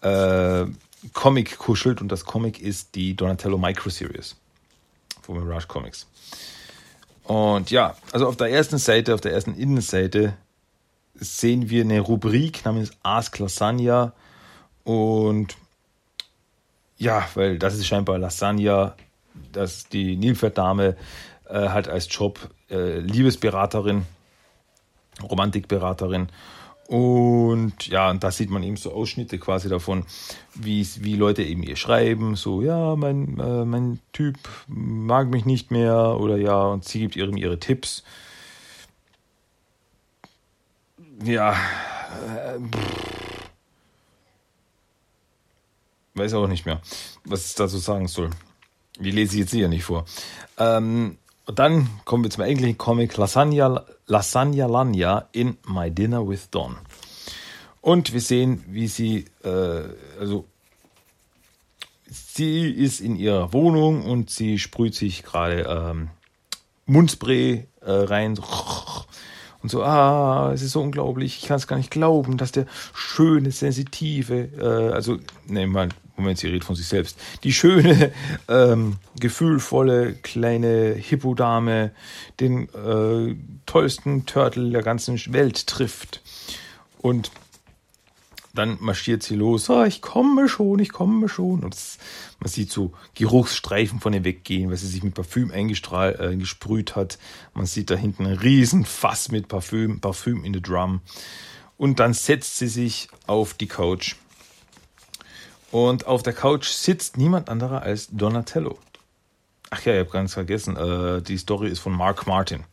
äh, 0.02 0.64
Comic 1.12 1.58
kuschelt. 1.58 2.00
Und 2.00 2.10
das 2.10 2.24
Comic 2.24 2.60
ist 2.60 2.94
die 2.94 3.14
Donatello 3.14 3.58
Micro 3.58 3.90
Series 3.90 4.36
von 5.22 5.44
Mirage 5.44 5.66
Comics. 5.66 6.06
Und 7.24 7.70
ja, 7.70 7.94
also 8.12 8.26
auf 8.26 8.36
der 8.36 8.50
ersten 8.50 8.78
Seite, 8.78 9.14
auf 9.14 9.20
der 9.20 9.32
ersten 9.32 9.54
Innenseite 9.54 10.34
sehen 11.14 11.68
wir 11.68 11.82
eine 11.82 12.00
Rubrik 12.00 12.64
namens 12.64 12.90
Ask 13.02 13.38
Lasagna. 13.38 14.12
Und 14.84 15.56
ja, 16.96 17.28
weil 17.34 17.58
das 17.58 17.74
ist 17.74 17.86
scheinbar 17.86 18.18
Lasagna 18.18 18.96
dass 19.52 19.88
die 19.88 20.16
Nilpferddame 20.16 20.96
äh, 21.48 21.68
halt 21.68 21.88
als 21.88 22.08
Job 22.10 22.50
äh, 22.70 22.98
Liebesberaterin, 22.98 24.06
Romantikberaterin 25.22 26.28
und 26.88 27.86
ja, 27.86 28.08
und 28.08 28.24
da 28.24 28.30
sieht 28.30 28.48
man 28.48 28.62
eben 28.62 28.78
so 28.78 28.92
Ausschnitte 28.94 29.38
quasi 29.38 29.68
davon, 29.68 30.06
wie, 30.54 31.16
Leute 31.16 31.42
eben 31.42 31.62
ihr 31.62 31.76
schreiben, 31.76 32.34
so, 32.34 32.62
ja, 32.62 32.96
mein, 32.96 33.38
äh, 33.38 33.66
mein 33.66 34.00
Typ 34.14 34.38
mag 34.68 35.28
mich 35.28 35.44
nicht 35.44 35.70
mehr 35.70 36.16
oder 36.18 36.38
ja, 36.38 36.62
und 36.62 36.86
sie 36.86 37.00
gibt 37.00 37.14
ihrem 37.14 37.36
ihre 37.36 37.60
Tipps. 37.60 38.04
Ja, 41.22 41.52
äh, 41.52 42.58
weiß 46.14 46.32
auch 46.32 46.46
nicht 46.46 46.64
mehr, 46.64 46.80
was 47.26 47.50
ich 47.50 47.54
dazu 47.54 47.76
sagen 47.76 48.08
soll. 48.08 48.30
Die 48.98 49.10
lese 49.10 49.34
ich 49.34 49.40
jetzt 49.40 49.50
hier 49.52 49.68
nicht 49.68 49.84
vor. 49.84 50.04
Ähm, 50.58 51.18
und 51.46 51.58
dann 51.58 51.88
kommen 52.04 52.24
wir 52.24 52.30
zum 52.30 52.44
eigentlichen 52.44 52.76
Comic 52.76 53.16
Lasagna, 53.16 53.84
Lasagna 54.06 54.66
Lanya 54.66 55.28
in 55.32 55.56
My 55.66 55.90
Dinner 55.90 56.28
with 56.28 56.50
Dawn. 56.50 56.76
Und 57.80 58.12
wir 58.12 58.20
sehen, 58.20 58.64
wie 58.68 58.88
sie, 58.88 59.24
äh, 59.44 59.82
also 60.20 60.44
sie 62.10 62.70
ist 62.70 63.00
in 63.00 63.16
ihrer 63.16 63.52
Wohnung 63.52 64.04
und 64.04 64.30
sie 64.30 64.58
sprüht 64.58 64.94
sich 64.94 65.22
gerade 65.22 65.62
ähm, 65.62 66.08
Mundspray 66.86 67.66
äh, 67.80 67.90
rein. 67.90 68.38
Und 69.62 69.70
so, 69.70 69.82
ah, 69.82 70.52
es 70.52 70.62
ist 70.62 70.72
so 70.72 70.82
unglaublich, 70.82 71.38
ich 71.38 71.48
kann 71.48 71.56
es 71.56 71.66
gar 71.66 71.76
nicht 71.76 71.90
glauben, 71.90 72.36
dass 72.36 72.52
der 72.52 72.66
schöne, 72.94 73.50
sensitive, 73.50 74.50
äh, 74.58 74.92
also, 74.92 75.18
ne, 75.46 75.66
mal 75.66 75.88
Moment, 76.18 76.38
sie 76.38 76.48
redet 76.48 76.64
von 76.64 76.76
sich 76.76 76.86
selbst, 76.86 77.18
die 77.44 77.52
schöne, 77.52 78.12
ähm, 78.48 78.96
gefühlvolle 79.18 80.14
kleine 80.14 80.94
Hippodame 80.94 81.92
den 82.40 82.68
äh, 82.74 83.36
tollsten 83.66 84.26
Turtle 84.26 84.70
der 84.70 84.82
ganzen 84.82 85.20
Welt 85.32 85.66
trifft. 85.66 86.22
Und 86.98 87.30
dann 88.58 88.78
marschiert 88.80 89.22
sie 89.22 89.36
los, 89.36 89.70
oh, 89.70 89.84
ich 89.84 90.02
komme 90.02 90.48
schon, 90.48 90.80
ich 90.80 90.90
komme 90.90 91.28
schon. 91.28 91.62
Und 91.62 91.74
das, 91.74 91.98
man 92.40 92.48
sieht 92.48 92.72
so 92.72 92.92
Geruchsstreifen 93.14 94.00
von 94.00 94.12
ihr 94.12 94.24
weggehen, 94.24 94.70
weil 94.70 94.76
sie 94.76 94.88
sich 94.88 95.04
mit 95.04 95.14
Parfüm 95.14 95.52
eingesprüht 95.52 96.90
äh, 96.90 96.94
hat. 96.94 97.18
Man 97.54 97.66
sieht 97.66 97.90
da 97.90 97.94
hinten 97.94 98.26
ein 98.26 98.36
Riesenfass 98.38 99.30
mit 99.30 99.46
Parfüm, 99.46 100.00
Parfüm 100.00 100.44
in 100.44 100.54
the 100.54 100.60
Drum. 100.60 101.00
Und 101.76 102.00
dann 102.00 102.14
setzt 102.14 102.58
sie 102.58 102.66
sich 102.66 103.08
auf 103.28 103.54
die 103.54 103.68
Couch. 103.68 104.16
Und 105.70 106.06
auf 106.06 106.22
der 106.22 106.32
Couch 106.32 106.68
sitzt 106.68 107.16
niemand 107.16 107.48
anderer 107.48 107.82
als 107.82 108.08
Donatello. 108.10 108.78
Ach 109.70 109.84
ja, 109.84 109.92
ich 109.92 110.00
habe 110.00 110.10
ganz 110.10 110.32
vergessen, 110.32 110.76
äh, 110.76 111.20
die 111.20 111.36
Story 111.36 111.68
ist 111.68 111.80
von 111.80 111.92
Mark 111.92 112.26
Martin. 112.26 112.64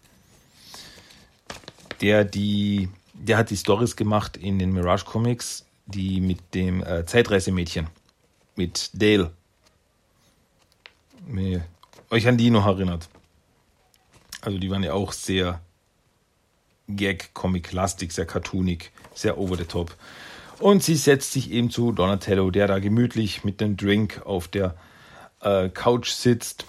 Der 2.01 2.23
die, 2.23 2.89
der 3.13 3.37
hat 3.37 3.49
die 3.49 3.57
Stories 3.57 3.95
gemacht 3.95 4.37
in 4.37 4.59
den 4.59 4.71
Mirage 4.71 5.05
Comics, 5.05 5.65
die 5.85 6.21
mit 6.21 6.53
dem 6.53 6.83
äh, 6.83 7.05
Zeitreisemädchen, 7.05 7.87
mit 8.55 8.89
Dale. 8.93 9.31
Mir, 11.27 11.65
euch 12.09 12.27
an 12.27 12.37
die 12.37 12.49
noch 12.49 12.65
erinnert. 12.65 13.09
Also 14.41 14.57
die 14.57 14.69
waren 14.69 14.83
ja 14.83 14.93
auch 14.93 15.11
sehr 15.11 15.59
Gag-Comic-lastig, 16.87 18.11
sehr 18.11 18.25
cartoonig, 18.25 18.91
sehr 19.13 19.37
over 19.37 19.57
the 19.57 19.65
top. 19.65 19.95
Und 20.59 20.83
sie 20.83 20.95
setzt 20.95 21.31
sich 21.31 21.51
eben 21.51 21.69
zu 21.69 21.91
Donatello, 21.91 22.49
der 22.51 22.67
da 22.67 22.79
gemütlich 22.79 23.43
mit 23.43 23.61
dem 23.61 23.77
Drink 23.77 24.21
auf 24.25 24.47
der 24.47 24.75
äh, 25.41 25.69
Couch 25.69 26.09
sitzt. 26.09 26.65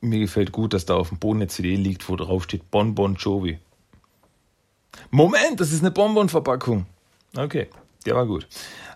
Mir 0.00 0.20
gefällt 0.20 0.52
gut, 0.52 0.72
dass 0.72 0.86
da 0.86 0.94
auf 0.94 1.08
dem 1.08 1.18
Boden 1.18 1.38
eine 1.38 1.48
CD 1.48 1.76
liegt, 1.76 2.08
wo 2.08 2.16
drauf 2.16 2.44
steht 2.44 2.70
Bon 2.70 2.94
Bon 2.94 3.14
Jovi. 3.14 3.58
Moment, 5.10 5.60
das 5.60 5.72
ist 5.72 5.80
eine 5.80 5.90
Bonbon-Verpackung. 5.90 6.86
Okay, 7.36 7.68
der 8.04 8.14
war 8.14 8.26
gut. 8.26 8.46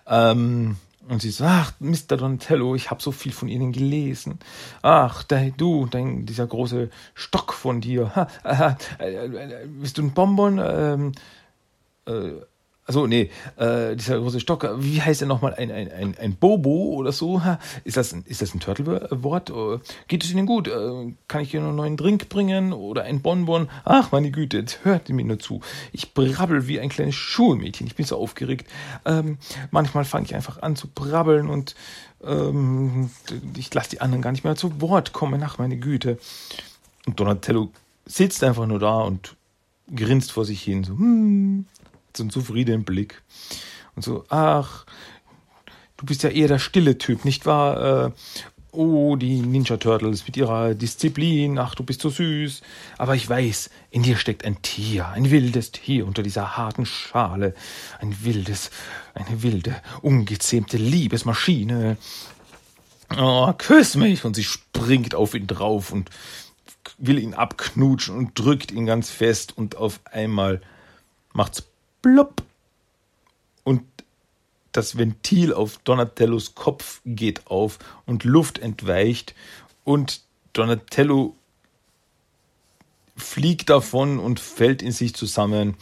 Ähm, 0.07 0.77
und 1.07 1.21
sie 1.21 1.31
so, 1.31 1.43
ach, 1.45 1.73
Mr. 1.79 2.17
Donatello, 2.17 2.75
ich 2.75 2.91
habe 2.91 3.01
so 3.01 3.11
viel 3.11 3.31
von 3.31 3.47
Ihnen 3.47 3.71
gelesen. 3.71 4.39
Ach, 4.81 5.23
der, 5.23 5.51
du, 5.51 5.87
dein, 5.87 6.25
dieser 6.25 6.47
große 6.47 6.89
Stock 7.13 7.53
von 7.53 7.81
dir. 7.81 8.15
Ha, 8.15 8.27
aha, 8.43 8.77
äh, 8.99 9.25
äh, 9.25 9.67
bist 9.67 9.97
du 9.97 10.03
ein 10.03 10.13
Bonbon? 10.13 10.59
Ähm, 10.63 11.11
äh, 12.05 12.41
also 12.85 13.05
nee, 13.05 13.29
äh, 13.57 13.95
dieser 13.95 14.19
große 14.19 14.39
Stock, 14.39 14.67
wie 14.79 15.01
heißt 15.01 15.21
er 15.21 15.27
nochmal? 15.27 15.53
Ein, 15.53 15.71
ein, 15.71 15.91
ein, 15.91 16.15
ein 16.19 16.35
Bobo 16.35 16.93
oder 16.95 17.11
so? 17.11 17.41
Ist 17.83 17.95
das, 17.95 18.13
ist 18.13 18.41
das 18.41 18.53
ein 18.53 18.59
Turtle-Wort? 18.59 19.49
Äh, 19.49 19.79
geht 20.07 20.23
es 20.23 20.31
Ihnen 20.31 20.45
gut? 20.45 20.67
Äh, 20.67 21.13
kann 21.27 21.41
ich 21.41 21.53
Ihnen 21.53 21.67
einen 21.67 21.75
neuen 21.75 21.97
Drink 21.97 22.27
bringen? 22.27 22.73
Oder 22.73 23.03
ein 23.03 23.21
Bonbon? 23.21 23.69
Ach, 23.85 24.11
meine 24.11 24.31
Güte, 24.31 24.57
jetzt 24.57 24.83
hört 24.83 25.09
mir 25.09 25.23
nur 25.23 25.39
zu. 25.39 25.61
Ich 25.91 26.13
brabbel 26.13 26.67
wie 26.67 26.79
ein 26.79 26.89
kleines 26.89 27.15
Schulmädchen. 27.15 27.87
Ich 27.87 27.95
bin 27.95 28.05
so 28.05 28.17
aufgeregt. 28.17 28.67
Ähm, 29.05 29.37
manchmal 29.69 30.03
fange 30.03 30.25
ich 30.25 30.35
einfach 30.35 30.61
an 30.61 30.75
zu 30.75 30.87
brabbeln 30.87 31.49
und 31.49 31.75
ähm, 32.23 33.11
ich 33.55 33.73
lasse 33.73 33.91
die 33.91 34.01
anderen 34.01 34.21
gar 34.21 34.31
nicht 34.31 34.43
mehr 34.43 34.55
zu 34.55 34.81
Wort 34.81 35.13
kommen. 35.13 35.41
Ach, 35.43 35.59
meine 35.59 35.77
Güte. 35.77 36.17
Und 37.05 37.19
Donatello 37.19 37.71
sitzt 38.05 38.43
einfach 38.43 38.65
nur 38.65 38.79
da 38.79 39.01
und 39.01 39.35
grinst 39.95 40.31
vor 40.31 40.45
sich 40.45 40.61
hin. 40.61 40.83
So, 40.83 40.93
hm, 40.93 41.65
so 42.17 42.23
einen 42.23 42.29
zufriedenen 42.29 42.83
Blick. 42.83 43.21
Und 43.95 44.03
so, 44.03 44.25
ach, 44.29 44.85
du 45.97 46.05
bist 46.05 46.23
ja 46.23 46.29
eher 46.29 46.47
der 46.47 46.59
stille 46.59 46.97
Typ, 46.97 47.25
nicht 47.25 47.45
wahr? 47.45 48.07
Äh, 48.07 48.11
oh, 48.71 49.15
die 49.15 49.41
Ninja 49.41 49.77
Turtles 49.77 50.25
mit 50.25 50.37
ihrer 50.37 50.73
Disziplin, 50.73 51.57
ach, 51.57 51.75
du 51.75 51.83
bist 51.83 52.01
so 52.01 52.09
süß. 52.09 52.61
Aber 52.97 53.15
ich 53.15 53.27
weiß, 53.27 53.69
in 53.89 54.03
dir 54.03 54.17
steckt 54.17 54.45
ein 54.45 54.61
Tier, 54.61 55.07
ein 55.09 55.29
wildes 55.29 55.71
Tier 55.71 56.07
unter 56.07 56.23
dieser 56.23 56.57
harten 56.57 56.85
Schale. 56.85 57.53
Ein 57.99 58.23
wildes, 58.23 58.71
eine 59.13 59.43
wilde, 59.43 59.75
ungezähmte 60.01 60.77
Liebesmaschine. 60.77 61.97
Oh, 63.17 63.51
küss 63.57 63.95
mich! 63.95 64.23
Und 64.23 64.35
sie 64.35 64.45
springt 64.45 65.15
auf 65.15 65.33
ihn 65.33 65.47
drauf 65.47 65.91
und 65.91 66.09
will 66.97 67.19
ihn 67.19 67.33
abknutschen 67.33 68.17
und 68.17 68.39
drückt 68.39 68.71
ihn 68.71 68.85
ganz 68.85 69.09
fest 69.09 69.57
und 69.57 69.75
auf 69.75 69.99
einmal 70.05 70.61
macht's 71.33 71.63
plopp. 72.01 72.43
Und 73.63 73.83
das 74.71 74.97
Ventil 74.97 75.53
auf 75.53 75.77
Donatellos 75.79 76.55
Kopf 76.55 77.01
geht 77.05 77.47
auf 77.47 77.79
und 78.05 78.23
Luft 78.23 78.59
entweicht 78.59 79.35
und 79.83 80.21
Donatello 80.53 81.35
fliegt 83.15 83.69
davon 83.69 84.19
und 84.19 84.39
fällt 84.39 84.81
in 84.81 84.91
sich 84.91 85.13
zusammen. 85.13 85.75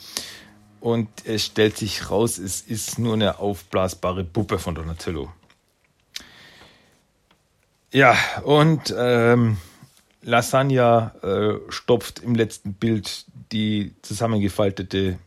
Und 0.82 1.10
es 1.26 1.46
stellt 1.46 1.78
sich 1.78 2.10
raus, 2.10 2.38
es 2.38 2.62
ist 2.62 3.00
nur 3.00 3.14
eine 3.14 3.40
aufblasbare 3.40 4.24
Puppe 4.24 4.60
von 4.60 4.76
Donatello. 4.76 5.32
Ja, 7.92 8.16
und 8.44 8.94
ähm, 8.98 9.58
Lasagna 10.22 11.14
äh, 11.24 11.60
stopft 11.70 12.20
im 12.20 12.36
letzten 12.36 12.74
Bild 12.74 13.26
die 13.52 13.94
zusammengefaltete 14.04 15.18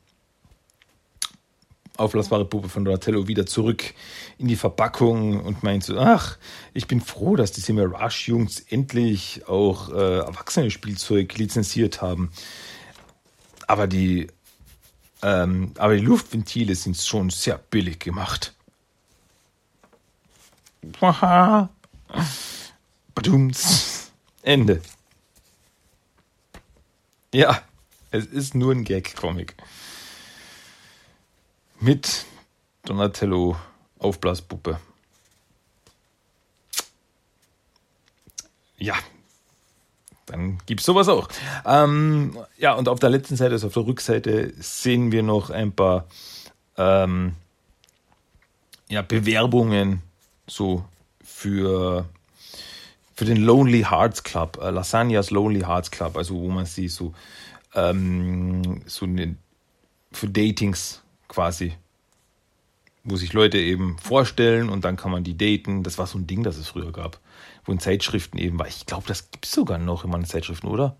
auflassbare 2.02 2.44
Puppe 2.44 2.68
von 2.68 2.84
Donatello 2.84 3.28
wieder 3.28 3.46
zurück 3.46 3.94
in 4.38 4.48
die 4.48 4.56
Verpackung 4.56 5.40
und 5.40 5.62
meint 5.62 5.84
so, 5.84 5.98
ach, 5.98 6.36
ich 6.74 6.86
bin 6.86 7.00
froh, 7.00 7.36
dass 7.36 7.52
diese 7.52 7.72
Mirage-Jungs 7.72 8.60
endlich 8.68 9.46
auch 9.48 9.90
äh, 9.90 10.18
erwachsene 10.18 10.70
Spielzeug 10.70 11.36
lizenziert 11.38 12.02
haben. 12.02 12.32
Aber 13.66 13.86
die, 13.86 14.26
ähm, 15.22 15.72
aber 15.78 15.94
die 15.96 16.04
Luftventile 16.04 16.74
sind 16.74 16.96
schon 16.96 17.30
sehr 17.30 17.58
billig 17.58 18.00
gemacht. 18.00 18.54
Badums. 23.14 24.10
Ende. 24.42 24.82
Ja, 27.32 27.62
es 28.10 28.26
ist 28.26 28.54
nur 28.54 28.72
ein 28.72 28.84
Gag-Comic 28.84 29.54
mit 31.82 32.24
Donatello 32.84 33.56
Aufblaspuppe. 33.98 34.78
Ja, 38.78 38.94
dann 40.26 40.58
gibt's 40.66 40.84
sowas 40.84 41.08
auch. 41.08 41.28
Ähm, 41.64 42.38
ja, 42.58 42.74
und 42.74 42.88
auf 42.88 43.00
der 43.00 43.10
letzten 43.10 43.36
Seite, 43.36 43.52
also 43.52 43.66
auf 43.66 43.74
der 43.74 43.86
Rückseite, 43.86 44.52
sehen 44.58 45.12
wir 45.12 45.22
noch 45.22 45.50
ein 45.50 45.72
paar 45.72 46.06
ähm, 46.76 47.34
ja, 48.88 49.02
Bewerbungen 49.02 50.02
so 50.46 50.84
für, 51.22 52.08
für 53.14 53.24
den 53.24 53.38
Lonely 53.38 53.82
Hearts 53.88 54.22
Club, 54.22 54.58
äh, 54.62 54.70
Lasagnas 54.70 55.30
Lonely 55.30 55.60
Hearts 55.60 55.90
Club, 55.90 56.16
also 56.16 56.34
wo 56.34 56.48
man 56.48 56.66
sie 56.66 56.88
so, 56.88 57.12
ähm, 57.74 58.82
so 58.86 59.04
eine, 59.04 59.36
für 60.12 60.28
Datings 60.28 61.02
quasi, 61.32 61.72
wo 63.04 63.16
sich 63.16 63.32
Leute 63.32 63.58
eben 63.58 63.96
vorstellen 63.98 64.68
und 64.68 64.84
dann 64.84 64.96
kann 64.96 65.10
man 65.10 65.24
die 65.24 65.36
daten. 65.36 65.82
Das 65.82 65.96
war 65.96 66.06
so 66.06 66.18
ein 66.18 66.26
Ding, 66.26 66.42
das 66.42 66.58
es 66.58 66.68
früher 66.68 66.92
gab, 66.92 67.18
wo 67.64 67.72
in 67.72 67.80
Zeitschriften 67.80 68.38
eben 68.38 68.58
war. 68.58 68.68
Ich 68.68 68.84
glaube, 68.84 69.08
das 69.08 69.30
gibt 69.30 69.46
es 69.46 69.52
sogar 69.52 69.78
noch 69.78 70.04
in 70.04 70.10
meinen 70.10 70.26
Zeitschriften, 70.26 70.68
oder? 70.68 70.96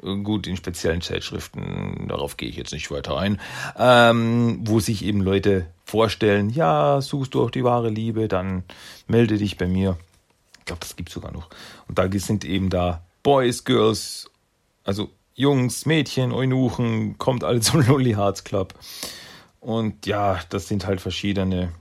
Gut, 0.00 0.48
in 0.48 0.56
speziellen 0.56 1.00
Zeitschriften, 1.00 2.08
darauf 2.08 2.36
gehe 2.36 2.48
ich 2.48 2.56
jetzt 2.56 2.72
nicht 2.72 2.90
weiter 2.90 3.16
ein, 3.16 3.40
ähm, 3.78 4.58
wo 4.64 4.80
sich 4.80 5.04
eben 5.04 5.20
Leute 5.20 5.66
vorstellen, 5.84 6.50
ja, 6.50 7.00
suchst 7.00 7.34
du 7.34 7.42
auch 7.42 7.50
die 7.50 7.62
wahre 7.62 7.88
Liebe, 7.88 8.26
dann 8.26 8.64
melde 9.06 9.38
dich 9.38 9.56
bei 9.56 9.68
mir. 9.68 9.96
Ich 10.58 10.64
glaube, 10.64 10.80
das 10.80 10.96
gibt 10.96 11.08
es 11.08 11.14
sogar 11.14 11.30
noch. 11.30 11.48
Und 11.86 11.98
da 11.98 12.08
sind 12.12 12.44
eben 12.44 12.68
da 12.68 13.04
Boys, 13.22 13.64
Girls, 13.64 14.28
also 14.82 15.08
Jungs, 15.34 15.86
Mädchen, 15.86 16.32
Eunuchen, 16.32 17.16
kommt 17.18 17.44
alle 17.44 17.60
zum 17.60 17.80
Lonely 17.86 18.14
Hearts 18.14 18.44
Club. 18.44 18.74
Und 19.62 20.06
ja, 20.06 20.40
das 20.48 20.66
sind 20.66 20.86
halt 20.86 21.00
verschiedene 21.00 21.72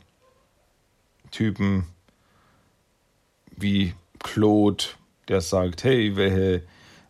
Typen, 1.32 1.88
wie 3.58 3.96
Claude, 4.20 4.84
der 5.28 5.42
sagt, 5.42 5.84
hey, 5.84 6.16
welche 6.16 6.62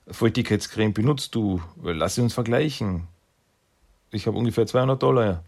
Feuchtigkeitscreme 0.07 0.93
benutzt 0.93 1.35
du? 1.35 1.61
Lass 1.83 2.15
sie 2.15 2.21
uns 2.21 2.33
vergleichen. 2.33 3.07
Ich 4.11 4.27
habe 4.27 4.37
ungefähr 4.37 4.65
200 4.65 5.03
Dollar 5.03 5.43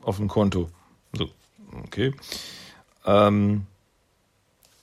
auf 0.00 0.16
dem 0.16 0.28
Konto. 0.28 0.70
So, 1.12 1.28
okay. 1.84 2.14
Ähm, 3.04 3.66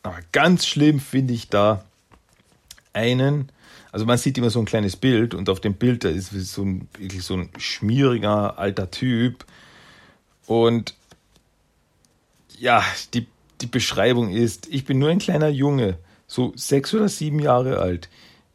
aber 0.04 0.20
ganz 0.32 0.68
schlimm 0.68 1.00
finde 1.00 1.34
ich 1.34 1.50
da 1.50 1.84
einen, 2.94 3.52
also 3.92 4.06
man 4.06 4.20
sieht 4.20 4.38
immer 4.38 4.52
so 4.52 4.60
ein 4.60 4.66
kleines 4.66 4.96
Bild 4.96 5.34
und 5.34 5.50
auf 5.50 5.60
dem 5.60 5.74
Bild 5.74 6.04
da 6.04 6.10
ist 6.10 6.30
so 6.30 6.62
ein, 6.62 6.88
wirklich 7.00 7.24
so 7.24 7.34
ein 7.34 7.50
schmieriger 7.58 8.60
alter 8.60 8.92
Typ, 8.92 9.44
und 10.52 10.96
ja, 12.60 12.84
die, 13.14 13.26
die 13.62 13.68
Beschreibung 13.68 14.32
ist, 14.34 14.68
ich 14.68 14.84
bin 14.84 15.00
nur 15.00 15.08
ein 15.08 15.20
kleiner 15.20 15.48
Junge, 15.48 15.98
so 16.28 16.52
sechs 16.58 16.94
oder 16.94 17.08
sieben 17.08 17.40
Jahre 17.40 17.80
alt. 17.80 18.10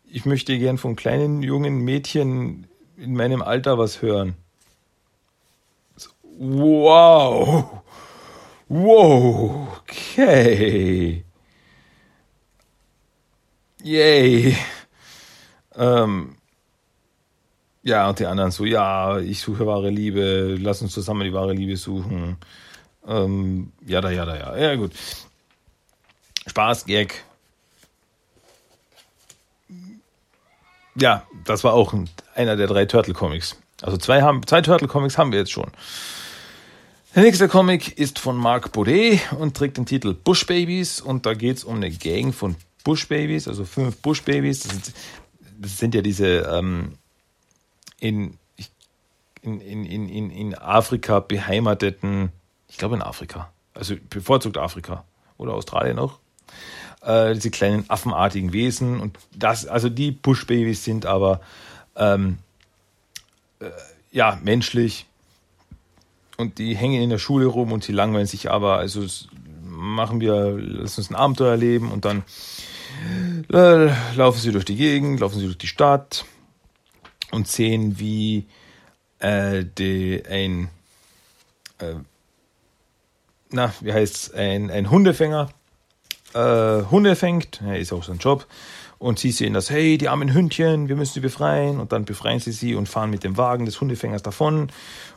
Ich 0.05 0.27
möchte 0.27 0.59
gern 0.59 0.77
von 0.77 0.95
kleinen 0.95 1.43
jungen 1.43 1.79
Mädchen 1.79 2.67
in 2.99 3.15
meinem 3.15 3.41
Alter 3.41 3.79
was 3.79 4.03
hören. 4.03 4.37
Wow. 6.39 7.83
Wow. 8.69 9.81
Okay. 9.81 11.25
Yay. 13.83 14.55
Ähm, 15.75 16.36
ja, 17.87 18.09
und 18.09 18.19
die 18.19 18.27
anderen 18.27 18.51
so, 18.51 18.65
ja, 18.65 19.21
ich 19.21 19.41
suche 19.41 19.65
wahre 19.65 19.91
Liebe, 19.91 20.57
lass 20.59 20.83
uns 20.83 20.93
zusammen 20.93 21.23
die 21.23 21.33
wahre 21.33 21.53
Liebe 21.53 21.77
suchen. 21.77 22.37
Ähm, 23.07 23.71
ja, 23.87 24.01
da, 24.01 24.11
ja, 24.11 24.25
da, 24.25 24.37
ja. 24.37 24.57
Ja, 24.57 24.75
gut. 24.75 24.91
Spaß, 26.49 26.87
Gag. 26.87 27.23
Ja, 30.97 31.23
das 31.45 31.63
war 31.63 31.75
auch 31.75 31.95
einer 32.35 32.57
der 32.57 32.67
drei 32.67 32.87
Turtle-Comics. 32.87 33.57
Also 33.83 33.97
zwei, 33.99 34.21
zwei 34.47 34.63
Turtle-Comics 34.63 35.17
haben 35.17 35.31
wir 35.31 35.39
jetzt 35.39 35.53
schon. 35.53 35.71
Der 37.15 37.23
nächste 37.23 37.47
Comic 37.47 37.97
ist 37.97 38.19
von 38.19 38.37
Marc 38.37 38.73
Baudet 38.73 39.21
und 39.39 39.57
trägt 39.57 39.77
den 39.77 39.87
Titel 39.87 40.13
Bush 40.13 40.45
Babies 40.45 41.01
und 41.01 41.25
da 41.25 41.35
geht 41.35 41.59
es 41.59 41.65
um 41.65 41.77
eine 41.77 41.93
Gang 41.93 42.35
von 42.35 42.57
Bush 42.83 43.07
Babies, 43.07 43.47
also 43.47 43.65
fünf 43.65 43.99
Bush 43.99 44.23
Babies. 44.23 44.65
Das 44.65 44.73
sind, 44.73 44.93
das 45.61 45.79
sind 45.79 45.95
ja 45.95 46.03
diese 46.03 46.39
ähm, 46.53 46.99
in, 48.01 48.39
in, 49.43 49.61
in, 49.61 50.09
in, 50.09 50.31
in 50.31 50.55
Afrika 50.55 51.21
beheimateten, 51.21 52.31
ich 52.69 52.79
glaube 52.79 52.97
in 52.97 53.03
Afrika, 53.03 53.51
also 53.75 53.95
bevorzugt 54.11 54.59
Afrika 54.59 55.05
oder 55.39 55.55
Australien 55.55 55.99
auch, 55.99 56.19
äh, 57.03 57.35
diese 57.35 57.51
kleinen 57.51 57.89
affenartigen 57.89 58.53
Wesen 58.53 59.01
und 59.01 59.19
das, 59.35 59.67
also 59.67 59.89
die 59.89 60.11
Bush 60.11 60.47
Babies 60.47 60.85
sind 60.85 61.07
aber 61.07 61.41
ähm, 61.97 62.39
äh, 63.61 63.71
ja 64.13 64.39
menschlich 64.43 65.07
und 66.37 66.59
die 66.59 66.77
hängen 66.77 67.03
in 67.03 67.11
der 67.11 67.19
Schule 67.19 67.47
rum 67.47 67.73
und 67.73 67.85
sie 67.85 67.93
langweilen 67.93 68.27
sich 68.27 68.51
aber, 68.51 68.79
also 68.79 69.05
machen 69.63 70.21
wir, 70.21 70.57
lass 70.59 70.99
uns 70.99 71.11
ein 71.11 71.17
Abenteuer 71.17 71.53
erleben 71.53 71.91
und 71.91 72.05
dann 72.05 72.25
äh, 73.53 73.91
laufen 74.15 74.39
sie 74.39 74.53
durch 74.53 74.65
die 74.65 74.77
Gegend, 74.77 75.21
laufen 75.21 75.39
sie 75.39 75.45
durch 75.45 75.59
die 75.59 75.67
Stadt 75.67 76.25
und 77.31 77.49
sehen, 77.49 77.99
wie 77.99 78.47
äh, 79.19 79.65
die, 79.65 80.23
ein, 80.29 80.69
äh, 81.79 81.95
na, 83.51 83.73
wie 83.81 83.93
heißt 83.93 84.35
ein, 84.35 84.71
ein 84.71 84.91
Hundefänger 84.91 85.51
äh, 86.35 86.83
Hunde 86.91 87.17
fängt, 87.17 87.61
ja, 87.65 87.75
ist 87.75 87.93
auch 87.93 88.05
sein 88.05 88.19
Job, 88.19 88.47
und 88.99 89.19
sie 89.19 89.31
sehen 89.31 89.53
das, 89.53 89.71
hey, 89.71 89.99
die 89.99 90.09
armen 90.09 90.33
Hündchen, 90.33 90.89
wir 90.89 90.97
müssen 90.97 91.15
sie 91.15 91.21
befreien, 91.21 91.81
und 91.81 91.93
dann 91.93 92.05
befreien 92.05 92.41
sie 92.41 92.53
sie 92.53 92.75
und 92.75 92.89
fahren 92.89 93.11
mit 93.11 93.25
dem 93.25 93.37
Wagen 93.37 93.67
des 93.67 93.81
Hundefängers 93.81 94.23
davon 94.23 94.69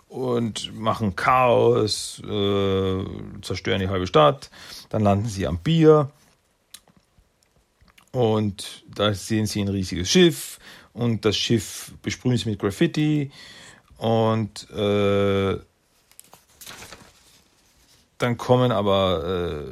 und 0.09 0.73
machen 0.77 1.15
Chaos, 1.15 2.21
äh, 2.25 3.03
zerstören 3.41 3.79
die 3.79 3.89
halbe 3.89 4.07
Stadt, 4.07 4.49
dann 4.89 5.03
landen 5.03 5.27
sie 5.27 5.47
am 5.47 5.59
Bier 5.59 6.09
und 8.11 8.83
da 8.93 9.13
sehen 9.13 9.45
sie 9.45 9.61
ein 9.61 9.67
riesiges 9.67 10.09
Schiff 10.09 10.58
und 10.93 11.25
das 11.25 11.37
Schiff 11.37 11.93
besprühen 12.01 12.37
sie 12.37 12.49
mit 12.49 12.59
Graffiti. 12.59 13.31
Und 13.97 14.69
äh, 14.71 15.57
dann 18.17 18.37
kommen 18.37 18.71
aber 18.71 19.67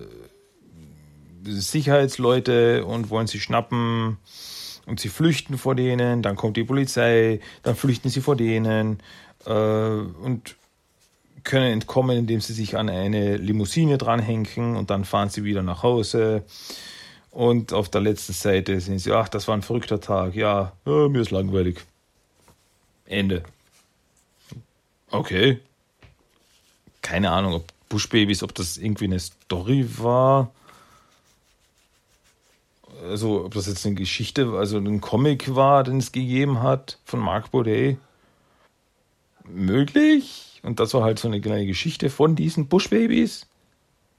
äh, 1.46 1.52
Sicherheitsleute 1.52 2.86
und 2.86 3.10
wollen 3.10 3.28
sie 3.28 3.40
schnappen. 3.40 4.18
Und 4.86 5.02
sie 5.02 5.10
flüchten 5.10 5.58
vor 5.58 5.76
denen, 5.76 6.22
dann 6.22 6.38
kommt 6.38 6.56
die 6.56 6.64
Polizei, 6.64 7.42
dann 7.64 7.76
flüchten 7.76 8.10
sie 8.10 8.22
vor 8.22 8.38
denen. 8.38 9.00
Äh, 9.46 9.52
und 9.52 10.56
können 11.44 11.72
entkommen, 11.72 12.18
indem 12.18 12.42
sie 12.42 12.54
sich 12.54 12.78
an 12.78 12.90
eine 12.90 13.38
Limousine 13.38 13.98
dranhängen. 13.98 14.76
Und 14.76 14.90
dann 14.90 15.06
fahren 15.06 15.30
sie 15.30 15.44
wieder 15.44 15.64
nach 15.64 15.84
Hause. 15.84 16.44
Und 17.38 17.72
auf 17.72 17.88
der 17.88 18.02
letzten 18.02 18.34
Seite 18.34 18.82
sind 18.82 18.98
sie, 18.98 19.12
ach, 19.12 19.30
das 19.30 19.48
war 19.48 19.56
ein 19.56 19.62
verrückter 19.62 20.02
Tag, 20.02 20.34
ja, 20.34 20.72
ja 20.86 21.08
mir 21.08 21.22
ist 21.22 21.30
langweilig. 21.30 21.86
Ende. 23.06 23.44
Okay. 25.12 25.60
Keine 27.04 27.30
Ahnung, 27.30 27.54
ob 27.54 27.68
Buschbabys, 27.90 28.42
ob 28.42 28.56
das 28.56 28.78
irgendwie 28.78 29.06
eine 29.06 29.20
Story 29.20 29.88
war. 30.00 30.50
Also, 33.04 33.46
ob 33.46 33.54
das 33.54 33.68
jetzt 33.68 33.86
eine 33.86 33.94
Geschichte, 33.94 34.54
also 34.58 34.80
ein 34.80 35.00
Comic 35.00 35.54
war, 35.54 35.84
den 35.84 35.98
es 35.98 36.12
gegeben 36.12 36.64
hat 36.64 36.98
von 37.06 37.20
Marc 37.20 37.52
Baudet. 37.52 37.98
Möglich? 39.44 40.60
Und 40.64 40.80
das 40.80 40.96
war 40.96 41.04
halt 41.04 41.20
so 41.20 41.28
eine 41.28 41.40
kleine 41.40 41.68
Geschichte 41.68 42.10
von 42.10 42.36
diesen 42.36 42.68
Buschbabys? 42.68 43.46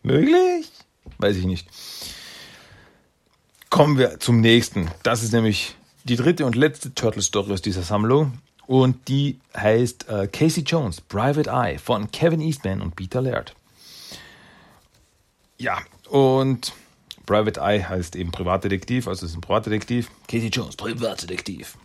Möglich? 0.05 0.71
Weiß 1.19 1.35
ich 1.35 1.47
nicht. 1.47 1.66
Kommen 3.71 3.99
wir 3.99 4.19
zum 4.19 4.41
nächsten. 4.41 4.91
Das 5.03 5.23
ist 5.23 5.33
nämlich 5.33 5.77
die 6.05 6.16
dritte 6.16 6.47
und 6.47 6.57
letzte 6.57 6.95
Turtle-Story 6.95 7.53
aus 7.53 7.62
dieser 7.62 7.83
Sammlung. 7.83 8.39
Und 8.66 9.09
die 9.09 9.39
heißt 9.57 10.09
äh, 10.09 10.27
Casey 10.27 10.62
Jones, 10.62 11.01
Private 11.01 11.51
Eye 11.51 11.79
von 11.79 12.11
Kevin 12.11 12.41
Eastman 12.41 12.83
und 12.83 12.97
Peter 12.97 13.21
Laird. 13.21 13.55
Ja, 15.59 15.79
und 16.09 16.73
Private 17.27 17.61
Eye 17.61 17.85
heißt 17.85 18.16
eben 18.16 18.31
Privatdetektiv, 18.31 19.09
also 19.09 19.27
es 19.27 19.33
ist 19.33 19.39
ein 19.39 19.41
Privatdetektiv. 19.43 20.11
Casey 20.29 20.49
Jones, 20.49 20.77
Privatdetektiv. 20.77 21.77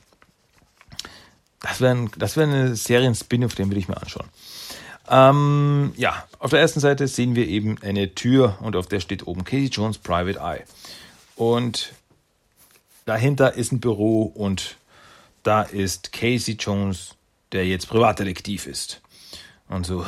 Das 1.61 1.81
wäre 1.81 2.07
das 2.17 2.37
wär 2.37 2.43
eine 2.43 2.75
Serien-Spin-Off, 2.75 3.55
den 3.55 3.71
will 3.71 3.77
ich 3.77 3.87
mir 3.87 4.01
anschauen. 4.01 4.27
Ähm, 5.09 5.93
ja, 5.97 6.25
auf 6.39 6.51
der 6.51 6.59
ersten 6.59 6.79
Seite 6.79 7.07
sehen 7.07 7.35
wir 7.35 7.47
eben 7.47 7.77
eine 7.81 8.13
Tür 8.15 8.57
und 8.61 8.75
auf 8.75 8.87
der 8.87 8.99
steht 8.99 9.27
oben 9.27 9.43
Casey 9.43 9.67
Jones 9.67 9.97
Private 9.97 10.39
Eye. 10.39 10.63
Und 11.43 11.93
dahinter 13.03 13.55
ist 13.55 13.73
ein 13.73 13.81
Büro 13.81 14.23
und 14.23 14.77
da 15.43 15.63
ist 15.63 16.13
Casey 16.13 16.55
Jones, 16.55 17.17
der 17.51 17.67
jetzt 17.67 17.89
Privatdetektiv 17.89 18.65
ist. 18.65 19.01
Und 19.67 19.85
so, 19.85 20.05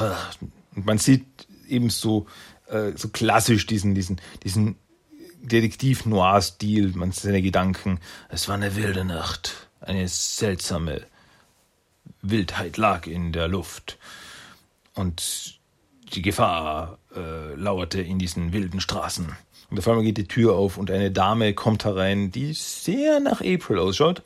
und 0.75 0.85
man 0.85 0.97
sieht 0.97 1.25
eben 1.67 1.89
so, 1.89 2.25
äh, 2.69 2.93
so 2.95 3.09
klassisch 3.09 3.65
diesen, 3.65 3.95
diesen, 3.95 4.21
diesen 4.43 4.77
Detektiv-Noir-Stil, 5.41 6.93
man 6.95 7.11
seine 7.11 7.41
Gedanken. 7.41 7.99
Es 8.29 8.47
war 8.47 8.55
eine 8.55 8.77
wilde 8.77 9.03
Nacht, 9.03 9.67
eine 9.81 10.07
seltsame 10.07 11.05
Wildheit 12.21 12.77
lag 12.77 13.07
in 13.07 13.33
der 13.33 13.49
Luft. 13.49 13.97
Und 14.93 15.59
die 16.13 16.21
Gefahr 16.21 16.97
äh, 17.13 17.55
lauerte 17.55 17.99
in 17.99 18.19
diesen 18.19 18.53
wilden 18.53 18.79
Straßen. 18.79 19.35
Und 19.69 19.79
auf 19.79 19.87
einmal 19.87 20.03
geht 20.03 20.17
die 20.17 20.27
Tür 20.27 20.55
auf 20.55 20.77
und 20.77 20.91
eine 20.91 21.11
Dame 21.11 21.53
kommt 21.53 21.85
herein, 21.85 22.31
die 22.31 22.53
sehr 22.53 23.19
nach 23.19 23.41
April 23.41 23.79
ausschaut. 23.79 24.21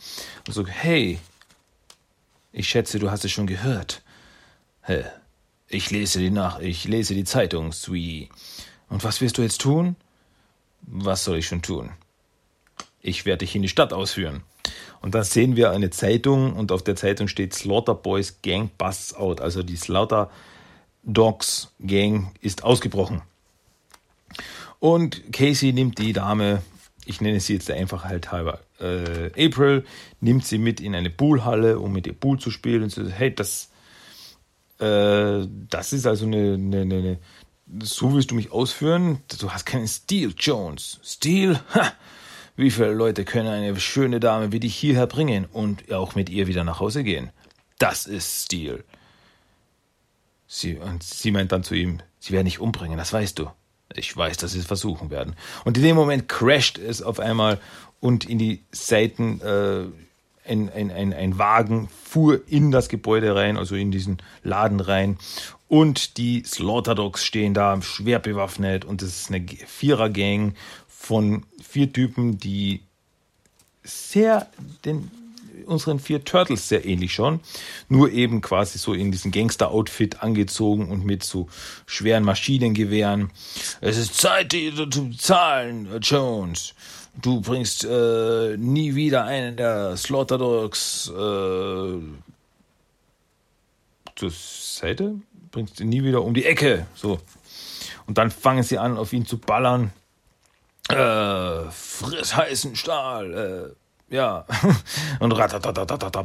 Und 0.48 0.54
so, 0.54 0.66
hey, 0.68 1.20
ich 2.52 2.68
schätze, 2.68 3.00
du 3.00 3.10
hast 3.10 3.26
es 3.26 3.32
schon 3.32 3.48
gehört. 3.48 4.02
Hä? 4.82 5.06
Ich 5.68 5.92
lese 5.92 6.20
die 6.20 6.32
Nach 6.32 6.60
ich 6.60 6.86
lese 6.86 7.14
die 7.14 7.24
Zeitung, 7.24 7.72
Sweetie. 7.72 8.30
Und 8.90 9.04
was 9.04 9.22
wirst 9.22 9.38
du 9.38 9.44
jetzt 9.44 9.62
tun? 9.62 9.96
Was 10.82 11.24
soll 11.24 11.38
ich 11.38 11.48
schon 11.48 11.62
tun? 11.62 11.92
Ich 13.02 13.26
werde 13.26 13.46
dich 13.46 13.56
in 13.56 13.62
die 13.62 13.70
Stadt 13.70 13.94
ausführen. 13.94 14.44
Und 15.02 15.16
dann 15.16 15.24
sehen 15.24 15.56
wir 15.56 15.72
eine 15.72 15.90
Zeitung 15.92 16.54
und 16.54 16.72
auf 16.72 16.84
der 16.84 16.96
Zeitung 16.96 17.28
steht 17.28 17.54
Slaughter 17.54 17.96
Boys 17.96 18.42
Gang 18.42 18.70
Busts 18.78 19.14
Out. 19.14 19.42
Also 19.42 19.64
die 19.64 19.78
Slaughter 19.78 20.30
Dogs 21.04 21.72
Gang 21.80 22.34
ist 22.42 22.64
ausgebrochen. 22.64 23.22
Und 24.80 25.34
Casey 25.34 25.74
nimmt 25.74 25.98
die 26.00 26.14
Dame, 26.14 26.62
ich 27.06 27.22
nenne 27.22 27.40
sie 27.40 27.54
jetzt 27.54 27.70
einfach 27.70 28.06
halt 28.06 28.32
halber 28.32 28.62
äh, 28.80 29.48
April, 29.48 29.86
nimmt 30.22 30.46
sie 30.46 30.58
mit 30.58 30.80
in 30.80 30.96
eine 30.96 31.10
Poolhalle, 31.10 31.80
um 31.80 31.92
mit 31.92 32.08
ihr 32.08 32.14
Pool 32.14 32.40
zu 32.40 32.50
spielen. 32.50 32.84
Und 32.84 32.90
sie 32.90 33.04
sagt, 33.04 33.20
hey, 33.20 33.34
das, 33.36 33.70
äh, 34.80 35.46
das 35.70 35.94
ist 35.94 36.08
also 36.08 36.26
eine, 36.26 36.54
eine, 36.54 36.82
eine, 36.82 37.20
so 37.84 38.14
willst 38.14 38.32
du 38.32 38.36
mich 38.36 38.52
ausführen? 38.52 39.22
Du 39.40 39.52
hast 39.52 39.66
keinen 39.66 39.88
Stil, 39.88 40.34
Jones. 40.38 41.00
Stil? 41.04 41.60
Ha! 41.74 41.92
Wie 42.56 42.72
viele 42.72 42.92
Leute 42.92 43.24
können 43.24 43.48
eine 43.48 43.80
schöne 43.80 44.20
Dame 44.20 44.52
wie 44.52 44.60
dich 44.60 44.76
hierher 44.76 45.08
bringen 45.08 45.46
und 45.46 45.94
auch 45.94 46.16
mit 46.16 46.30
ihr 46.30 46.48
wieder 46.48 46.66
nach 46.66 46.82
Hause 46.82 47.06
gehen? 47.06 47.32
Das 47.78 48.06
ist 48.06 48.44
Stil. 48.44 48.84
Sie, 50.46 50.76
und 50.76 51.04
sie 51.04 51.32
meint 51.32 51.52
dann 51.52 51.64
zu 51.64 51.76
ihm, 51.76 52.00
sie 52.20 52.34
werden 52.34 52.46
dich 52.46 52.60
umbringen, 52.60 52.98
das 52.98 53.14
weißt 53.14 53.40
du. 53.40 53.50
Ich 53.96 54.16
weiß, 54.16 54.38
dass 54.38 54.52
sie 54.52 54.60
es 54.60 54.66
versuchen 54.66 55.10
werden. 55.10 55.36
Und 55.66 55.78
in 55.78 55.84
dem 55.84 55.96
Moment 55.96 56.28
crasht 56.28 56.78
es 56.78 57.02
auf 57.02 57.20
einmal 57.20 57.60
und 58.00 58.26
in 58.26 58.38
die 58.38 58.62
Seiten 58.72 59.42
äh, 59.42 59.86
ein, 60.50 60.70
ein, 60.72 60.92
ein, 60.92 61.14
ein 61.14 61.38
Wagen 61.38 61.90
fuhr 62.04 62.42
in 62.48 62.72
das 62.72 62.90
Gebäude 62.90 63.36
rein, 63.36 63.58
also 63.58 63.76
in 63.76 63.92
diesen 63.92 64.18
Laden 64.44 64.80
rein. 64.80 65.18
Und 65.68 66.18
die 66.18 66.44
Slaughter 66.46 66.96
Dogs 66.96 67.24
stehen 67.24 67.54
da 67.54 67.82
schwer 67.82 68.20
bewaffnet 68.20 68.86
und 68.86 69.02
es 69.02 69.22
ist 69.22 69.30
eine 69.30 69.46
Vierer-Gang 69.46 70.56
von 70.88 71.46
vier 71.62 71.94
Typen, 71.94 72.40
die 72.40 72.82
sehr 73.84 74.48
den 74.86 75.12
unseren 75.70 76.00
vier 76.00 76.24
Turtles 76.24 76.68
sehr 76.68 76.86
ähnlich 76.86 77.14
schon. 77.14 77.40
Nur 77.88 78.12
eben 78.12 78.42
quasi 78.42 78.78
so 78.78 78.94
in 78.94 79.12
diesen 79.12 79.32
Gangster-Outfit 79.32 80.22
angezogen 80.22 80.90
und 80.90 81.06
mit 81.06 81.24
so 81.24 81.48
schweren 81.86 82.24
Maschinengewehren. 82.24 83.32
Es 83.82 83.98
ist 83.98 84.16
Zeit, 84.16 84.52
die 84.52 84.74
zu 84.90 85.12
zahlen, 85.12 85.88
Jones. 86.02 86.74
Du 87.22 87.42
bringst 87.42 87.86
äh, 87.86 88.56
nie 88.58 88.96
wieder 88.96 89.26
einen 89.26 89.58
der 89.58 89.98
Slaughterdogs 89.98 91.10
äh, 91.10 92.00
zur 94.16 94.32
Seite, 94.32 95.16
bringst 95.52 95.80
ihn 95.80 95.90
nie 95.90 96.04
wieder 96.04 96.24
um 96.24 96.34
die 96.34 96.46
Ecke. 96.46 96.86
So. 96.96 97.20
Und 98.06 98.18
dann 98.18 98.32
fangen 98.32 98.64
sie 98.64 98.78
an, 98.78 98.98
auf 98.98 99.14
ihn 99.14 99.26
zu 99.26 99.38
ballern. 99.38 99.92
Äh, 100.90 101.70
friss 101.72 102.36
heißen 102.36 102.76
Stahl. 102.76 103.76
Äh, 103.76 103.89
ja. 104.10 104.46
und 105.20 105.34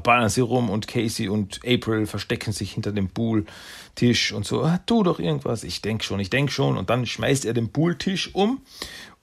ballern 0.02 0.28
sie 0.28 0.40
rum 0.40 0.70
und 0.70 0.88
Casey 0.88 1.28
und 1.28 1.60
April 1.66 2.06
verstecken 2.06 2.52
sich 2.52 2.72
hinter 2.72 2.92
dem 2.92 3.08
Pooltisch 3.08 4.32
und 4.32 4.46
so, 4.46 4.62
ah, 4.62 4.80
tu 4.86 5.02
doch 5.02 5.18
irgendwas. 5.18 5.64
Ich 5.64 5.82
denk 5.82 6.04
schon, 6.04 6.20
ich 6.20 6.30
denk 6.30 6.50
schon. 6.50 6.76
Und 6.76 6.90
dann 6.90 7.06
schmeißt 7.06 7.44
er 7.44 7.54
den 7.54 7.70
Pooltisch 7.70 8.34
um 8.34 8.60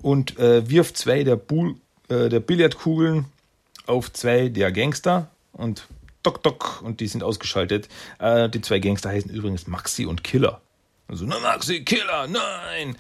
und 0.01 0.37
äh, 0.39 0.69
wirft 0.69 0.97
zwei 0.97 1.23
der, 1.23 1.35
Bull, 1.35 1.75
äh, 2.09 2.29
der 2.29 2.39
Billardkugeln 2.39 3.25
auf 3.87 4.11
zwei 4.13 4.49
der 4.49 4.71
Gangster 4.71 5.29
und 5.53 5.87
Doc 6.23 6.43
Doc 6.43 6.81
und 6.83 6.99
die 6.99 7.07
sind 7.07 7.23
ausgeschaltet. 7.23 7.89
Äh, 8.19 8.49
die 8.49 8.61
zwei 8.61 8.79
Gangster 8.79 9.09
heißen 9.09 9.31
übrigens 9.31 9.67
Maxi 9.67 10.05
und 10.05 10.23
Killer. 10.23 10.61
Also, 11.07 11.25
na 11.25 11.39
Maxi, 11.39 11.83
Killer, 11.83 12.27
nein! 12.27 12.95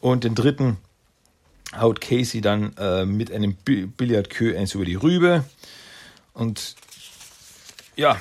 Und 0.00 0.24
den 0.24 0.34
dritten 0.34 0.78
haut 1.78 2.00
Casey 2.00 2.40
dann 2.40 2.74
äh, 2.76 3.04
mit 3.04 3.32
einem 3.32 3.54
Billardkö 3.54 4.56
eins 4.56 4.74
über 4.74 4.84
die 4.84 4.94
Rübe. 4.94 5.44
Und 6.34 6.76
ja, 7.96 8.20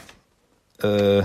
äh, 0.80 1.24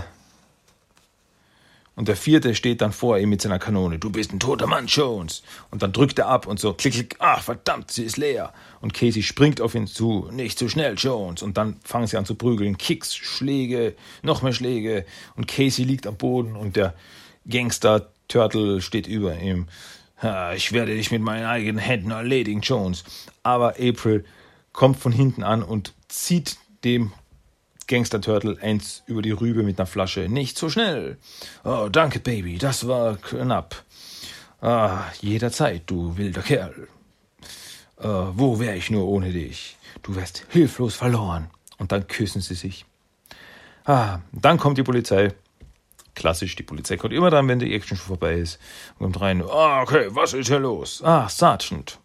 und 1.96 2.08
der 2.08 2.16
vierte 2.16 2.54
steht 2.54 2.82
dann 2.82 2.92
vor 2.92 3.18
ihm 3.18 3.30
mit 3.30 3.40
seiner 3.40 3.58
Kanone. 3.58 3.98
Du 3.98 4.10
bist 4.10 4.30
ein 4.30 4.38
toter 4.38 4.66
Mann, 4.66 4.86
Jones. 4.86 5.42
Und 5.70 5.82
dann 5.82 5.92
drückt 5.92 6.18
er 6.18 6.28
ab 6.28 6.46
und 6.46 6.60
so, 6.60 6.74
klick, 6.74 6.92
klick, 6.92 7.16
ach 7.20 7.42
verdammt, 7.42 7.90
sie 7.90 8.04
ist 8.04 8.18
leer. 8.18 8.52
Und 8.82 8.92
Casey 8.92 9.22
springt 9.22 9.62
auf 9.62 9.74
ihn 9.74 9.86
zu. 9.86 10.28
Nicht 10.30 10.58
zu 10.58 10.68
schnell, 10.68 10.94
Jones. 10.98 11.42
Und 11.42 11.56
dann 11.56 11.76
fangen 11.82 12.06
sie 12.06 12.18
an 12.18 12.26
zu 12.26 12.34
prügeln. 12.34 12.76
Kicks, 12.76 13.16
Schläge, 13.16 13.94
noch 14.22 14.42
mehr 14.42 14.52
Schläge. 14.52 15.06
Und 15.36 15.48
Casey 15.48 15.86
liegt 15.86 16.06
am 16.06 16.16
Boden 16.18 16.54
und 16.54 16.76
der 16.76 16.94
Gangster 17.48 18.10
Turtle 18.28 18.82
steht 18.82 19.06
über 19.06 19.38
ihm. 19.38 19.66
Ich 20.54 20.72
werde 20.72 20.94
dich 20.94 21.10
mit 21.10 21.20
meinen 21.20 21.44
eigenen 21.44 21.78
Händen 21.78 22.10
erledigen, 22.10 22.62
Jones. 22.62 23.04
Aber 23.42 23.74
April 23.78 24.24
kommt 24.72 24.98
von 24.98 25.12
hinten 25.12 25.42
an 25.42 25.62
und 25.62 25.92
zieht 26.08 26.56
dem 26.84 27.12
Gangster 27.86 28.20
Turtle 28.20 28.58
eins 28.60 29.02
über 29.06 29.22
die 29.22 29.30
Rübe 29.30 29.62
mit 29.62 29.78
einer 29.78 29.86
Flasche. 29.86 30.28
Nicht 30.28 30.58
so 30.58 30.68
schnell. 30.70 31.18
Oh, 31.64 31.88
danke, 31.90 32.18
Baby, 32.18 32.58
das 32.58 32.88
war 32.88 33.16
knapp. 33.16 33.84
Ah, 34.60 35.04
jederzeit, 35.20 35.82
du 35.86 36.16
wilder 36.16 36.42
Kerl. 36.42 36.88
Äh, 37.98 38.04
wo 38.04 38.58
wäre 38.58 38.76
ich 38.76 38.90
nur 38.90 39.06
ohne 39.06 39.32
dich? 39.32 39.76
Du 40.02 40.16
wärst 40.16 40.44
hilflos 40.48 40.94
verloren. 40.94 41.50
Und 41.78 41.92
dann 41.92 42.06
küssen 42.06 42.40
sie 42.40 42.54
sich. 42.54 42.86
Ah, 43.84 44.20
dann 44.32 44.58
kommt 44.58 44.78
die 44.78 44.82
Polizei. 44.82 45.32
Klassisch, 46.16 46.56
die 46.56 46.64
Polizei 46.64 46.96
kommt 46.96 47.12
immer 47.12 47.30
dann, 47.30 47.46
wenn 47.46 47.60
die 47.60 47.72
Action 47.74 47.96
schon 47.96 48.08
vorbei 48.08 48.34
ist. 48.34 48.58
Und 48.98 49.12
kommt 49.12 49.20
rein. 49.20 49.42
Ah, 49.42 49.82
okay, 49.82 50.08
was 50.10 50.32
ist 50.32 50.48
hier 50.48 50.58
los? 50.58 51.02
Ah, 51.04 51.28
Sergeant. 51.28 52.00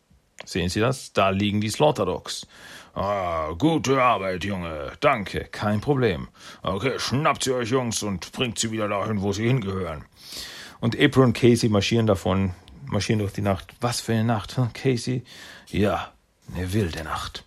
Sehen 0.45 0.69
Sie 0.69 0.79
das? 0.79 1.13
Da 1.13 1.29
liegen 1.29 1.61
die 1.61 1.69
Slaughter 1.69 2.05
Dogs. 2.05 2.45
Ah, 2.93 3.51
gute 3.57 4.01
Arbeit, 4.01 4.43
Junge. 4.43 4.91
Danke, 4.99 5.45
kein 5.45 5.79
Problem. 5.79 6.27
Okay, 6.61 6.99
schnappt 6.99 7.45
sie 7.45 7.53
euch, 7.53 7.69
Jungs, 7.69 8.03
und 8.03 8.31
bringt 8.33 8.59
sie 8.59 8.71
wieder 8.71 8.89
dahin, 8.89 9.21
wo 9.21 9.31
sie 9.31 9.47
hingehören. 9.47 10.03
Und 10.81 10.99
April 10.99 11.23
und 11.23 11.33
Casey 11.33 11.69
marschieren 11.69 12.05
davon, 12.05 12.53
marschieren 12.85 13.19
durch 13.19 13.33
die 13.33 13.41
Nacht. 13.41 13.73
Was 13.79 14.01
für 14.01 14.11
eine 14.11 14.25
Nacht, 14.25 14.57
hm, 14.57 14.73
Casey? 14.73 15.23
Ja, 15.69 16.11
eine 16.53 16.73
wilde 16.73 17.03
Nacht. 17.05 17.45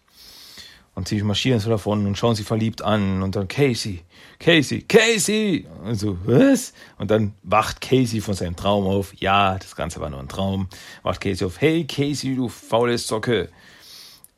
Und 0.94 1.08
sie 1.08 1.20
marschieren 1.22 1.60
so 1.60 1.68
davon 1.68 2.06
und 2.06 2.16
schauen 2.16 2.36
sie 2.36 2.44
verliebt 2.44 2.80
an 2.80 3.22
und 3.22 3.36
dann 3.36 3.48
Casey, 3.48 4.02
Casey, 4.38 4.82
Casey! 4.82 5.66
Und 5.84 5.94
so, 5.94 6.18
was? 6.24 6.72
Und 6.98 7.10
dann 7.10 7.34
wacht 7.42 7.80
Casey 7.80 8.20
von 8.20 8.34
seinem 8.34 8.56
Traum 8.56 8.86
auf. 8.86 9.14
Ja, 9.14 9.58
das 9.58 9.76
Ganze 9.76 10.00
war 10.00 10.10
nur 10.10 10.20
ein 10.20 10.28
Traum. 10.28 10.68
Wacht 11.02 11.20
Casey 11.20 11.46
auf. 11.46 11.60
Hey 11.60 11.86
Casey, 11.86 12.36
du 12.36 12.48
faule 12.48 12.98
Socke. 12.98 13.48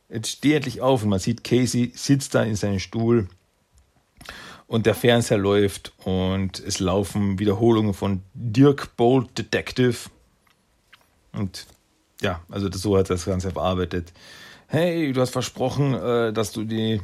Jetzt 0.09 0.29
steh 0.29 0.55
endlich 0.55 0.81
auf 0.81 1.03
und 1.03 1.09
man 1.09 1.19
sieht, 1.19 1.43
Casey 1.43 1.93
sitzt 1.95 2.35
da 2.35 2.43
in 2.43 2.55
seinem 2.55 2.79
Stuhl 2.79 3.29
und 4.67 4.87
der 4.87 4.95
Fernseher 4.95 5.39
läuft 5.39 5.93
und 6.05 6.61
es 6.61 6.79
laufen 6.79 7.39
Wiederholungen 7.39 7.95
von 7.95 8.23
Dirk 8.35 8.97
Bold 8.97 9.37
Detective. 9.39 9.97
Und 11.33 11.67
ja, 12.21 12.43
also 12.49 12.71
so 12.73 12.97
hat 12.97 13.11
er 13.11 13.17
das 13.17 13.25
Ganze 13.25 13.51
verarbeitet. 13.51 14.13
Hey, 14.69 15.13
du 15.13 15.21
hast 15.21 15.31
versprochen, 15.31 15.95
äh, 15.95 16.33
dass 16.33 16.53
du 16.53 16.65
die, 16.65 17.01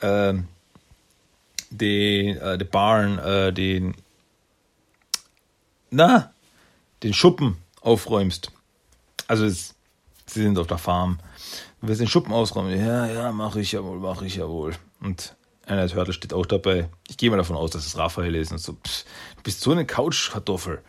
äh, 0.00 0.34
den, 1.70 2.36
äh, 2.36 2.58
den 2.58 2.68
Barn, 2.68 3.18
äh, 3.18 3.52
den, 3.52 3.94
na, 5.90 6.32
den 7.02 7.14
Schuppen 7.14 7.56
aufräumst. 7.80 8.50
Also 9.26 9.44
es, 9.44 9.74
sie 10.26 10.42
sind 10.42 10.58
auf 10.58 10.66
der 10.66 10.78
Farm 10.78 11.18
Du 11.80 11.86
willst 11.86 12.00
den 12.00 12.08
Schuppen 12.08 12.32
ausräumen? 12.32 12.78
Ja, 12.78 13.06
ja, 13.06 13.32
mache 13.32 13.60
ich 13.60 13.72
ja 13.72 13.84
wohl, 13.84 14.00
mache 14.00 14.26
ich 14.26 14.36
ja 14.36 14.48
wohl. 14.48 14.74
Und 15.00 15.36
einer 15.64 15.86
der 15.86 15.94
Turtle 15.94 16.12
steht 16.12 16.32
auch 16.32 16.46
dabei. 16.46 16.88
Ich 17.08 17.16
gehe 17.16 17.30
mal 17.30 17.36
davon 17.36 17.56
aus, 17.56 17.70
dass 17.70 17.86
es 17.86 17.96
Raphael 17.96 18.34
ist 18.34 18.50
und 18.50 18.58
so, 18.58 18.72
pff, 18.72 19.04
du 19.36 19.42
bist 19.44 19.60
so 19.60 19.70
eine 19.70 19.86
Couchkartoffel. 19.86 20.82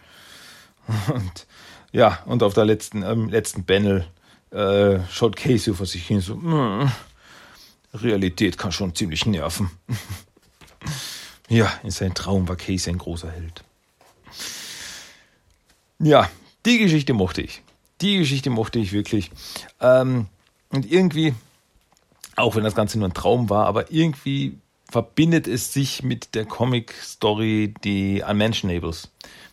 Und 1.13 1.45
ja, 1.91 2.19
und 2.25 2.41
auf 2.41 2.53
der 2.55 2.65
letzten, 2.65 3.03
ähm, 3.03 3.29
letzten 3.29 3.63
Panel 3.63 4.05
äh, 4.51 4.99
schaut 5.11 5.35
Casey 5.35 5.73
vor 5.73 5.85
sich 5.85 6.05
hin 6.05 6.19
so, 6.19 6.35
mm, 6.35 6.91
Realität 7.93 8.57
kann 8.57 8.71
schon 8.71 8.95
ziemlich 8.95 9.25
nerven. 9.25 9.69
ja, 11.49 11.71
in 11.83 11.91
seinem 11.91 12.13
Traum 12.13 12.47
war 12.47 12.55
Casey 12.55 12.91
ein 12.91 12.97
großer 12.97 13.31
Held. 13.31 13.63
Ja, 15.99 16.29
die 16.65 16.77
Geschichte 16.77 17.13
mochte 17.13 17.41
ich. 17.41 17.61
Die 18.01 18.17
Geschichte 18.17 18.49
mochte 18.49 18.79
ich 18.79 18.93
wirklich. 18.93 19.31
Ähm, 19.81 20.27
und 20.69 20.89
irgendwie, 20.89 21.33
auch 22.35 22.55
wenn 22.55 22.63
das 22.63 22.75
Ganze 22.75 22.99
nur 22.99 23.09
ein 23.09 23.13
Traum 23.13 23.49
war, 23.49 23.65
aber 23.65 23.91
irgendwie 23.91 24.57
verbindet 24.89 25.47
es 25.47 25.73
sich 25.73 26.03
mit 26.03 26.35
der 26.35 26.45
Comic-Story 26.45 27.73
die 27.83 28.23
Unmentionables, 28.27 29.09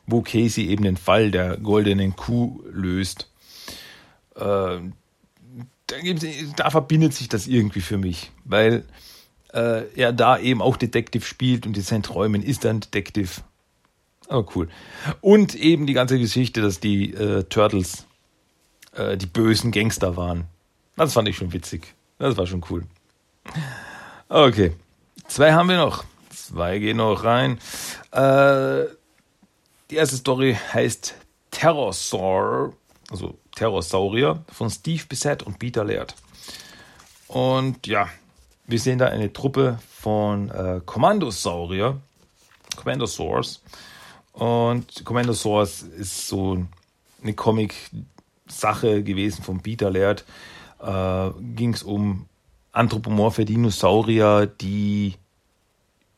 wo 0.07 0.23
Casey 0.23 0.67
eben 0.67 0.85
den 0.85 0.97
Fall 0.97 1.31
der 1.31 1.57
goldenen 1.57 2.17
Kuh 2.17 2.63
löst. 2.71 3.29
Äh, 4.35 4.79
da, 5.89 5.97
da, 6.57 6.71
verbindet 6.71 7.15
sich 7.15 7.29
das 7.29 7.47
irgendwie 7.47 7.81
für 7.81 7.99
mich, 7.99 8.31
weil 8.45 8.85
äh, 9.57 9.89
er 9.95 10.13
da 10.13 10.39
eben 10.39 10.61
auch 10.61 10.77
Detective 10.77 11.25
spielt 11.25 11.67
und 11.67 11.77
in 11.77 11.83
seinen 11.83 12.03
Träumen 12.03 12.43
ist 12.43 12.65
er 12.65 12.73
ein 12.73 12.81
Detective. 12.81 13.41
Aber 14.29 14.47
cool. 14.55 14.69
Und 15.21 15.55
eben 15.55 15.87
die 15.87 15.95
ganze 15.95 16.19
Geschichte, 16.19 16.61
dass 16.61 16.79
die 16.79 17.15
äh, 17.15 17.45
Turtles 17.45 18.07
äh, 18.93 19.17
die 19.17 19.27
bösen 19.27 19.73
Gangster 19.73 20.17
waren. 20.17 20.45
Das 20.97 21.15
fand 21.15 21.29
ich 21.29 21.37
schon 21.37 21.53
witzig. 21.53 21.95
Das 22.19 22.37
war 22.37 22.47
schon 22.47 22.65
cool. 22.71 22.85
Okay. 24.29 24.73
Zwei 25.29 25.53
haben 25.53 25.69
wir 25.69 25.77
noch. 25.77 26.05
Zwei 26.31 26.79
gehen 26.79 26.99
noch 26.99 27.25
rein. 27.25 27.59
Äh, 28.13 28.85
die 29.91 29.97
erste 29.97 30.17
Story 30.17 30.57
heißt 30.73 31.15
Terrorsaur, 31.51 32.75
also 33.11 33.39
Terrorsaurier 33.55 34.45
von 34.53 34.69
Steve 34.69 35.05
Bissett 35.09 35.43
und 35.45 35.59
Peter 35.59 35.85
Laird. 35.85 36.15
Und 37.29 37.87
ja, 37.87 38.09
wir 38.67 38.79
sehen 38.79 38.99
da 38.99 39.07
eine 39.07 39.33
Truppe 39.33 39.79
von 39.89 40.51
äh, 40.51 40.81
Kommandosaurier, 40.85 42.01
Commandosaurs. 42.77 43.63
Und 44.33 45.05
Commandosaurs 45.05 45.83
ist 45.83 46.29
so 46.29 46.67
eine 47.23 47.35
Comic-Sache 47.35 49.03
gewesen 49.03 49.43
von 49.43 49.61
Peter 49.61 49.91
Laird 49.91 50.25
äh, 50.81 51.31
ging 51.55 51.73
es 51.73 51.83
um 51.83 52.27
anthropomorphe 52.73 53.45
Dinosaurier, 53.45 54.47
die 54.47 55.15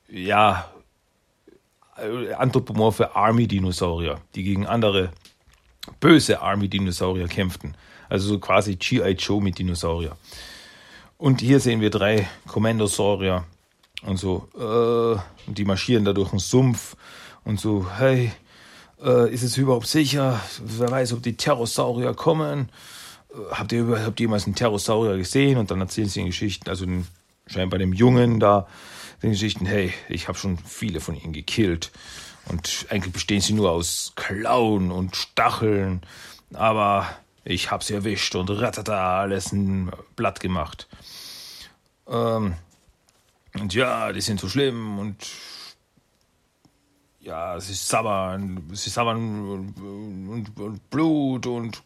ja 0.09 0.69
äh, 1.97 2.33
anthropomorphe 2.33 3.15
Army-Dinosaurier, 3.15 4.21
die 4.35 4.43
gegen 4.43 4.67
andere 4.67 5.13
böse 6.01 6.41
Army-Dinosaurier 6.41 7.29
kämpften. 7.29 7.77
Also 8.09 8.29
so 8.29 8.39
quasi 8.39 8.77
G.I. 8.77 9.13
Joe 9.13 9.41
mit 9.41 9.59
Dinosaurier. 9.59 10.17
Und 11.19 11.41
hier 11.41 11.61
sehen 11.61 11.81
wir 11.81 11.91
drei 11.91 12.29
Kommandosaurier 12.47 13.45
und 14.03 14.17
so, 14.17 14.49
äh, 14.57 15.51
die 15.51 15.65
marschieren 15.65 16.05
da 16.05 16.13
durch 16.13 16.31
den 16.31 16.39
Sumpf 16.39 16.97
und 17.45 17.61
so, 17.61 17.87
hey, 17.99 18.33
äh, 19.03 19.33
ist 19.33 19.43
es 19.43 19.57
überhaupt 19.57 19.89
sicher? 19.89 20.41
Wer 20.63 20.91
weiß, 20.91 21.13
ob 21.13 21.23
die 21.23 21.37
Terrosaurier 21.37 22.15
kommen? 22.15 22.71
habt 23.51 23.73
ihr, 23.73 24.05
habt 24.05 24.21
jemals 24.21 24.47
einen 24.47 24.55
Pterosaurier 24.55 25.17
gesehen? 25.17 25.59
Und 25.59 25.71
dann 25.71 25.81
erzählen 25.81 26.09
sie 26.09 26.21
in 26.21 26.27
Geschichten, 26.27 26.69
also 26.69 26.85
in 26.85 27.07
scheinbar 27.47 27.79
dem 27.79 27.93
Jungen 27.93 28.41
da 28.41 28.67
den 29.23 29.31
Geschichten, 29.31 29.67
hey, 29.67 29.93
ich 30.09 30.29
habe 30.29 30.39
schon 30.39 30.59
viele 30.59 31.01
von 31.01 31.15
ihnen 31.15 31.33
gekillt. 31.33 31.91
Und 32.47 32.87
eigentlich 32.89 33.13
bestehen 33.13 33.41
sie 33.41 33.53
nur 33.53 33.71
aus 33.71 34.13
Klauen 34.17 34.91
und 34.91 35.17
Stacheln. 35.17 36.03
Aber 36.55 37.07
ich 37.49 37.71
habe 37.71 37.83
sie 37.83 37.95
erwischt 37.95 38.35
und 38.35 38.51
ratata, 38.51 39.21
alles 39.21 39.53
ein 39.53 39.91
Blatt 40.17 40.39
gemacht. 40.41 40.87
Ähm, 42.07 42.55
und 43.55 43.75
ja, 43.75 44.13
die 44.13 44.21
sind 44.21 44.39
so 44.39 44.49
schlimm 44.49 44.99
und 44.99 45.17
ja, 47.21 47.59
sie 47.59 47.73
sabbern, 47.73 48.63
sie 48.73 48.91
sabbern 48.91 49.49
und, 49.49 50.29
und, 50.29 50.61
und, 50.61 50.91
Blut 50.91 51.47
und 51.47 51.83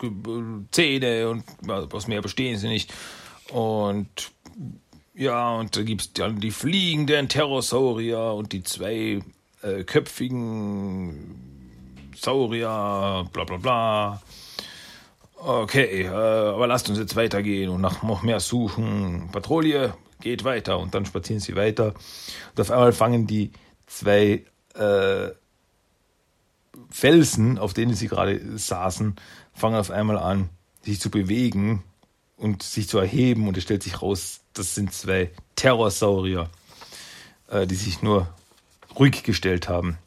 Zähne 0.73 1.29
und 1.29 1.45
was 1.61 2.09
mehr 2.09 2.23
bestehen 2.23 2.59
sie 2.59 2.69
nicht. 2.69 2.93
Und 3.51 4.33
ja, 5.15 5.53
und 5.53 5.77
da 5.77 5.83
gibt 5.83 6.01
es 6.01 6.13
dann 6.13 6.41
die 6.41 6.51
fliegenden 6.51 7.29
Terrosaurier 7.29 8.35
und 8.35 8.53
die 8.53 8.65
zwei 8.65 9.23
äh, 9.63 9.85
köpfigen 9.85 11.37
Saurier, 12.17 13.29
bla 13.33 13.45
bla 13.45 13.57
bla. 13.57 14.23
Okay, 15.45 16.03
äh, 16.03 16.09
aber 16.09 16.69
lasst 16.69 16.89
uns 16.89 17.01
jetzt 17.01 17.17
weitergehen 17.17 17.69
und 17.69 17.81
nach 17.81 18.05
noch 18.05 18.23
mehr 18.23 18.39
suchen. 18.39 19.29
Patrouille 19.33 19.93
geht 20.21 20.45
weiter 20.45 20.79
und 20.79 20.95
dann 20.95 21.05
spazieren 21.05 21.41
sie 21.41 21.57
weiter. 21.57 21.95
Und 22.55 22.61
auf 22.61 22.71
einmal 22.71 22.93
fangen 22.93 23.27
die 23.27 23.51
zwei 23.89 24.45
äh, 24.75 25.31
Felsen, 26.91 27.59
auf 27.59 27.75
denen 27.75 27.95
sie 27.95 28.07
gerade 28.07 28.57
saßen, 28.57 29.17
fangen 29.53 29.75
auf 29.75 29.91
einmal 29.91 30.17
an, 30.17 30.49
sich 30.83 31.01
zu 31.01 31.11
bewegen 31.11 31.83
und 32.37 32.63
sich 32.63 32.89
zu 32.89 32.99
erheben. 32.99 33.49
Und 33.49 33.57
es 33.57 33.65
stellt 33.65 33.83
sich 33.83 34.01
raus, 34.01 34.43
das 34.53 34.77
sind 34.77 34.95
zwei 34.95 35.33
Terrorsaurier, 35.57 36.51
äh, 37.49 37.67
die 37.67 37.75
sich 37.75 38.01
nur 38.01 38.33
ruhig 38.97 39.25
gestellt 39.25 39.69
haben. 39.69 39.99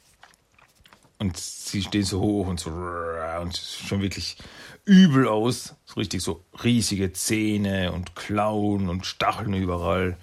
Und 1.19 1.35
sie 1.35 1.81
stehen 1.81 2.03
so 2.03 2.21
hoch 2.21 2.47
und 2.47 2.61
so 2.61 2.69
und 2.69 3.57
schon 3.57 4.01
wirklich 4.01 4.37
übel 4.85 5.27
aus. 5.27 5.75
So 5.85 5.99
richtig 5.99 6.21
so 6.21 6.43
riesige 6.63 7.13
Zähne 7.13 7.91
und 7.91 8.15
Klauen 8.15 8.89
und 8.89 9.05
Stacheln 9.05 9.53
überall. 9.53 10.17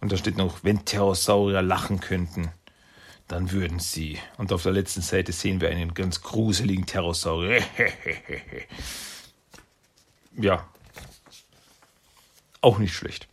Und 0.00 0.12
da 0.12 0.16
steht 0.16 0.36
noch, 0.36 0.64
wenn 0.64 0.84
Terrorsaurier 0.84 1.62
lachen 1.62 2.00
könnten, 2.00 2.50
dann 3.28 3.52
würden 3.52 3.78
sie. 3.78 4.18
Und 4.36 4.52
auf 4.52 4.64
der 4.64 4.72
letzten 4.72 5.00
Seite 5.00 5.32
sehen 5.32 5.60
wir 5.60 5.70
einen 5.70 5.94
ganz 5.94 6.22
gruseligen 6.22 6.86
Terrorsaurier. 6.86 7.62
ja. 10.36 10.68
Auch 12.60 12.78
nicht 12.78 12.94
schlecht. 12.94 13.28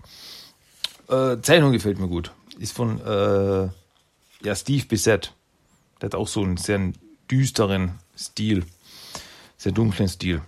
Äh, 1.09 1.41
Zeichnung 1.41 1.71
gefällt 1.71 1.99
mir 1.99 2.07
gut. 2.07 2.31
Ist 2.59 2.75
von 2.75 3.01
äh, 3.01 3.69
ja, 4.45 4.55
Steve 4.55 4.85
Bissett. 4.85 5.33
Der 6.01 6.07
hat 6.07 6.15
auch 6.15 6.27
so 6.27 6.43
einen 6.43 6.57
sehr 6.57 6.93
düsteren 7.29 7.99
Stil. 8.15 8.65
Sehr 9.57 9.71
dunklen 9.71 10.07
Stil. 10.07 10.41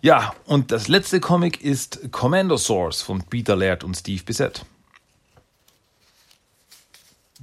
Ja, 0.00 0.34
und 0.46 0.70
das 0.70 0.86
letzte 0.88 1.18
Comic 1.18 1.62
ist 1.62 2.12
Commando 2.12 2.56
Source 2.56 3.02
von 3.02 3.22
Peter 3.22 3.56
Laird 3.56 3.82
und 3.82 3.96
Steve 3.96 4.22
Bissett. 4.22 4.64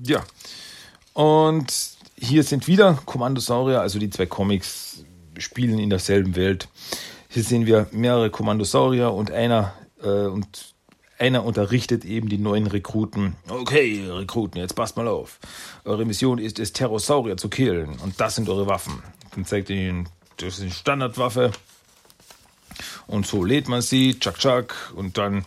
Ja. 0.01 0.23
Und 1.13 1.95
hier 2.17 2.43
sind 2.43 2.67
wieder 2.67 2.99
Kommandosaurier, 3.05 3.81
also 3.81 3.99
die 3.99 4.09
zwei 4.09 4.25
Comics 4.25 5.03
spielen 5.37 5.79
in 5.79 5.89
derselben 5.89 6.35
Welt. 6.35 6.69
Hier 7.29 7.43
sehen 7.43 7.65
wir 7.65 7.87
mehrere 7.91 8.29
Kommandosaurier 8.29 9.11
und 9.11 9.31
einer 9.31 9.73
äh, 10.01 10.27
und 10.27 10.73
einer 11.17 11.45
unterrichtet 11.45 12.05
eben 12.05 12.29
die 12.29 12.37
neuen 12.37 12.67
Rekruten. 12.67 13.35
Okay, 13.47 14.05
Rekruten, 14.09 14.59
jetzt 14.59 14.75
passt 14.75 14.97
mal 14.97 15.07
auf. 15.07 15.39
Eure 15.85 16.05
Mission 16.05 16.39
ist 16.39 16.59
es, 16.59 16.73
Terrosaurier 16.73 17.37
zu 17.37 17.49
killen. 17.49 17.97
Und 17.99 18.19
das 18.19 18.35
sind 18.35 18.49
eure 18.49 18.67
Waffen. 18.67 19.01
Dann 19.33 19.45
zeigt 19.45 19.69
er 19.69 19.77
ihnen, 19.77 20.09
das 20.37 20.55
ist 20.55 20.61
eine 20.61 20.71
Standardwaffe. 20.71 21.51
Und 23.07 23.27
so 23.27 23.43
lädt 23.43 23.67
man 23.67 23.81
sie, 23.81 24.19
tschak, 24.19 24.39
tschak. 24.39 24.93
Und 24.95 25.17
dann 25.17 25.45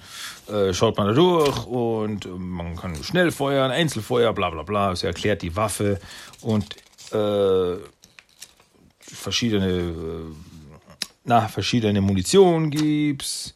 äh, 0.48 0.72
schaut 0.72 0.96
man 0.96 1.08
da 1.08 1.12
durch 1.12 1.66
und 1.66 2.26
äh, 2.26 2.28
man 2.28 2.76
kann 2.76 3.02
schnell 3.02 3.30
feuern, 3.30 3.70
Einzelfeuer, 3.70 4.32
bla 4.32 4.50
bla 4.50 4.62
bla. 4.62 4.94
Sie 4.94 5.06
erklärt 5.06 5.42
die 5.42 5.56
Waffe 5.56 6.00
und 6.40 6.76
äh, 7.12 7.76
verschiedene, 9.00 9.68
äh, 9.68 10.34
na, 11.24 11.48
verschiedene 11.48 12.00
Munition 12.00 12.70
gibt's 12.70 13.54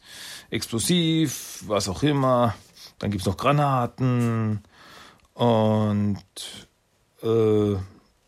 explosiv, 0.49 1.63
was 1.67 1.89
auch 1.89 2.03
immer. 2.03 2.55
Dann 2.99 3.11
gibt 3.11 3.21
es 3.21 3.27
noch 3.27 3.37
Granaten 3.37 4.63
und 5.33 6.17
äh, 7.23 7.75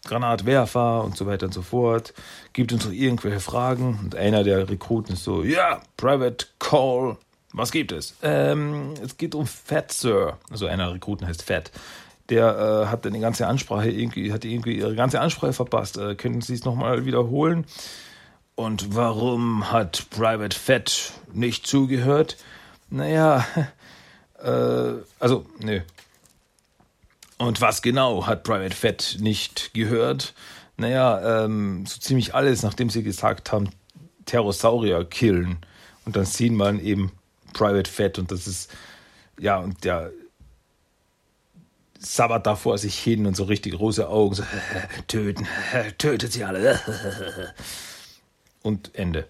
Granatwerfer 0.05 1.03
und 1.03 1.17
so 1.17 1.25
weiter 1.25 1.47
und 1.47 1.53
so 1.53 1.61
fort. 1.61 2.13
Gibt 2.53 2.71
uns 2.71 2.85
noch 2.85 2.93
irgendwelche 2.93 3.39
Fragen. 3.39 3.99
Und 4.01 4.15
einer 4.15 4.43
der 4.43 4.69
Rekruten 4.69 5.13
ist 5.15 5.23
so, 5.23 5.43
ja, 5.43 5.81
Private 5.97 6.47
Call. 6.59 7.17
Was 7.51 7.71
gibt 7.71 7.91
es? 7.91 8.15
Ähm, 8.21 8.93
es 9.03 9.17
geht 9.17 9.35
um 9.35 9.45
Fat 9.47 9.91
Sir. 9.91 10.37
Also 10.49 10.67
einer 10.67 10.85
der 10.85 10.95
Rekruten 10.95 11.27
heißt 11.27 11.43
Fat. 11.43 11.71
Der 12.29 12.85
äh, 12.85 12.87
hat 12.87 13.05
eine 13.05 13.19
ganze 13.19 13.47
Ansprache 13.47 13.89
irgendwie, 13.89 14.33
hat 14.33 14.45
irgendwie 14.45 14.77
ihre 14.77 14.95
ganze 14.95 15.19
Ansprache 15.21 15.53
verpasst. 15.53 15.97
Äh, 15.97 16.15
könnten 16.15 16.41
Sie 16.41 16.53
es 16.53 16.65
nochmal 16.65 17.05
wiederholen? 17.05 17.65
Und 18.55 18.95
warum 18.95 19.71
hat 19.71 20.09
Private 20.09 20.57
Fett 20.57 21.11
nicht 21.33 21.67
zugehört? 21.67 22.37
Naja, 22.89 23.45
äh, 24.43 24.93
also, 25.19 25.45
nö. 25.59 25.81
Und 27.37 27.61
was 27.61 27.81
genau 27.81 28.27
hat 28.27 28.43
Private 28.43 28.75
Fett 28.75 29.17
nicht 29.19 29.73
gehört? 29.73 30.33
Naja, 30.77 31.45
ähm, 31.45 31.85
so 31.85 31.99
ziemlich 31.99 32.33
alles, 32.33 32.63
nachdem 32.63 32.89
sie 32.89 33.03
gesagt 33.03 33.51
haben, 33.51 33.69
Terrosaurier 34.25 35.05
killen. 35.05 35.57
Und 36.05 36.15
dann 36.15 36.25
sieht 36.25 36.53
man 36.53 36.79
eben 36.79 37.11
Private 37.53 37.89
Fett 37.89 38.19
und 38.19 38.31
das 38.31 38.47
ist, 38.47 38.71
ja, 39.39 39.57
und 39.57 39.83
der 39.83 40.11
sabbert 41.97 42.45
da 42.45 42.55
vor 42.55 42.77
sich 42.77 42.97
hin 42.97 43.25
und 43.25 43.35
so 43.35 43.45
richtig 43.45 43.73
große 43.73 44.07
Augen, 44.07 44.35
so, 44.35 44.43
töten, 45.07 45.47
tötet 45.97 46.31
sie 46.31 46.43
alle 46.43 46.79
und 48.61 48.93
Ende. 48.93 49.27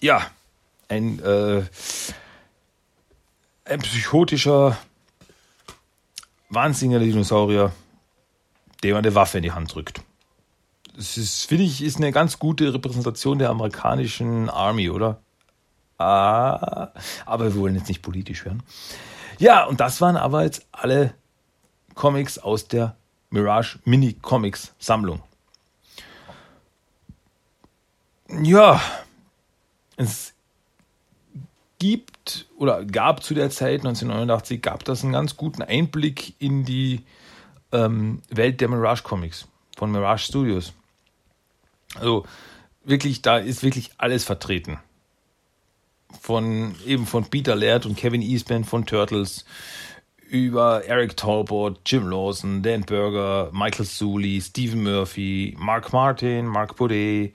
Ja, 0.00 0.30
ein, 0.88 1.20
äh, 1.20 1.62
ein 3.64 3.80
psychotischer, 3.80 4.76
wahnsinniger 6.48 7.00
Dinosaurier, 7.00 7.72
der 8.82 8.96
eine 8.96 9.14
Waffe 9.14 9.38
in 9.38 9.42
die 9.42 9.52
Hand 9.52 9.74
drückt. 9.74 10.00
Das 10.96 11.16
ist, 11.18 11.44
finde 11.44 11.64
ich, 11.64 11.82
ist 11.82 11.96
eine 11.96 12.12
ganz 12.12 12.38
gute 12.38 12.72
Repräsentation 12.72 13.38
der 13.38 13.50
amerikanischen 13.50 14.48
Army, 14.48 14.88
oder? 14.90 15.20
Ah, 15.98 16.88
aber 17.24 17.54
wir 17.54 17.60
wollen 17.60 17.74
jetzt 17.74 17.88
nicht 17.88 18.02
politisch 18.02 18.44
werden. 18.44 18.62
Ja, 19.38 19.64
und 19.64 19.80
das 19.80 20.00
waren 20.00 20.16
aber 20.16 20.44
jetzt 20.44 20.66
alle 20.72 21.14
Comics 21.94 22.38
aus 22.38 22.68
der 22.68 22.96
Mirage 23.30 23.78
Mini 23.84 24.14
Comics 24.14 24.74
Sammlung. 24.78 25.22
Ja, 28.28 28.80
es 29.96 30.34
gibt 31.90 32.46
oder 32.56 32.84
gab 32.84 33.22
zu 33.22 33.34
der 33.34 33.50
Zeit 33.50 33.80
1989 33.80 34.60
gab 34.60 34.84
das 34.84 35.04
einen 35.04 35.12
ganz 35.12 35.36
guten 35.36 35.62
Einblick 35.62 36.34
in 36.40 36.64
die 36.64 37.02
ähm, 37.72 38.22
Welt 38.28 38.60
der 38.60 38.68
Mirage 38.68 39.02
Comics 39.04 39.46
von 39.76 39.92
Mirage 39.92 40.24
Studios. 40.24 40.72
Also 41.94 42.26
wirklich, 42.84 43.22
da 43.22 43.38
ist 43.38 43.62
wirklich 43.62 43.90
alles 43.98 44.24
vertreten. 44.24 44.78
Von 46.20 46.74
eben 46.84 47.06
von 47.06 47.26
Peter 47.26 47.54
Laird 47.54 47.86
und 47.86 47.96
Kevin 47.96 48.22
Eastman 48.22 48.64
von 48.64 48.84
Turtles 48.86 49.44
über 50.28 50.84
Eric 50.86 51.16
Talbot, 51.16 51.78
Jim 51.86 52.08
Lawson, 52.08 52.62
Dan 52.62 52.82
Berger, 52.82 53.50
Michael 53.52 53.86
Sully, 53.86 54.40
Stephen 54.40 54.82
Murphy, 54.82 55.54
Mark 55.56 55.92
Martin, 55.92 56.46
Mark 56.46 56.74
Boudet, 56.74 57.32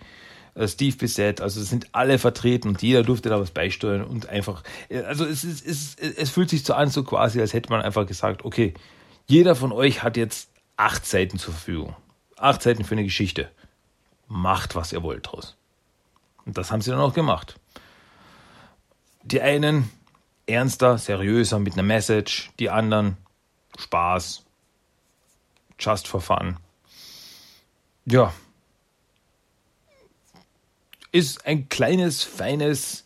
Steve 0.68 0.97
Bissett, 0.97 1.39
also 1.39 1.62
sind 1.62 1.88
alle 1.93 2.20
vertreten 2.20 2.68
und 2.68 2.82
jeder 2.82 3.04
durfte 3.04 3.30
da 3.30 3.39
was 3.39 3.52
beisteuern 3.52 4.04
und 4.04 4.28
einfach, 4.28 4.64
äh, 4.89 5.02
also 5.02 5.26
es, 5.26 5.43
ist, 5.43 5.66
es, 5.66 5.95
es 5.95 6.30
fühlt 6.30 6.49
sich 6.49 6.64
so 6.64 6.74
an, 6.74 6.89
so 6.89 7.04
quasi, 7.04 7.39
als 7.39 7.54
hätte 7.54 7.70
man 7.70 7.82
einfach 7.82 8.06
gesagt, 8.06 8.43
okay, 8.43 8.74
jeder 9.28 9.56
von 9.56 9.72
euch 9.72 10.04
hat 10.04 10.18
jetzt 10.18 10.49
acht 10.76 11.06
Seiten 11.06 11.38
zur 11.38 11.54
Verfügung. 11.54 11.95
Acht 12.38 12.62
Seiten 12.62 12.84
für 12.84 12.95
eine 12.95 13.04
Geschichte. 13.04 13.49
Macht, 14.28 14.76
was 14.76 14.91
ihr 14.91 15.04
wollt 15.04 15.32
draus. 15.32 15.58
Und 16.45 16.58
das 16.58 16.72
haben 16.72 16.82
sie 16.82 16.91
dann 16.91 16.99
auch 16.99 17.14
gemacht. 17.14 17.60
Die 19.24 19.41
einen 19.41 19.89
ernster, 20.47 20.97
seriöser 20.97 21.60
mit 21.60 21.74
einer 21.74 21.84
Message, 21.84 22.52
die 22.60 22.70
anderen 22.70 23.18
Spaß, 23.78 24.43
just 25.80 26.08
for 26.08 26.20
fun. 26.20 26.58
Ja, 28.06 28.34
ist 31.12 31.45
ein 31.45 31.70
kleines, 31.70 32.24
feines 32.24 33.05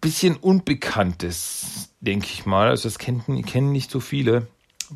bisschen 0.00 0.36
Unbekanntes, 0.36 1.90
denke 2.00 2.26
ich 2.26 2.46
mal. 2.46 2.68
Also 2.68 2.88
das 2.88 2.98
kennen, 2.98 3.44
kennen 3.44 3.72
nicht 3.72 3.90
so 3.90 4.00
viele. 4.00 4.46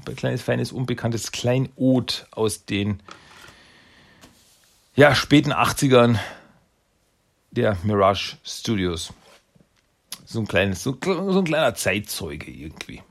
Ein 0.06 0.16
kleines, 0.16 0.42
feines, 0.42 0.72
unbekanntes 0.72 1.32
Kleinod 1.32 2.26
aus 2.30 2.64
den 2.64 3.02
ja, 4.94 5.14
späten 5.14 5.52
80ern 5.52 6.18
der 7.50 7.76
Mirage 7.82 8.36
Studios. 8.44 9.12
So 10.24 10.40
ein 10.40 10.46
kleines, 10.46 10.82
so, 10.82 10.96
so 11.02 11.38
ein 11.38 11.44
kleiner 11.44 11.74
Zeitzeuge 11.74 12.50
irgendwie. 12.50 13.02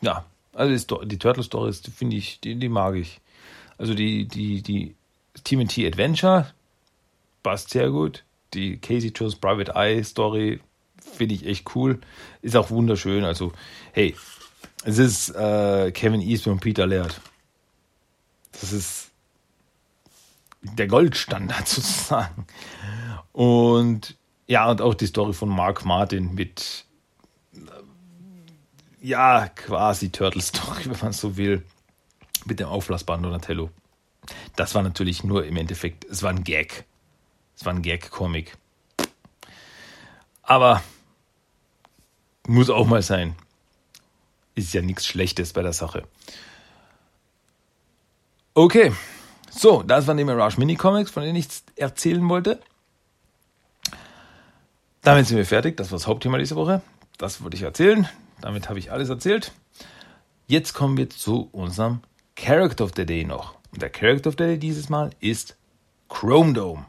Ja, 0.00 0.24
also 0.52 1.04
die, 1.04 1.18
Turtle 1.18 1.42
Stories, 1.42 1.82
die 1.82 1.90
finde 1.90 2.16
ich, 2.16 2.40
die, 2.40 2.56
die 2.56 2.68
mag 2.68 2.96
ich. 2.96 3.20
Also 3.78 3.94
die, 3.94 4.26
die, 4.26 4.62
die 4.62 4.94
TMT 5.46 5.78
Adventure 5.86 6.52
passt 7.42 7.70
sehr 7.70 7.90
gut. 7.90 8.24
Die 8.54 8.78
Casey 8.78 9.12
Jones 9.14 9.36
Private 9.36 9.72
Eye 9.74 10.02
Story 10.02 10.60
finde 11.00 11.36
ich 11.36 11.46
echt 11.46 11.74
cool. 11.76 12.00
Ist 12.42 12.56
auch 12.56 12.70
wunderschön. 12.70 13.24
Also, 13.24 13.52
hey, 13.92 14.16
es 14.84 14.98
ist 14.98 15.30
äh, 15.30 15.92
Kevin 15.92 16.20
Eastman 16.20 16.54
und 16.54 16.60
Peter 16.60 16.86
Laird. 16.86 17.20
Das 18.52 18.72
ist 18.72 19.10
der 20.62 20.88
Goldstandard 20.88 21.68
sozusagen. 21.68 22.46
Und 23.32 24.16
ja, 24.48 24.68
und 24.68 24.80
auch 24.80 24.94
die 24.94 25.06
Story 25.06 25.32
von 25.32 25.48
Mark 25.48 25.84
Martin 25.84 26.34
mit 26.34 26.84
ja, 29.00 29.48
quasi 29.54 30.10
Turtle 30.10 30.42
Story, 30.42 30.84
wenn 30.86 30.98
man 31.00 31.12
so 31.12 31.36
will, 31.36 31.64
mit 32.46 32.58
dem 32.58 32.66
auflassbaren 32.66 33.22
Donatello. 33.22 33.70
Das 34.56 34.74
war 34.74 34.82
natürlich 34.82 35.24
nur 35.24 35.44
im 35.44 35.56
Endeffekt, 35.56 36.04
es 36.04 36.22
war 36.22 36.30
ein 36.30 36.44
Gag. 36.44 36.84
Es 37.56 37.64
war 37.64 37.72
ein 37.72 37.82
Gag-Comic. 37.82 38.56
Aber 40.42 40.82
muss 42.46 42.70
auch 42.70 42.86
mal 42.86 43.02
sein. 43.02 43.34
Ist 44.54 44.72
ja 44.74 44.82
nichts 44.82 45.06
Schlechtes 45.06 45.52
bei 45.52 45.62
der 45.62 45.72
Sache. 45.72 46.04
Okay, 48.54 48.92
so, 49.50 49.82
das 49.82 50.06
waren 50.06 50.16
die 50.16 50.24
Mirage 50.24 50.58
Mini-Comics, 50.58 51.10
von 51.10 51.22
denen 51.22 51.36
ich 51.36 51.48
erzählen 51.76 52.26
wollte. 52.28 52.60
Damit 55.02 55.26
sind 55.26 55.36
wir 55.36 55.46
fertig. 55.46 55.76
Das 55.76 55.90
war 55.90 55.98
das 55.98 56.06
Hauptthema 56.06 56.38
dieser 56.38 56.56
Woche. 56.56 56.82
Das 57.18 57.42
wollte 57.42 57.56
ich 57.56 57.62
erzählen. 57.62 58.08
Damit 58.40 58.68
habe 58.68 58.78
ich 58.78 58.92
alles 58.92 59.08
erzählt. 59.08 59.52
Jetzt 60.46 60.74
kommen 60.74 60.96
wir 60.96 61.10
zu 61.10 61.48
unserem 61.52 62.00
Character 62.34 62.84
of 62.84 62.92
the 62.96 63.06
Day 63.06 63.24
noch. 63.24 63.54
Und 63.76 63.82
der 63.82 63.90
Character 63.90 64.28
of 64.28 64.36
the 64.38 64.44
Day 64.44 64.58
dieses 64.58 64.88
Mal 64.88 65.10
ist 65.20 65.54
Chrome 66.08 66.54
Dome. 66.54 66.86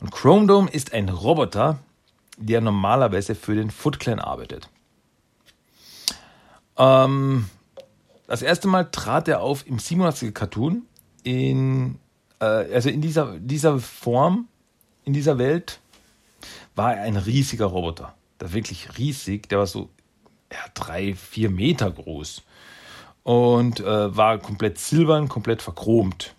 Und 0.00 0.12
Chrome 0.12 0.46
Dome 0.46 0.70
ist 0.70 0.92
ein 0.92 1.08
Roboter, 1.08 1.80
der 2.36 2.60
normalerweise 2.60 3.34
für 3.34 3.56
den 3.56 3.72
Foot 3.72 3.98
Clan 3.98 4.20
arbeitet. 4.20 4.68
Ähm, 6.76 7.46
das 8.28 8.42
erste 8.42 8.68
Mal 8.68 8.88
trat 8.88 9.26
er 9.26 9.40
auf 9.40 9.66
im 9.66 9.78
87er 9.78 10.30
Cartoon 10.30 10.82
in, 11.24 11.98
äh, 12.38 12.44
also 12.44 12.88
in 12.88 13.00
dieser, 13.00 13.40
dieser 13.40 13.80
Form, 13.80 14.46
in 15.02 15.12
dieser 15.12 15.38
Welt, 15.38 15.80
war 16.76 16.94
er 16.94 17.02
ein 17.02 17.16
riesiger 17.16 17.66
Roboter. 17.66 18.14
Der 18.40 18.52
wirklich 18.52 18.96
riesig, 18.96 19.48
der 19.48 19.58
war 19.58 19.66
so 19.66 19.90
ja, 20.52 20.60
drei, 20.74 21.16
vier 21.16 21.50
Meter 21.50 21.90
groß 21.90 22.44
und 23.26 23.80
äh, 23.80 24.16
war 24.16 24.38
komplett 24.38 24.78
silbern, 24.78 25.28
komplett 25.28 25.60
verchromt. 25.60 26.36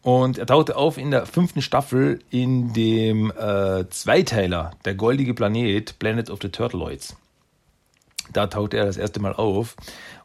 Und 0.00 0.38
er 0.38 0.46
tauchte 0.46 0.76
auf 0.76 0.96
in 0.96 1.10
der 1.10 1.26
fünften 1.26 1.60
Staffel 1.60 2.20
in 2.30 2.72
dem 2.72 3.30
äh, 3.30 3.86
Zweiteiler, 3.90 4.70
der 4.86 4.94
goldige 4.94 5.34
Planet, 5.34 5.98
Planet 5.98 6.30
of 6.30 6.38
the 6.40 6.48
Turtleoids. 6.48 7.18
Da 8.32 8.46
tauchte 8.46 8.78
er 8.78 8.86
das 8.86 8.96
erste 8.96 9.20
Mal 9.20 9.34
auf 9.34 9.76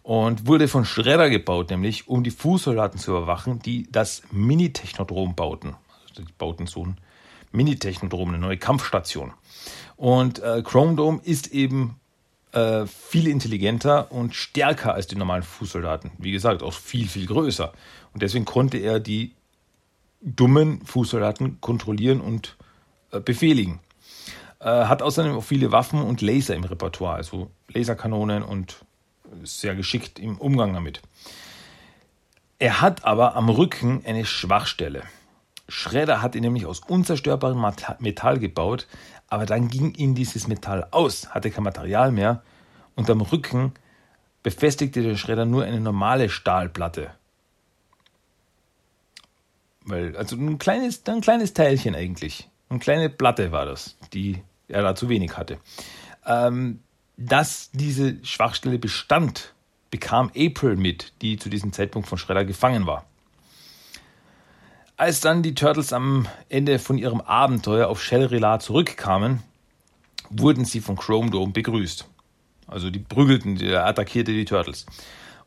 und 0.01 0.47
wurde 0.47 0.70
von 0.70 0.86
Schredder 0.86 1.30
gebaut, 1.30 1.70
nämlich 1.70 2.07
um 2.07 2.24
die 2.24 2.32
Fußsoldaten 2.32 3.01
zu 3.01 3.11
überwachen, 3.11 3.59
die 3.59 3.91
das 3.91 4.22
Mini-Technodrom 4.32 5.36
bauten. 5.36 5.76
Also 6.07 6.24
die 6.24 6.34
bauten 6.38 6.68
so 6.68 6.86
ein 6.86 6.97
Mini-Technodrom, 7.51 8.30
eine 8.30 8.38
neue 8.38 8.57
Kampfstation. 8.57 9.34
Und 9.97 10.39
äh, 10.41 10.61
Chrome 10.64 10.95
Dome 10.95 11.20
ist 11.22 11.47
eben 11.47 11.99
äh, 12.54 12.86
viel 12.86 13.28
intelligenter 13.28 14.12
und 14.12 14.36
stärker 14.36 14.93
als 14.93 15.08
die 15.08 15.16
normalen 15.16 15.43
Fußsoldaten. 15.43 16.12
Wie 16.18 16.32
gesagt, 16.32 16.64
auch 16.64 16.74
viel, 16.74 17.08
viel 17.08 17.26
größer. 17.26 17.74
Und 18.14 18.24
deswegen 18.24 18.45
konnte 18.45 18.78
er 18.78 18.99
die 18.99 19.34
dummen 20.22 20.86
Fußsoldaten 20.86 21.60
kontrollieren 21.62 22.22
und 22.22 22.56
äh, 23.12 23.20
befehligen. 23.20 23.80
Äh, 24.60 24.86
hat 24.86 25.01
außerdem 25.01 25.36
auch 25.36 25.43
viele 25.43 25.72
Waffen 25.72 26.01
und 26.01 26.22
Laser 26.22 26.56
im 26.56 26.64
Repertoire, 26.64 27.16
also 27.16 27.49
Laserkanonen 27.68 28.43
und 28.43 28.86
sehr 29.43 29.76
geschickt 29.76 30.20
im 30.20 30.38
Umgang 30.38 30.74
damit. 30.74 31.01
Er 32.60 32.82
hat 32.82 33.04
aber 33.04 33.36
am 33.36 33.49
Rücken 33.49 34.04
eine 34.06 34.26
Schwachstelle. 34.26 35.04
Schredder 35.68 36.22
hat 36.22 36.36
ihn 36.36 36.41
nämlich 36.41 36.66
aus 36.66 36.82
unzerstörbarem 36.82 37.74
Metall 37.99 38.39
gebaut, 38.39 38.88
aber 39.28 39.45
dann 39.45 39.70
ging 39.70 39.93
ihm 39.95 40.16
dieses 40.16 40.47
Metall 40.47 40.88
aus, 40.91 41.30
hatte 41.30 41.51
kein 41.51 41.64
Material 41.64 42.11
mehr 42.11 42.43
und 42.95 43.09
am 43.09 43.22
Rücken 43.22 43.74
befestigte 44.43 45.01
der 45.01 45.16
Schredder 45.16 45.45
nur 45.45 45.64
eine 45.64 45.80
normale 45.80 46.30
Stahlplatte. 46.30 47.11
Weil, 49.86 50.16
also 50.16 50.36
ein 50.36 50.59
kleines, 50.59 51.05
ein 51.07 51.22
kleines 51.22 51.53
Teilchen 51.53 51.95
eigentlich. 51.95 52.49
Eine 52.70 52.80
kleine 52.80 53.09
Platte 53.09 53.51
war 53.51 53.66
das, 53.66 53.97
die 54.14 54.41
er 54.68 54.82
da 54.82 54.95
zu 54.95 55.09
wenig 55.09 55.38
hatte. 55.38 55.57
Ähm, 56.26 56.80
dass 57.18 57.70
diese 57.72 58.24
Schwachstelle 58.26 58.80
bestand, 58.80 59.53
bekam 59.91 60.32
April 60.36 60.76
mit, 60.76 61.14
die 61.22 61.38
zu 61.38 61.49
diesem 61.49 61.74
Zeitpunkt 61.74 62.07
von 62.07 62.18
Schredder 62.18 62.45
gefangen 62.45 62.86
war. 62.86 63.05
Als 64.96 65.22
dann 65.22 65.41
die 65.41 65.56
Turtles 65.56 65.91
am 65.91 66.28
Ende 66.50 66.78
von 66.78 67.00
ihrem 67.00 67.20
Abenteuer 67.22 67.88
auf 67.88 68.02
Shell-Relar 68.02 68.60
zurückkamen, 68.60 69.41
wurden 70.30 70.66
sie 70.66 70.82
von 70.82 70.96
Chrome 70.96 71.32
Dome 71.32 71.52
begrüßt. 71.52 72.08
Also 72.68 72.91
die 72.91 73.00
prügelten, 73.00 73.60
er 73.60 73.88
attackierte 73.88 74.32
die 74.32 74.46
Turtles. 74.46 74.86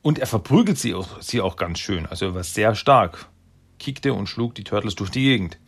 Und 0.02 0.18
er 0.18 0.26
verprügelt 0.26 0.78
sie 0.78 0.94
auch, 0.94 1.22
sie 1.22 1.40
auch 1.40 1.56
ganz 1.56 1.78
schön. 1.78 2.06
Also 2.06 2.26
er 2.26 2.34
war 2.34 2.44
sehr 2.44 2.74
stark. 2.74 3.28
Kickte 3.78 4.14
und 4.14 4.28
schlug 4.28 4.54
die 4.56 4.64
Turtles 4.64 4.96
durch 4.96 5.10
die 5.10 5.22
Gegend. 5.22 5.58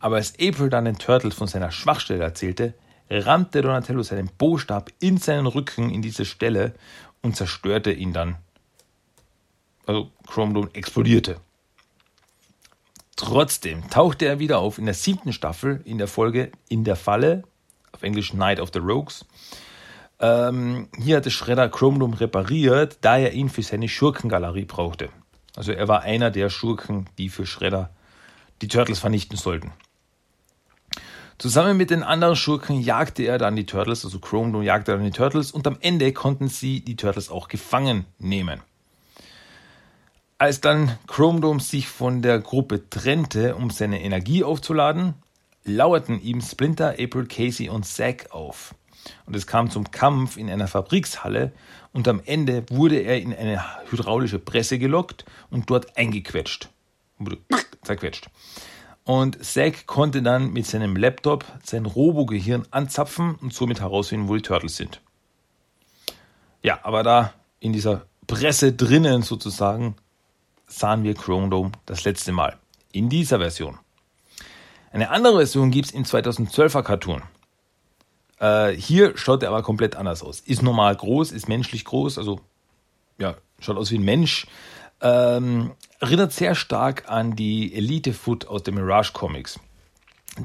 Aber 0.00 0.16
als 0.16 0.34
April 0.34 0.68
dann 0.68 0.84
den 0.84 0.98
Turtles 0.98 1.34
von 1.34 1.48
seiner 1.48 1.70
Schwachstelle 1.70 2.22
erzählte, 2.22 2.74
rammte 3.08 3.62
Donatello 3.62 4.02
seinen 4.02 4.28
Bostab 4.36 4.90
in 5.00 5.16
seinen 5.16 5.46
Rücken 5.46 5.90
in 5.90 6.02
diese 6.02 6.26
Stelle 6.26 6.74
und 7.22 7.36
zerstörte 7.36 7.90
ihn 7.90 8.12
dann. 8.12 8.36
Also 9.86 10.10
Chrome 10.26 10.52
Dome 10.52 10.70
explodierte. 10.74 11.40
Trotzdem 13.16 13.88
tauchte 13.90 14.26
er 14.26 14.38
wieder 14.38 14.58
auf 14.58 14.78
in 14.78 14.86
der 14.86 14.94
siebten 14.94 15.32
Staffel 15.32 15.80
in 15.84 15.98
der 15.98 16.08
Folge 16.08 16.50
In 16.68 16.84
der 16.84 16.96
Falle, 16.96 17.44
auf 17.92 18.02
Englisch 18.02 18.34
Night 18.34 18.58
of 18.58 18.70
the 18.72 18.80
Rogues. 18.80 19.24
Ähm, 20.18 20.88
hier 20.96 21.18
hatte 21.18 21.30
Shredder 21.30 21.68
Chrome 21.68 22.20
repariert, 22.20 22.98
da 23.02 23.18
er 23.18 23.32
ihn 23.32 23.48
für 23.48 23.62
seine 23.62 23.88
Schurkengalerie 23.88 24.64
brauchte. 24.64 25.10
Also 25.56 25.72
er 25.72 25.86
war 25.86 26.02
einer 26.02 26.30
der 26.30 26.50
Schurken, 26.50 27.08
die 27.18 27.28
für 27.28 27.46
Shredder 27.46 27.90
die 28.62 28.68
Turtles 28.68 28.98
vernichten 28.98 29.36
sollten. 29.36 29.72
Zusammen 31.38 31.76
mit 31.76 31.90
den 31.90 32.02
anderen 32.02 32.36
Schurken 32.36 32.80
jagte 32.80 33.24
er 33.24 33.38
dann 33.38 33.56
die 33.56 33.66
Turtles, 33.66 34.04
also 34.04 34.18
Chrome 34.20 34.64
jagte 34.64 34.92
dann 34.92 35.04
die 35.04 35.10
Turtles 35.10 35.50
und 35.50 35.66
am 35.66 35.76
Ende 35.80 36.12
konnten 36.12 36.48
sie 36.48 36.80
die 36.80 36.96
Turtles 36.96 37.28
auch 37.28 37.48
gefangen 37.48 38.06
nehmen. 38.18 38.60
Als 40.44 40.60
dann 40.60 40.98
Chrome 41.06 41.40
Dome 41.40 41.58
sich 41.58 41.88
von 41.88 42.20
der 42.20 42.38
Gruppe 42.38 42.90
trennte, 42.90 43.54
um 43.54 43.70
seine 43.70 44.02
Energie 44.02 44.44
aufzuladen, 44.44 45.14
lauerten 45.64 46.20
ihm 46.20 46.42
Splinter, 46.42 46.96
April, 47.00 47.24
Casey 47.28 47.70
und 47.70 47.86
Zack 47.86 48.26
auf. 48.30 48.74
Und 49.24 49.34
es 49.34 49.46
kam 49.46 49.70
zum 49.70 49.90
Kampf 49.90 50.36
in 50.36 50.50
einer 50.50 50.68
Fabrikshalle 50.68 51.52
und 51.94 52.08
am 52.08 52.20
Ende 52.22 52.66
wurde 52.68 52.98
er 52.98 53.22
in 53.22 53.34
eine 53.34 53.64
hydraulische 53.90 54.38
Presse 54.38 54.78
gelockt 54.78 55.24
und 55.48 55.70
dort 55.70 55.96
eingequetscht. 55.96 56.68
Wurde 57.18 57.38
zerquetscht. 57.82 58.28
Und 59.04 59.42
Zack 59.42 59.86
konnte 59.86 60.20
dann 60.20 60.52
mit 60.52 60.66
seinem 60.66 60.94
Laptop 60.94 61.46
sein 61.62 61.86
Robo-Gehirn 61.86 62.66
anzapfen 62.70 63.36
und 63.36 63.54
somit 63.54 63.80
herausfinden, 63.80 64.28
wo 64.28 64.34
die 64.34 64.42
Turtles 64.42 64.76
sind. 64.76 65.00
Ja, 66.62 66.80
aber 66.82 67.02
da 67.02 67.32
in 67.60 67.72
dieser 67.72 68.02
Presse 68.26 68.74
drinnen 68.74 69.22
sozusagen 69.22 69.96
sahen 70.78 71.04
wir 71.04 71.14
Chrome 71.14 71.48
Dome 71.48 71.72
das 71.86 72.04
letzte 72.04 72.32
Mal. 72.32 72.58
In 72.92 73.08
dieser 73.08 73.38
Version. 73.38 73.78
Eine 74.92 75.10
andere 75.10 75.38
Version 75.38 75.70
gibt 75.70 75.88
es 75.88 75.92
im 75.92 76.04
2012er 76.04 76.82
Cartoon. 76.82 77.22
Äh, 78.38 78.72
hier 78.72 79.16
schaut 79.16 79.42
er 79.42 79.48
aber 79.48 79.62
komplett 79.62 79.96
anders 79.96 80.22
aus. 80.22 80.40
Ist 80.40 80.62
normal 80.62 80.94
groß, 80.94 81.32
ist 81.32 81.48
menschlich 81.48 81.84
groß, 81.84 82.18
also 82.18 82.40
ja, 83.18 83.36
schaut 83.58 83.76
aus 83.76 83.90
wie 83.90 83.98
ein 83.98 84.04
Mensch. 84.04 84.46
Ähm, 85.00 85.72
erinnert 86.00 86.32
sehr 86.32 86.54
stark 86.54 87.08
an 87.08 87.36
die 87.36 87.74
Elite 87.74 88.12
Foot 88.12 88.46
aus 88.46 88.62
den 88.62 88.74
Mirage 88.74 89.12
Comics. 89.12 89.58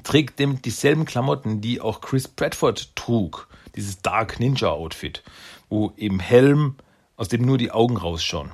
trägt 0.04 0.40
dem 0.40 0.62
dieselben 0.62 1.06
Klamotten, 1.06 1.62
die 1.62 1.82
auch 1.82 2.02
Chris 2.02 2.28
Bradford 2.28 2.96
trug. 2.96 3.48
Dieses 3.76 4.02
Dark 4.02 4.40
Ninja 4.40 4.70
Outfit, 4.70 5.24
wo 5.70 5.94
eben 5.98 6.20
Helm, 6.20 6.76
aus 7.16 7.28
dem 7.28 7.44
nur 7.44 7.58
die 7.58 7.72
Augen 7.72 7.98
rausschauen. 7.98 8.52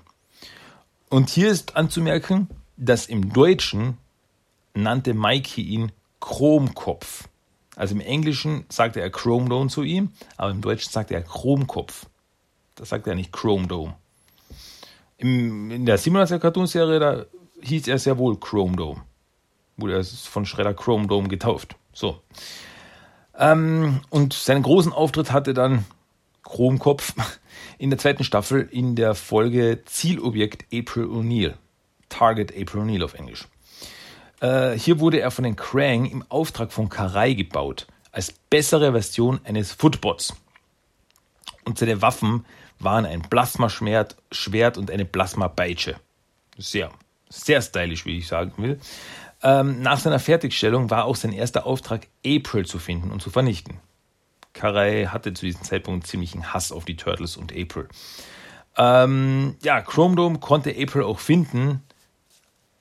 Und 1.09 1.29
hier 1.29 1.49
ist 1.49 1.75
anzumerken, 1.75 2.49
dass 2.77 3.05
im 3.05 3.31
Deutschen 3.31 3.97
nannte 4.73 5.13
Mikey 5.13 5.61
ihn 5.61 5.91
Chromkopf. 6.19 7.27
Also 7.75 7.95
im 7.95 8.01
Englischen 8.01 8.65
sagte 8.69 9.01
er 9.01 9.09
Chrome 9.09 9.49
Dome 9.49 9.69
zu 9.69 9.83
ihm, 9.83 10.11
aber 10.37 10.51
im 10.51 10.61
Deutschen 10.61 10.91
sagte 10.91 11.13
er 11.13 11.21
Chromkopf. 11.21 12.05
Das 12.75 12.89
sagt 12.89 13.07
er 13.07 13.15
nicht 13.15 13.31
Chrome 13.31 13.67
Dome. 13.67 13.95
Im, 15.17 15.71
in 15.71 15.85
der 15.85 15.99
87er 15.99 16.39
Cartoonserie, 16.39 16.99
da 16.99 17.25
hieß 17.61 17.87
er 17.87 17.99
sehr 17.99 18.17
wohl 18.17 18.37
Chrome 18.39 18.75
Dome. 18.75 19.01
Wurde 19.77 19.97
er 19.97 20.03
von 20.03 20.45
Shredder 20.45 20.73
Chrome 20.73 21.07
Dome 21.07 21.27
getauft. 21.27 21.75
So. 21.93 22.21
Ähm, 23.37 24.01
und 24.09 24.33
seinen 24.33 24.63
großen 24.63 24.93
Auftritt 24.93 25.31
hatte 25.31 25.53
dann 25.53 25.85
Chromkopf 26.45 27.13
in 27.77 27.89
der 27.89 27.99
zweiten 27.99 28.23
Staffel 28.23 28.67
in 28.71 28.95
der 28.95 29.15
Folge 29.15 29.81
Zielobjekt 29.85 30.65
April 30.73 31.05
O'Neil. 31.05 31.55
Target 32.07 32.53
April 32.55 32.83
O'Neil 32.83 33.03
auf 33.03 33.15
Englisch. 33.15 33.45
Äh, 34.39 34.77
hier 34.77 34.99
wurde 34.99 35.19
er 35.19 35.31
von 35.31 35.43
den 35.43 35.57
Krang 35.57 36.05
im 36.05 36.23
Auftrag 36.29 36.71
von 36.71 36.87
Karai 36.87 37.33
gebaut, 37.33 37.87
als 38.11 38.31
bessere 38.31 38.91
Version 38.93 39.41
eines 39.43 39.73
Footbots. 39.73 40.33
Und 41.65 41.77
seine 41.79 42.01
Waffen 42.01 42.45
waren 42.79 43.05
ein 43.05 43.21
Plasmaschwert 43.21 44.15
Schwert 44.31 44.77
und 44.77 44.91
eine 44.91 45.05
Plasma-Peitsche. 45.05 45.95
Sehr, 46.57 46.91
sehr 47.29 47.61
stylisch, 47.61 48.05
wie 48.05 48.19
ich 48.19 48.27
sagen 48.27 48.53
will. 48.57 48.79
Ähm, 49.41 49.81
nach 49.81 49.99
seiner 49.99 50.19
Fertigstellung 50.19 50.89
war 50.89 51.05
auch 51.05 51.15
sein 51.15 51.33
erster 51.33 51.65
Auftrag, 51.65 52.07
April 52.25 52.65
zu 52.65 52.79
finden 52.79 53.11
und 53.11 53.21
zu 53.21 53.29
vernichten. 53.29 53.79
Karai 54.55 55.05
hatte 55.05 55.33
zu 55.33 55.45
diesem 55.45 55.63
Zeitpunkt 55.63 56.07
ziemlichen 56.07 56.53
Hass 56.53 56.71
auf 56.71 56.85
die 56.85 56.95
Turtles 56.95 57.37
und 57.37 57.51
April. 57.55 57.87
Ähm, 58.77 59.55
ja, 59.61 59.81
Chrome 59.81 60.15
Dome 60.15 60.39
konnte 60.39 60.71
April 60.71 61.03
auch 61.03 61.19
finden, 61.19 61.83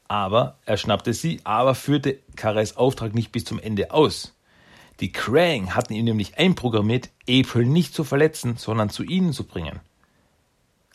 aber 0.08 0.56
er 0.64 0.76
schnappte 0.76 1.12
sie, 1.12 1.40
aber 1.44 1.74
führte 1.74 2.20
Karais 2.36 2.76
Auftrag 2.76 3.14
nicht 3.14 3.32
bis 3.32 3.44
zum 3.44 3.58
Ende 3.58 3.90
aus. 3.90 4.34
Die 5.00 5.10
Krang 5.10 5.74
hatten 5.74 5.92
ihn 5.94 6.04
nämlich 6.04 6.38
einprogrammiert, 6.38 7.10
April 7.28 7.66
nicht 7.66 7.92
zu 7.92 8.04
verletzen, 8.04 8.56
sondern 8.56 8.88
zu 8.88 9.02
ihnen 9.02 9.32
zu 9.32 9.44
bringen. 9.44 9.80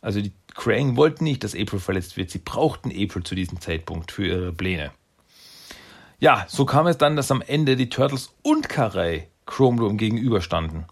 Also 0.02 0.22
die 0.22 0.32
Krang 0.56 0.96
wollten 0.96 1.26
nicht, 1.26 1.44
dass 1.44 1.56
April 1.56 1.80
verletzt 1.80 2.16
wird. 2.16 2.32
Sie 2.32 2.40
brauchten 2.40 2.90
April 2.90 3.24
zu 3.24 3.36
diesem 3.36 3.60
Zeitpunkt 3.60 4.14
für 4.14 4.26
ihre 4.26 4.54
Pläne. 4.54 4.92
Ja, 6.22 6.46
so 6.48 6.66
kam 6.66 6.88
es 6.88 6.98
dann, 6.98 7.18
dass 7.18 7.32
am 7.32 7.42
Ende 7.42 7.76
die 7.76 7.90
Turtles 7.90 8.32
und 8.42 8.70
Karai 8.70 9.28
Chrome 9.50 9.96
gegenüberstanden. 9.96 10.86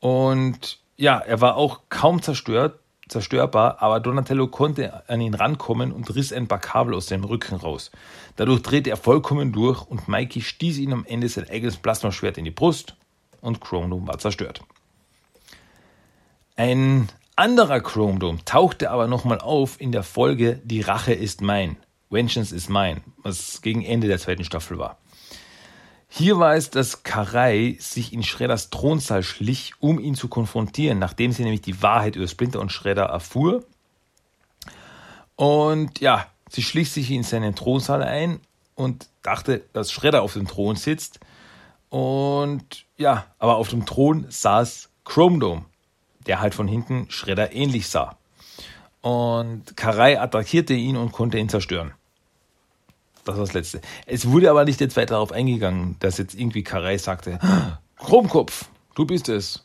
Und 0.00 0.80
ja, 0.96 1.18
er 1.18 1.40
war 1.40 1.56
auch 1.56 1.82
kaum 1.90 2.22
zerstört, 2.22 2.80
zerstörbar, 3.08 3.82
aber 3.82 4.00
Donatello 4.00 4.48
konnte 4.48 5.08
an 5.08 5.20
ihn 5.20 5.34
rankommen 5.34 5.92
und 5.92 6.14
riss 6.14 6.32
ein 6.32 6.48
paar 6.48 6.60
Kabel 6.60 6.94
aus 6.94 7.06
seinem 7.06 7.24
Rücken 7.24 7.56
raus. 7.56 7.90
Dadurch 8.36 8.62
drehte 8.62 8.90
er 8.90 8.96
vollkommen 8.96 9.52
durch 9.52 9.82
und 9.82 10.08
Mikey 10.08 10.40
stieß 10.40 10.78
ihm 10.78 10.92
am 10.92 11.04
Ende 11.04 11.28
sein 11.28 11.48
eigenes 11.48 11.76
Plasmaschwert 11.76 12.38
in 12.38 12.46
die 12.46 12.50
Brust 12.50 12.96
und 13.42 13.60
Chrome 13.60 14.06
war 14.06 14.18
zerstört. 14.18 14.62
Ein 16.56 17.08
anderer 17.36 17.80
Chrome 17.80 18.38
tauchte 18.44 18.90
aber 18.90 19.08
nochmal 19.08 19.40
auf 19.40 19.80
in 19.80 19.92
der 19.92 20.02
Folge 20.02 20.60
Die 20.64 20.80
Rache 20.80 21.12
ist 21.12 21.42
mein, 21.42 21.76
Vengeance 22.08 22.54
is 22.54 22.68
mine, 22.68 23.02
was 23.18 23.60
gegen 23.60 23.84
Ende 23.84 24.08
der 24.08 24.18
zweiten 24.18 24.44
Staffel 24.44 24.78
war. 24.78 25.01
Hier 26.14 26.38
war 26.38 26.56
es, 26.56 26.68
dass 26.68 27.04
Karai 27.04 27.78
sich 27.80 28.12
in 28.12 28.22
Schredders 28.22 28.68
Thronsaal 28.68 29.22
schlich, 29.22 29.72
um 29.80 29.98
ihn 29.98 30.14
zu 30.14 30.28
konfrontieren, 30.28 30.98
nachdem 30.98 31.32
sie 31.32 31.42
nämlich 31.42 31.62
die 31.62 31.80
Wahrheit 31.80 32.16
über 32.16 32.28
Splinter 32.28 32.60
und 32.60 32.70
Schredder 32.70 33.04
erfuhr. 33.04 33.64
Und 35.36 36.00
ja, 36.00 36.26
sie 36.50 36.62
schlich 36.62 36.90
sich 36.90 37.10
in 37.10 37.22
seinen 37.22 37.54
Thronsaal 37.54 38.02
ein 38.02 38.40
und 38.74 39.08
dachte, 39.22 39.64
dass 39.72 39.90
Schredder 39.90 40.20
auf 40.20 40.34
dem 40.34 40.46
Thron 40.46 40.76
sitzt. 40.76 41.18
Und 41.88 42.84
ja, 42.98 43.24
aber 43.38 43.56
auf 43.56 43.70
dem 43.70 43.86
Thron 43.86 44.26
saß 44.28 44.90
Chrome 45.06 45.38
Dome, 45.38 45.64
der 46.26 46.42
halt 46.42 46.54
von 46.54 46.68
hinten 46.68 47.10
Schredder 47.10 47.54
ähnlich 47.54 47.88
sah. 47.88 48.18
Und 49.00 49.78
Karai 49.78 50.20
attackierte 50.20 50.74
ihn 50.74 50.98
und 50.98 51.12
konnte 51.12 51.38
ihn 51.38 51.48
zerstören. 51.48 51.94
Das 53.24 53.36
war 53.36 53.44
das 53.44 53.52
Letzte. 53.52 53.80
Es 54.06 54.28
wurde 54.28 54.50
aber 54.50 54.64
nicht 54.64 54.80
jetzt 54.80 54.96
weiter 54.96 55.14
darauf 55.14 55.32
eingegangen, 55.32 55.96
dass 56.00 56.18
jetzt 56.18 56.34
irgendwie 56.34 56.64
Karai 56.64 56.98
sagte, 56.98 57.38
Chromkopf, 57.96 58.66
du 58.94 59.06
bist 59.06 59.28
es. 59.28 59.64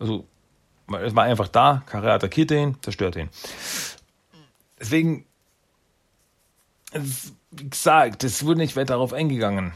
Also, 0.00 0.26
es 1.02 1.14
war 1.14 1.24
einfach 1.24 1.48
da, 1.48 1.82
Karai 1.86 2.12
attackierte 2.12 2.56
ihn, 2.56 2.76
zerstörte 2.82 3.20
ihn. 3.20 3.30
Deswegen, 4.80 5.26
wie 7.50 7.68
gesagt, 7.70 8.24
es 8.24 8.44
wurde 8.44 8.60
nicht 8.60 8.76
weiter 8.76 8.94
darauf 8.94 9.12
eingegangen. 9.12 9.72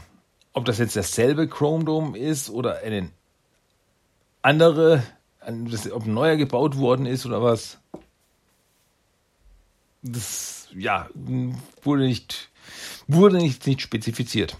Ob 0.51 0.65
das 0.65 0.77
jetzt 0.77 0.95
derselbe 0.95 1.47
Chrome 1.47 1.85
Dome 1.85 2.17
ist 2.17 2.49
oder 2.49 2.79
eine 2.79 3.09
andere, 4.41 5.03
ob 5.39 6.05
ein 6.05 6.13
neuer 6.13 6.35
gebaut 6.35 6.77
worden 6.77 7.05
ist 7.05 7.25
oder 7.25 7.41
was. 7.41 7.79
Das, 10.01 10.67
ja, 10.75 11.09
wurde 11.83 12.03
nicht 12.03 12.49
wurde 13.07 13.37
nicht, 13.37 13.65
nicht 13.67 13.81
spezifiziert. 13.81 14.57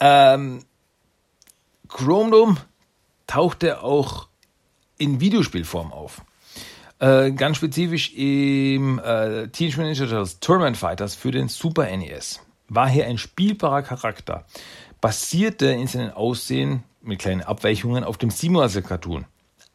Ähm, 0.00 0.64
Chrome 1.88 2.30
Dome 2.30 2.56
tauchte 3.26 3.82
auch 3.82 4.28
in 4.98 5.20
Videospielform 5.20 5.92
auf. 5.92 6.22
Äh, 7.00 7.30
ganz 7.32 7.58
spezifisch 7.58 8.12
im 8.14 8.98
äh, 8.98 9.48
Teenage 9.48 9.80
Mutant 9.80 10.00
Ninja 10.00 10.24
Tournament 10.40 10.76
Fighters 10.76 11.14
für 11.14 11.30
den 11.30 11.48
Super 11.48 11.84
NES. 11.96 12.40
War 12.68 12.88
hier 12.88 13.06
ein 13.06 13.18
spielbarer 13.18 13.82
Charakter. 13.82 14.44
Basierte 15.00 15.66
in 15.66 15.86
seinem 15.86 16.10
Aussehen 16.10 16.82
mit 17.00 17.20
kleinen 17.20 17.42
Abweichungen 17.42 18.02
auf 18.02 18.18
dem 18.18 18.30
Simulator 18.30 18.82
Cartoon. 18.82 19.26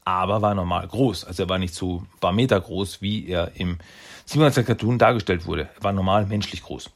Aber 0.04 0.42
war 0.42 0.54
normal 0.54 0.86
groß. 0.88 1.24
Also 1.24 1.44
er 1.44 1.50
war 1.50 1.60
nicht 1.60 1.74
so 1.74 2.00
ein 2.02 2.20
paar 2.20 2.34
Meter 2.34 2.60
groß, 2.60 3.02
wie 3.02 3.28
er 3.28 3.52
im 3.56 3.78
Simulator 4.26 4.64
Cartoon 4.64 4.98
dargestellt 4.98 5.46
wurde. 5.46 5.70
Er 5.76 5.84
war 5.84 5.94
normal 5.94 6.26
menschlich 6.26 6.64
groß. 6.64 6.90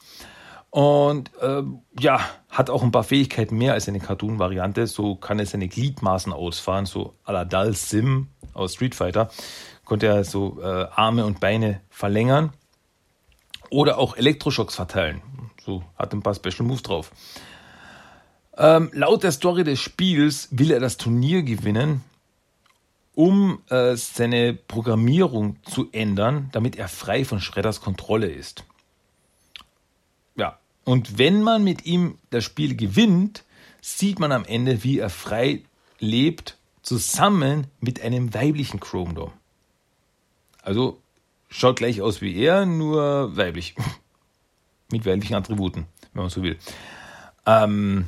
Und 0.70 1.32
äh, 1.42 1.64
ja, 2.00 2.20
hat 2.50 2.70
auch 2.70 2.84
ein 2.84 2.92
paar 2.92 3.04
Fähigkeiten 3.04 3.58
mehr 3.58 3.74
als 3.74 3.88
eine 3.88 4.00
Cartoon-Variante. 4.00 4.88
So 4.88 5.16
kann 5.16 5.40
er 5.40 5.46
seine 5.46 5.68
Gliedmaßen 5.68 6.34
ausfahren, 6.34 6.86
so 6.86 7.16
à 7.26 7.32
la 7.32 7.46
Dal 7.46 7.74
Sim 7.74 8.28
aus 8.54 8.74
Street 8.74 8.96
Fighter. 8.96 9.30
Konnte 9.86 10.08
er 10.08 10.24
so 10.24 10.62
äh, 10.62 10.88
Arme 10.96 11.26
und 11.26 11.40
Beine 11.40 11.82
verlängern. 11.90 12.52
Oder 13.70 13.98
auch 13.98 14.16
Elektroschocks 14.18 14.76
verteilen. 14.76 15.22
So 15.64 15.84
hat 15.98 16.14
ein 16.14 16.22
paar 16.22 16.36
Special 16.36 16.64
Moves 16.64 16.84
drauf. 16.84 17.12
Ähm, 18.58 18.90
laut 18.94 19.24
der 19.24 19.32
Story 19.32 19.64
des 19.64 19.80
Spiels 19.80 20.48
will 20.52 20.72
er 20.72 20.80
das 20.80 20.98
Turnier 20.98 21.44
gewinnen, 21.44 22.04
um 23.18 23.64
äh, 23.70 23.96
seine 23.96 24.54
Programmierung 24.54 25.56
zu 25.64 25.90
ändern, 25.92 26.50
damit 26.52 26.76
er 26.76 26.88
frei 26.88 27.26
von 27.26 27.42
Schredders 27.42 27.82
Kontrolle 27.82 28.28
ist. 28.28 28.64
Ja, 30.36 30.60
und 30.84 31.18
wenn 31.18 31.42
man 31.42 31.64
mit 31.64 31.88
ihm 31.88 32.20
das 32.30 32.44
Spiel 32.44 32.76
gewinnt, 32.76 33.44
sieht 33.82 34.20
man 34.20 34.32
am 34.32 34.46
Ende, 34.46 34.84
wie 34.84 35.00
er 35.00 35.10
frei 35.10 35.64
lebt, 35.98 36.58
zusammen 36.84 37.66
mit 37.80 38.02
einem 38.02 38.36
weiblichen 38.36 38.80
Chrome 38.80 39.16
Dome. 39.16 39.34
Also 40.62 41.02
schaut 41.50 41.78
gleich 41.78 42.04
aus 42.04 42.22
wie 42.22 42.36
er, 42.36 42.68
nur 42.68 43.36
weiblich. 43.36 43.74
mit 44.92 45.08
weiblichen 45.08 45.34
Attributen, 45.34 45.88
wenn 46.14 46.22
man 46.22 46.30
so 46.30 46.44
will. 46.44 46.60
Ähm, 47.48 48.06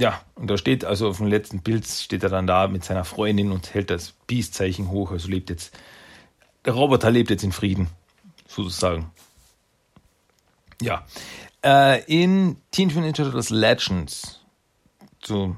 ja, 0.00 0.18
und 0.34 0.48
da 0.48 0.56
steht, 0.56 0.86
also 0.86 1.08
auf 1.08 1.18
dem 1.18 1.26
letzten 1.26 1.60
Bild 1.60 1.86
steht 1.86 2.22
er 2.22 2.30
dann 2.30 2.46
da 2.46 2.66
mit 2.68 2.82
seiner 2.84 3.04
Freundin 3.04 3.52
und 3.52 3.74
hält 3.74 3.90
das 3.90 4.14
Peace-Zeichen 4.26 4.90
hoch. 4.90 5.10
Also 5.10 5.28
lebt 5.28 5.50
jetzt, 5.50 5.78
der 6.64 6.72
Roboter 6.72 7.10
lebt 7.10 7.28
jetzt 7.28 7.44
in 7.44 7.52
Frieden, 7.52 7.88
sozusagen. 8.48 9.10
Ja, 10.80 11.04
äh, 11.62 12.02
in 12.04 12.56
Teen 12.70 12.88
Mutant 12.88 13.04
Ninja 13.04 13.24
Turtles 13.24 13.50
Legends, 13.50 14.40
zu, 15.20 15.54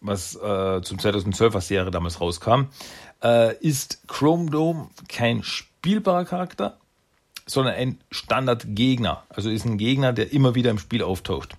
was 0.00 0.34
äh, 0.34 0.80
zum 0.80 0.96
2012er 0.96 1.60
Serie 1.60 1.90
damals 1.90 2.22
rauskam, 2.22 2.68
äh, 3.22 3.54
ist 3.58 4.08
Chrome 4.08 4.50
Dome 4.50 4.88
kein 5.08 5.42
spielbarer 5.42 6.24
Charakter, 6.24 6.78
sondern 7.44 7.74
ein 7.74 8.00
Standardgegner. 8.10 9.24
Also 9.28 9.50
ist 9.50 9.66
ein 9.66 9.76
Gegner, 9.76 10.14
der 10.14 10.32
immer 10.32 10.54
wieder 10.54 10.70
im 10.70 10.78
Spiel 10.78 11.02
auftaucht. 11.02 11.58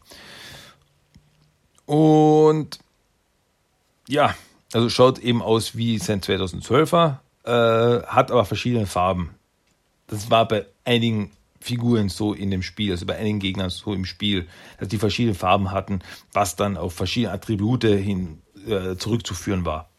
Und 1.85 2.79
ja, 4.07 4.35
also 4.73 4.89
schaut 4.89 5.19
eben 5.19 5.41
aus 5.41 5.75
wie 5.75 5.97
sein 5.99 6.21
2012er, 6.21 7.17
äh, 7.43 8.03
hat 8.05 8.31
aber 8.31 8.45
verschiedene 8.45 8.87
Farben. 8.87 9.35
Das 10.07 10.29
war 10.29 10.47
bei 10.47 10.65
einigen 10.83 11.31
Figuren 11.59 12.09
so 12.09 12.33
in 12.33 12.51
dem 12.51 12.61
Spiel, 12.61 12.91
also 12.91 13.05
bei 13.05 13.15
einigen 13.17 13.39
Gegnern 13.39 13.69
so 13.69 13.93
im 13.93 14.05
Spiel, 14.05 14.47
dass 14.79 14.87
die 14.87 14.99
verschiedene 14.99 15.35
Farben 15.35 15.71
hatten, 15.71 15.99
was 16.31 16.55
dann 16.55 16.77
auf 16.77 16.93
verschiedene 16.93 17.33
Attribute 17.33 17.83
hin 17.83 18.41
äh, 18.67 18.95
zurückzuführen 18.95 19.65
war. 19.65 19.89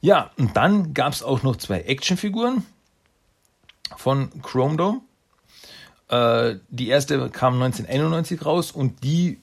Ja, 0.00 0.30
und 0.36 0.56
dann 0.56 0.92
gab 0.92 1.12
es 1.12 1.22
auch 1.22 1.42
noch 1.42 1.56
zwei 1.56 1.80
Actionfiguren 1.80 2.66
von 3.96 4.30
Chrome 4.42 4.76
Dome. 4.76 5.00
Äh, 6.08 6.56
die 6.68 6.88
erste 6.88 7.30
kam 7.30 7.54
1991 7.62 8.44
raus 8.44 8.70
und 8.70 9.02
die, 9.02 9.40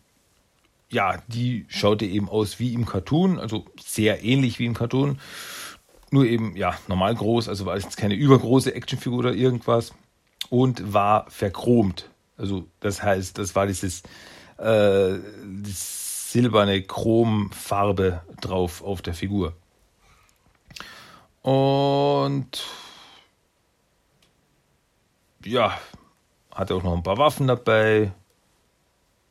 ja, 0.92 1.18
die 1.28 1.66
schaute 1.70 2.06
eben 2.06 2.30
aus 2.30 2.60
wie 2.60 2.74
im 2.74 2.86
Cartoon, 2.86 3.40
also 3.40 3.66
sehr 3.84 4.24
ähnlich 4.24 4.60
wie 4.60 4.66
im 4.66 4.74
Cartoon. 4.74 5.20
Nur 6.12 6.26
eben, 6.26 6.56
ja, 6.58 6.76
normal 6.88 7.16
groß, 7.16 7.48
also 7.48 7.66
war 7.66 7.78
jetzt 7.78 7.96
keine 7.96 8.16
übergroße 8.16 8.76
Actionfigur 8.76 9.20
oder 9.20 9.34
irgendwas. 9.34 9.94
Und 10.50 10.94
war 10.94 11.30
verchromt. 11.30 12.10
Also, 12.38 12.68
das 12.82 13.02
heißt, 13.02 13.38
das 13.38 13.56
war 13.56 13.68
dieses, 13.68 14.02
äh, 14.58 15.20
das 15.64 16.32
silberne 16.32 16.82
Chromfarbe 16.82 18.22
drauf 18.42 18.84
auf 18.84 19.02
der 19.02 19.14
Figur. 19.14 19.54
Und 21.42 22.66
ja, 25.46 25.80
hatte 26.54 26.76
auch 26.76 26.84
noch 26.84 26.96
ein 26.96 27.04
paar 27.04 27.18
Waffen 27.18 27.48
dabei. 27.48 28.12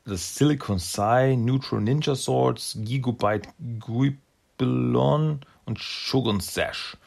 Das 0.05 0.35
Silicon 0.35 0.79
Sai, 0.79 1.35
Neutral 1.35 1.81
Ninja 1.81 2.15
Swords, 2.15 2.77
Gigabyte 2.79 3.47
Guipelon 3.79 5.41
und 5.65 5.79
Shogun 5.79 6.39
Sash. 6.39 6.97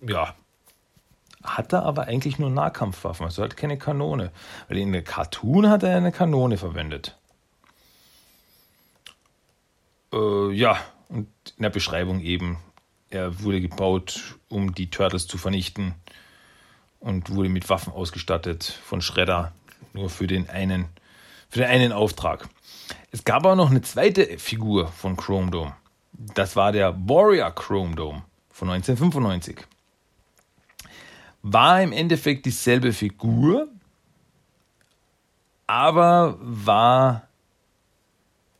Ja. 0.00 0.34
Hatte 1.42 1.82
aber 1.82 2.04
eigentlich 2.04 2.38
nur 2.38 2.50
Nahkampfwaffen, 2.50 3.26
also 3.26 3.42
halt 3.42 3.56
keine 3.56 3.78
Kanone. 3.78 4.30
Weil 4.68 4.78
in 4.78 4.92
der 4.92 5.02
Cartoon 5.02 5.68
hat 5.68 5.82
er 5.82 5.96
eine 5.96 6.12
Kanone 6.12 6.58
verwendet. 6.58 7.16
Äh, 10.12 10.52
ja, 10.52 10.78
und 11.08 11.28
in 11.56 11.62
der 11.62 11.70
Beschreibung 11.70 12.20
eben, 12.20 12.58
er 13.08 13.42
wurde 13.42 13.60
gebaut, 13.60 14.38
um 14.48 14.74
die 14.74 14.90
Turtles 14.90 15.26
zu 15.26 15.38
vernichten 15.38 15.94
und 17.00 17.30
wurde 17.30 17.48
mit 17.48 17.68
Waffen 17.70 17.92
ausgestattet 17.92 18.64
von 18.64 19.00
Shredder, 19.00 19.52
nur 19.92 20.10
für 20.10 20.26
den 20.26 20.48
einen, 20.48 20.86
für 21.48 21.60
den 21.60 21.68
einen 21.68 21.92
Auftrag. 21.92 22.48
Es 23.10 23.24
gab 23.24 23.44
aber 23.44 23.56
noch 23.56 23.70
eine 23.70 23.82
zweite 23.82 24.38
Figur 24.38 24.88
von 24.88 25.16
Chrome 25.16 25.50
Dome. 25.50 25.74
Das 26.12 26.56
war 26.56 26.72
der 26.72 26.96
Warrior 27.08 27.50
Chrome 27.50 27.94
Dome 27.94 28.22
von 28.50 28.70
1995. 28.70 29.58
War 31.42 31.82
im 31.82 31.92
Endeffekt 31.92 32.46
dieselbe 32.46 32.92
Figur, 32.92 33.68
aber 35.66 36.36
war 36.40 37.28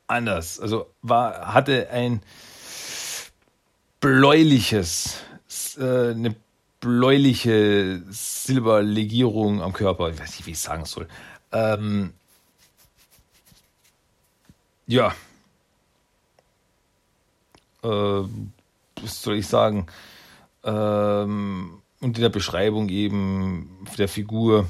anders. 0.07 0.59
Also 0.59 0.87
war, 1.03 1.53
hatte 1.53 1.91
ein 1.91 2.23
bläuliches, 4.01 5.23
äh, 5.79 6.11
eine 6.11 6.35
bläuliche 6.81 8.03
Silberlegierung 8.09 9.63
am 9.63 9.73
Körper. 9.73 10.11
Ich 10.11 10.19
weiß 10.19 10.31
nicht, 10.31 10.47
wie 10.47 10.53
ich 10.53 10.57
es 10.57 10.63
sagen 10.63 10.87
soll. 10.87 11.07
Ähm, 11.53 12.13
ja. 14.87 15.15
Äh, 17.83 17.89
was 17.89 19.23
soll 19.23 19.37
ich 19.37 19.47
sagen? 19.47 19.87
Ähm, 20.65 21.83
und 22.01 22.17
in 22.17 22.23
der 22.23 22.31
Beschreibung 22.31 22.89
eben 22.89 23.87
der 23.99 24.09
Figur 24.09 24.69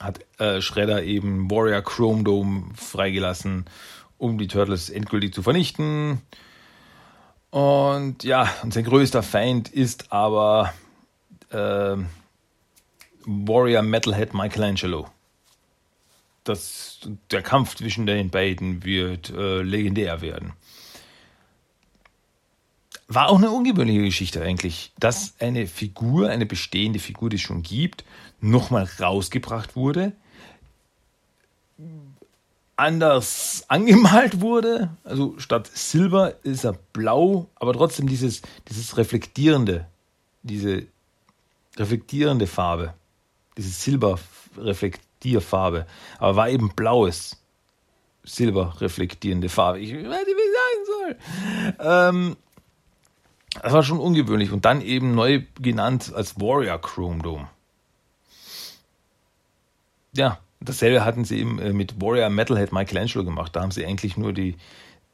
hat 0.00 0.20
äh, 0.38 0.60
Shredder 0.60 1.02
eben 1.02 1.50
Warrior 1.50 1.82
Chrome 1.82 2.24
Dome 2.24 2.64
freigelassen, 2.74 3.64
um 4.16 4.38
die 4.38 4.48
Turtles 4.48 4.90
endgültig 4.90 5.34
zu 5.34 5.42
vernichten. 5.42 6.20
Und 7.50 8.24
ja, 8.24 8.52
und 8.62 8.74
sein 8.74 8.84
größter 8.84 9.22
Feind 9.22 9.68
ist 9.68 10.12
aber 10.12 10.74
äh, 11.50 11.96
Warrior 13.24 13.82
Metalhead 13.82 14.34
Michelangelo. 14.34 15.08
Das, 16.44 17.00
der 17.30 17.42
Kampf 17.42 17.76
zwischen 17.76 18.06
den 18.06 18.30
beiden 18.30 18.84
wird 18.84 19.30
äh, 19.30 19.62
legendär 19.62 20.20
werden. 20.20 20.52
War 23.06 23.30
auch 23.30 23.38
eine 23.38 23.50
ungewöhnliche 23.50 24.02
Geschichte 24.02 24.42
eigentlich, 24.42 24.92
dass 24.98 25.34
eine 25.40 25.66
Figur, 25.66 26.28
eine 26.28 26.44
bestehende 26.44 26.98
Figur, 26.98 27.30
die 27.30 27.36
es 27.36 27.42
schon 27.42 27.62
gibt, 27.62 28.04
nochmal 28.40 28.88
rausgebracht 29.00 29.76
wurde 29.76 30.12
anders 32.78 33.64
angemalt 33.68 34.40
wurde. 34.40 34.96
Also 35.04 35.38
statt 35.38 35.70
Silber 35.74 36.42
ist 36.44 36.64
er 36.64 36.72
blau, 36.92 37.50
aber 37.56 37.74
trotzdem 37.74 38.08
dieses, 38.08 38.40
dieses 38.68 38.96
reflektierende, 38.96 39.86
diese 40.42 40.86
reflektierende 41.76 42.46
Farbe, 42.46 42.94
diese 43.56 43.70
Silberreflektierfarbe, 43.70 45.86
aber 46.18 46.36
war 46.36 46.48
eben 46.48 46.70
blaues, 46.74 47.36
silberreflektierende 48.24 49.48
Farbe. 49.48 49.80
Ich 49.80 49.92
weiß 49.92 50.00
nicht, 50.00 50.26
wie 50.26 50.30
ich 50.30 50.36
sagen 50.54 50.84
soll. 50.86 51.16
Ähm, 51.80 52.36
das 53.60 53.72
war 53.72 53.82
schon 53.82 53.98
ungewöhnlich 53.98 54.52
und 54.52 54.64
dann 54.64 54.82
eben 54.82 55.16
neu 55.16 55.42
genannt 55.60 56.12
als 56.14 56.40
Warrior 56.40 56.80
Chrome 56.80 57.22
Dome. 57.22 57.48
Ja, 60.12 60.38
Dasselbe 60.60 61.04
hatten 61.04 61.24
sie 61.24 61.38
eben 61.38 61.58
äh, 61.58 61.72
mit 61.72 62.00
Warrior 62.00 62.30
Metalhead 62.30 62.72
Michelangelo 62.72 63.24
gemacht. 63.24 63.54
Da 63.54 63.62
haben 63.62 63.70
sie 63.70 63.86
eigentlich 63.86 64.16
nur 64.16 64.32
die, 64.32 64.56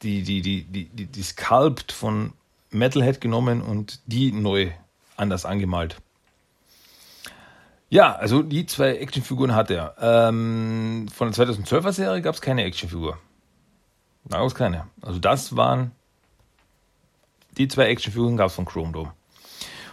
die, 0.01 0.23
die, 0.23 0.41
die, 0.41 0.63
die, 0.63 0.85
die, 0.85 1.05
die 1.05 1.23
Sculpt 1.23 1.91
von 1.91 2.33
Metalhead 2.71 3.21
genommen 3.21 3.61
und 3.61 3.99
die 4.05 4.31
neu 4.31 4.71
anders 5.17 5.45
angemalt. 5.45 5.97
Ja, 7.89 8.15
also 8.15 8.41
die 8.41 8.65
zwei 8.65 8.95
Actionfiguren 8.97 9.53
hat 9.53 9.69
er. 9.69 9.95
Ähm, 9.99 11.07
von 11.13 11.31
der 11.31 11.47
2012er 11.47 11.91
Serie 11.91 12.21
gab 12.21 12.35
es 12.35 12.41
keine 12.41 12.63
Actionfigur. 12.63 13.17
Da 14.25 14.39
gab 14.39 14.47
es 14.47 14.55
keine. 14.55 14.87
Also 15.01 15.19
das 15.19 15.55
waren 15.55 15.91
die 17.57 17.67
zwei 17.67 17.85
Actionfiguren 17.85 18.37
gab 18.37 18.47
es 18.47 18.55
von 18.55 18.65
Chrome 18.65 18.91
Dome. 18.91 19.13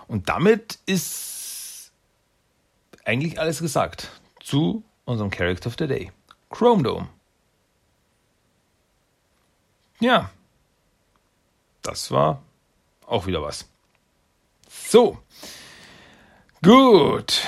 Und 0.09 0.29
damit 0.29 0.79
ist 0.87 1.93
eigentlich 3.05 3.39
alles 3.39 3.61
gesagt 3.61 4.11
zu 4.41 4.83
unserem 5.05 5.31
Character 5.31 5.69
of 5.69 5.77
the 5.79 5.87
Day. 5.87 6.13
Chrome 6.51 6.83
Dome. 6.83 7.09
Ja, 10.01 10.31
das 11.83 12.11
war 12.11 12.43
auch 13.07 13.27
wieder 13.27 13.43
was. 13.43 13.69
So, 14.69 15.19
gut. 16.63 17.43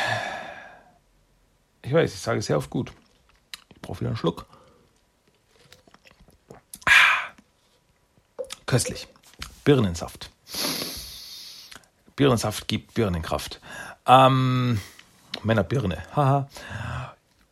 Ich 1.82 1.92
weiß, 1.92 2.14
ich 2.14 2.20
sage 2.20 2.38
es 2.38 2.46
sehr 2.46 2.56
oft 2.56 2.70
gut. 2.70 2.92
Ich 3.68 3.80
brauche 3.80 4.00
wieder 4.00 4.10
einen 4.10 4.16
Schluck. 4.16 4.46
Ah, 6.86 7.32
köstlich. 8.66 9.08
Birnensaft. 9.64 10.30
Birnensaft 12.16 12.68
gibt 12.68 12.94
Birnenkraft. 12.94 13.60
Ähm, 14.06 14.80
Männerbirne. 15.42 16.02
Haha. 16.14 16.48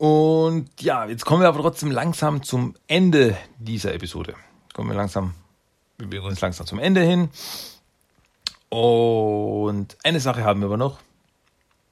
Und 0.02 0.68
ja, 0.80 1.06
jetzt 1.06 1.24
kommen 1.24 1.42
wir 1.42 1.48
aber 1.48 1.60
trotzdem 1.60 1.92
langsam 1.92 2.42
zum 2.42 2.74
Ende 2.88 3.36
dieser 3.58 3.94
Episode. 3.94 4.34
Kommen 4.74 4.90
wir 4.90 4.96
langsam, 4.96 5.32
wir 5.96 6.08
bewegen 6.08 6.26
uns 6.26 6.40
langsam 6.40 6.66
zum 6.66 6.80
Ende 6.80 7.02
hin. 7.02 7.28
Und 8.68 9.96
eine 10.02 10.18
Sache 10.18 10.42
haben 10.42 10.58
wir 10.58 10.66
aber 10.66 10.76
noch. 10.76 10.98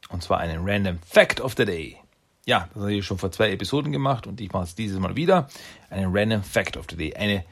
Und 0.09 0.24
zwar 0.24 0.39
einen 0.39 0.69
Random 0.69 0.99
Fact 1.07 1.41
of 1.41 1.55
the 1.57 1.65
Day. 1.65 1.99
Ja, 2.47 2.69
das 2.74 2.82
habe 2.82 2.95
ich 2.95 3.07
schon 3.07 3.19
vor 3.19 3.31
zwei 3.31 3.53
Episoden 3.53 3.93
gemacht 3.93 4.27
und 4.27 4.41
ich 4.41 4.51
mache 4.51 4.65
es 4.65 4.74
dieses 4.74 4.99
Mal 4.99 5.15
wieder. 5.15 5.49
Einen 5.89 6.11
Random 6.12 6.43
Fact 6.43 6.77
of 6.77 6.87
the 6.91 6.97
Day. 6.97 7.15
Eine 7.15 7.45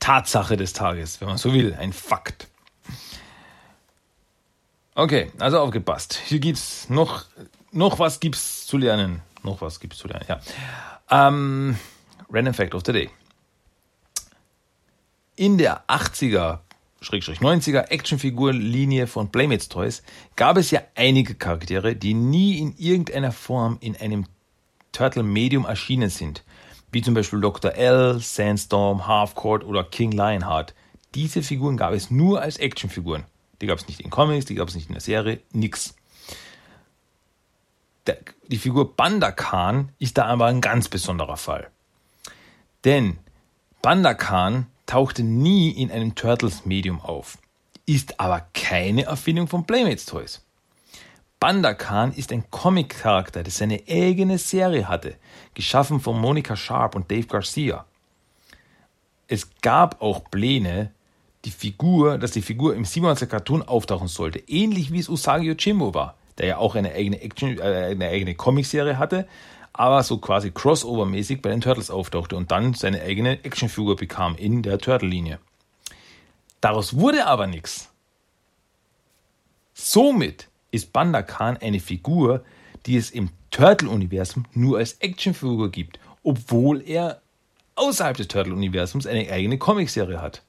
Tatsache 0.00 0.56
des 0.56 0.72
Tages, 0.72 1.20
wenn 1.20 1.28
man 1.28 1.38
so 1.38 1.52
will. 1.52 1.72
Ein 1.72 1.92
Fakt. 1.92 2.48
Okay, 4.96 5.30
also 5.38 5.60
aufgepasst. 5.60 6.20
Hier 6.26 6.40
gibt's 6.40 6.90
noch, 6.90 7.26
noch 7.70 8.00
was 8.00 8.18
gibt's 8.18 8.66
zu 8.66 8.76
lernen 8.76 9.22
noch 9.44 9.60
was 9.60 9.80
gibt 9.80 9.94
es 9.94 9.98
zu 9.98 10.08
lernen. 10.08 10.26
Ja. 10.28 10.40
Ähm, 11.10 11.78
Random 12.30 12.54
Fact 12.54 12.74
of 12.74 12.82
the 12.86 12.92
Day. 12.92 13.10
In 15.36 15.58
der 15.58 15.84
80er 15.88 16.60
90er 17.02 17.90
Actionfigurenlinie 17.90 19.06
von 19.06 19.30
Playmates 19.30 19.68
Toys 19.68 20.02
gab 20.36 20.56
es 20.56 20.70
ja 20.70 20.80
einige 20.94 21.34
Charaktere, 21.34 21.96
die 21.96 22.14
nie 22.14 22.58
in 22.58 22.74
irgendeiner 22.78 23.32
Form 23.32 23.76
in 23.80 23.96
einem 23.96 24.26
Turtle 24.92 25.22
Medium 25.22 25.66
erschienen 25.66 26.08
sind, 26.08 26.44
wie 26.92 27.02
zum 27.02 27.14
Beispiel 27.14 27.40
Dr. 27.40 27.72
L, 27.72 28.20
Sandstorm, 28.20 29.06
Halfcourt 29.06 29.64
oder 29.64 29.84
King 29.84 30.12
Lionheart. 30.12 30.74
Diese 31.14 31.42
Figuren 31.42 31.76
gab 31.76 31.92
es 31.92 32.10
nur 32.10 32.40
als 32.40 32.56
Actionfiguren. 32.56 33.24
Die 33.60 33.66
gab 33.66 33.78
es 33.78 33.88
nicht 33.88 34.00
in 34.00 34.10
Comics, 34.10 34.46
die 34.46 34.54
gab 34.54 34.68
es 34.68 34.74
nicht 34.74 34.88
in 34.88 34.94
der 34.94 35.02
Serie, 35.02 35.40
nix. 35.52 35.94
Der, 38.06 38.18
die 38.48 38.58
Figur 38.58 38.96
Banda 38.96 39.32
Khan 39.32 39.90
ist 39.98 40.18
da 40.18 40.26
aber 40.26 40.46
ein 40.46 40.60
ganz 40.60 40.88
besonderer 40.88 41.36
Fall. 41.36 41.70
Denn 42.84 43.18
Banda 43.80 44.14
Khan 44.14 44.66
tauchte 44.86 45.22
nie 45.22 45.70
in 45.70 45.90
einem 45.90 46.14
Turtles-Medium 46.14 47.00
auf, 47.00 47.38
ist 47.86 48.20
aber 48.20 48.46
keine 48.52 49.04
Erfindung 49.04 49.48
von 49.48 49.66
Playmates 49.66 50.06
Toys. 50.06 50.44
Banda 51.40 51.74
Khan 51.74 52.12
ist 52.12 52.32
ein 52.32 52.50
Comic-Charakter, 52.50 53.42
der 53.42 53.52
seine 53.52 53.82
eigene 53.88 54.38
Serie 54.38 54.88
hatte, 54.88 55.16
geschaffen 55.54 56.00
von 56.00 56.18
Monica 56.18 56.56
Sharp 56.56 56.94
und 56.94 57.10
Dave 57.10 57.26
Garcia. 57.26 57.84
Es 59.28 59.48
gab 59.60 60.00
auch 60.00 60.24
Pläne, 60.30 60.90
die 61.44 61.50
Figur, 61.50 62.18
dass 62.18 62.30
die 62.30 62.42
Figur 62.42 62.74
im 62.74 62.84
97 62.84 63.28
Cartoon 63.28 63.62
auftauchen 63.62 64.08
sollte, 64.08 64.38
ähnlich 64.46 64.92
wie 64.92 65.00
es 65.00 65.08
Usagi 65.08 65.46
Yojimbo 65.46 65.92
war, 65.92 66.16
der 66.38 66.46
ja 66.46 66.56
auch 66.58 66.74
eine 66.74 66.92
eigene 66.92 67.20
Action, 67.20 67.58
äh, 67.58 67.62
eine 67.90 68.08
eigene 68.08 68.34
Comicserie 68.34 68.98
hatte, 68.98 69.26
aber 69.72 70.02
so 70.02 70.18
quasi 70.18 70.50
Crossover-mäßig 70.50 71.42
bei 71.42 71.50
den 71.50 71.60
Turtles 71.60 71.90
auftauchte 71.90 72.36
und 72.36 72.50
dann 72.50 72.74
seine 72.74 73.02
eigene 73.02 73.44
Actionfigur 73.44 73.96
bekam 73.96 74.36
in 74.36 74.62
der 74.62 74.78
Turtle-Linie. 74.78 75.40
Daraus 76.60 76.96
wurde 76.96 77.26
aber 77.26 77.46
nichts. 77.46 77.90
Somit 79.74 80.48
ist 80.70 80.92
Banda 80.92 81.22
Khan 81.22 81.56
eine 81.56 81.80
Figur, 81.80 82.44
die 82.86 82.96
es 82.96 83.10
im 83.10 83.30
Turtle-Universum 83.50 84.46
nur 84.52 84.78
als 84.78 84.94
Actionfigur 84.94 85.70
gibt, 85.70 85.98
obwohl 86.22 86.82
er 86.82 87.20
außerhalb 87.74 88.16
des 88.16 88.28
Turtle-Universums 88.28 89.06
eine 89.06 89.30
eigene 89.30 89.58
Comicserie 89.58 90.20
hat. 90.20 90.42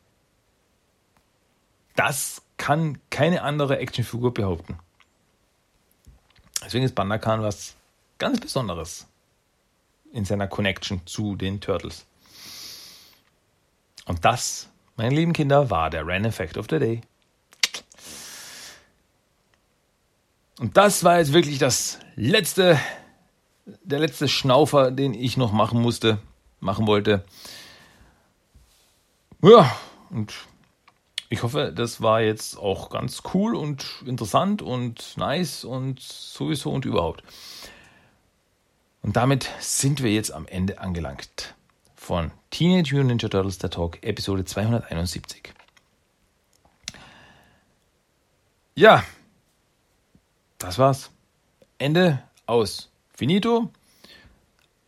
Das 1.96 2.44
kann 2.58 3.00
keine 3.10 3.42
andere 3.42 3.80
Actionfigur 3.80 4.34
behaupten. 4.34 4.78
Deswegen 6.66 6.84
ist 6.84 6.96
Banda 6.96 7.18
Khan 7.20 7.44
was 7.44 7.76
ganz 8.18 8.40
Besonderes 8.40 9.08
in 10.12 10.26
seiner 10.26 10.48
Connection 10.48 11.02
zu 11.06 11.36
den 11.36 11.62
Turtles. 11.62 12.06
Und 14.06 14.26
das, 14.26 14.68
meine 14.98 15.16
lieben 15.16 15.34
Kinder, 15.34 15.70
war 15.70 15.90
der 15.90 16.08
Random 16.08 16.32
Fact 16.32 16.58
of 16.58 16.68
the 16.70 16.80
Day. 16.80 17.02
Und 20.60 20.78
das 20.78 21.04
war 21.04 21.20
jetzt 21.20 21.34
wirklich 21.34 21.60
das 21.60 22.00
letzte, 22.16 22.80
der 23.84 24.00
letzte 24.00 24.28
Schnaufer, 24.28 24.90
den 24.90 25.14
ich 25.14 25.38
noch 25.38 25.52
machen 25.52 25.82
musste, 25.82 26.20
machen 26.62 26.88
wollte. 26.88 27.26
Ja, 29.42 29.76
und 30.10 30.34
ich 31.30 31.44
hoffe, 31.44 31.72
das 31.76 32.02
war 32.02 32.22
jetzt 32.22 32.58
auch 32.58 32.90
ganz 32.90 33.24
cool 33.34 33.56
und 33.56 33.86
interessant 34.06 34.62
und 34.62 35.18
nice 35.18 35.64
und 35.64 36.00
sowieso 36.00 36.72
und 36.72 36.86
überhaupt. 36.86 37.24
Und 39.02 39.16
damit 39.16 39.50
sind 39.60 40.02
wir 40.02 40.14
jetzt 40.14 40.32
am 40.32 40.48
Ende 40.48 40.80
angelangt 40.80 41.56
von 41.96 42.32
Teenage 42.52 42.94
Mutant 42.94 43.08
Ninja 43.08 43.30
Turtles 43.30 43.58
der 43.58 43.70
Talk 43.70 44.04
Episode 44.04 44.46
271. 44.46 45.54
Ja, 48.76 49.04
das 50.58 50.78
war's. 50.78 51.12
Ende 51.78 52.22
aus. 52.46 52.90
Finito. 53.14 53.72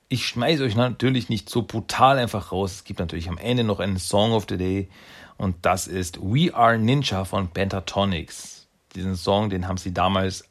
Ich 0.10 0.28
schmeiße 0.28 0.64
euch 0.64 0.76
natürlich 0.76 1.30
nicht 1.30 1.50
so 1.50 1.64
brutal 1.64 2.18
einfach 2.18 2.52
raus. 2.52 2.74
Es 2.74 2.84
gibt 2.84 3.00
natürlich 3.00 3.30
am 3.30 3.38
Ende 3.38 3.64
noch 3.64 3.80
einen 3.80 3.98
Song 3.98 4.32
of 4.32 4.46
the 4.50 4.58
Day 4.58 4.90
und 5.38 5.56
das 5.62 5.88
ist 5.88 6.20
We 6.22 6.54
Are 6.54 6.78
Ninja 6.78 7.26
von 7.26 7.50
Pentatonics. 7.50 8.68
Diesen 8.96 9.16
Song, 9.16 9.50
den 9.50 9.68
haben 9.68 9.78
sie 9.78 9.94
damals 9.94 10.46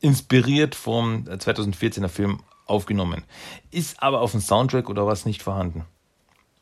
inspiriert 0.00 0.74
vom 0.74 1.24
2014er 1.24 2.08
Film 2.08 2.40
aufgenommen. 2.66 3.24
Ist 3.70 4.02
aber 4.02 4.20
auf 4.20 4.32
dem 4.32 4.40
Soundtrack 4.40 4.88
oder 4.90 5.06
was 5.06 5.24
nicht 5.24 5.42
vorhanden. 5.42 5.84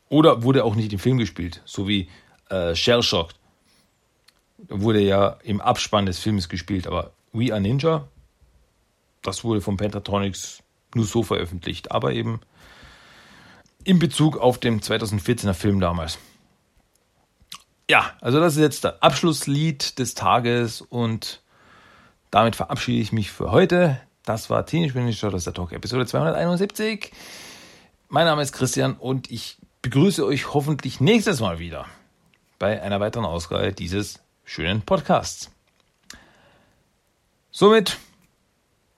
Oder 0.09 0.43
wurde 0.43 0.63
auch 0.63 0.75
nicht 0.75 0.93
im 0.93 0.99
Film 0.99 1.17
gespielt, 1.17 1.61
so 1.65 1.87
wie 1.87 2.09
äh, 2.49 2.73
Shell 2.75 3.03
Shocked. 3.03 3.35
Wurde 4.69 5.01
ja 5.01 5.37
im 5.43 5.59
Abspann 5.59 6.05
des 6.05 6.19
Films 6.19 6.49
gespielt, 6.49 6.87
aber 6.87 7.11
We 7.33 7.51
Are 7.51 7.61
Ninja, 7.61 8.07
das 9.21 9.43
wurde 9.43 9.61
von 9.61 9.77
Pentatronics 9.77 10.63
nur 10.95 11.05
so 11.05 11.21
veröffentlicht, 11.21 11.91
aber 11.91 12.13
eben 12.13 12.39
in 13.83 13.99
Bezug 13.99 14.37
auf 14.37 14.57
den 14.57 14.79
2014er 14.79 15.53
Film 15.53 15.79
damals. 15.79 16.17
Ja, 17.89 18.11
also 18.19 18.41
das 18.41 18.55
ist 18.55 18.61
jetzt 18.61 18.83
das 18.83 19.01
Abschlusslied 19.01 19.97
des 19.97 20.13
Tages 20.13 20.81
und 20.81 21.41
damit 22.31 22.57
verabschiede 22.57 23.01
ich 23.01 23.13
mich 23.13 23.31
für 23.31 23.51
heute. 23.51 24.01
Das 24.25 24.49
war 24.49 24.65
Teenage 24.65 24.89
Mutant 24.89 25.05
Ninja 25.05 25.19
Turtles 25.21 25.45
Talk 25.45 25.71
Episode 25.71 26.05
271. 26.05 27.13
Mein 28.09 28.25
Name 28.25 28.41
ist 28.41 28.51
Christian 28.51 28.95
und 28.95 29.31
ich 29.31 29.57
begrüße 29.83 30.25
euch 30.25 30.53
hoffentlich 30.53 30.99
nächstes 30.99 31.39
Mal 31.39 31.59
wieder 31.59 31.85
bei 32.59 32.81
einer 32.81 32.99
weiteren 32.99 33.23
Ausgabe 33.23 33.71
dieses 33.71 34.19
schönen 34.43 34.81
Podcasts. 34.81 35.49
Somit 37.51 37.97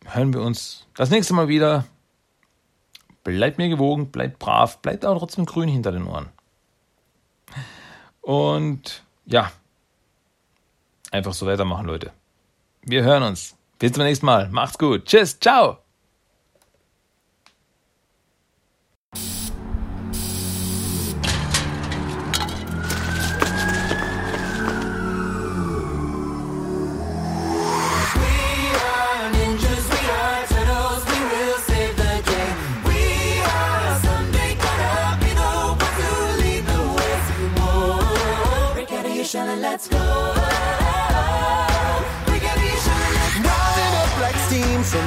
hören 0.05 0.33
wir 0.33 0.41
uns 0.41 0.87
das 0.95 1.11
nächste 1.11 1.35
Mal 1.35 1.47
wieder. 1.47 1.85
Bleibt 3.23 3.59
mir 3.59 3.69
gewogen, 3.69 4.09
bleibt 4.09 4.39
brav, 4.39 4.79
bleibt 4.79 5.05
aber 5.05 5.19
trotzdem 5.19 5.45
grün 5.45 5.69
hinter 5.69 5.91
den 5.91 6.07
Ohren. 6.07 6.29
Und 8.21 9.03
ja, 9.25 9.51
einfach 11.11 11.33
so 11.33 11.45
weitermachen, 11.45 11.85
Leute. 11.85 12.11
Wir 12.83 13.03
hören 13.03 13.23
uns. 13.23 13.55
Bis 13.77 13.93
zum 13.93 14.03
nächsten 14.03 14.25
Mal. 14.25 14.49
Macht's 14.49 14.77
gut. 14.77 15.05
Tschüss. 15.05 15.39
Ciao. 15.39 15.79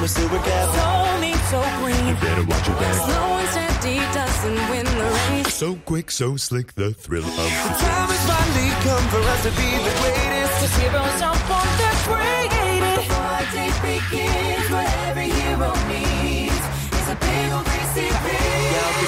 A 0.03 0.07
silver 0.07 0.37
cap. 0.37 0.67
Don't 0.75 1.39
so 1.47 1.61
green. 1.79 2.15
Better 2.19 2.43
watch 2.43 2.67
your 2.67 2.77
back. 2.77 2.95
Slow 3.07 3.27
and 3.39 3.49
steady 3.55 3.99
doesn't 4.17 4.69
win 4.69 4.85
the 4.85 5.07
race. 5.15 5.53
So 5.53 5.75
quick, 5.85 6.11
so 6.11 6.35
slick, 6.35 6.73
the 6.73 6.93
thrill 6.93 7.23
of 7.23 7.35
the 7.35 7.47
Time 7.83 8.09
has 8.11 8.23
finally 8.27 8.69
come 8.83 9.05
for 9.13 9.21
us 9.33 9.41
to 9.47 9.51
be 9.61 9.69
the 9.87 9.93
greatest. 10.01 10.53
Cause 10.59 10.75
heroes 10.81 11.15
jump 11.19 11.49
on 11.59 11.69
their 11.79 11.97
created. 12.07 12.79
Before 12.99 13.27
our 13.37 13.47
day 13.55 13.71
begins, 13.87 14.65
what 14.73 14.87
every 15.07 15.29
hero 15.39 15.71
needs 15.87 16.65
is 16.99 17.07
a 17.09 17.15
big 17.15 17.53
old 17.53 17.65
give 17.65 17.82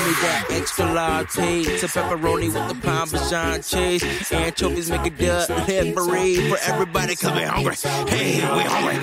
me 0.05 0.11
that 0.21 0.45
extra 0.51 0.85
latte 0.93 1.63
to 1.63 1.87
pepperoni 1.87 2.53
with 2.53 2.67
the 2.69 2.75
Parmesan 2.85 3.61
cheese. 3.61 4.03
Anchovies 4.31 4.89
make 4.89 5.05
a 5.05 5.09
dud 5.09 5.49
livery 5.67 6.47
for 6.49 6.57
everybody 6.69 7.15
coming 7.15 7.47
hungry. 7.47 7.75
Hey, 8.07 8.35
we 8.37 8.63
hungry. 8.69 8.95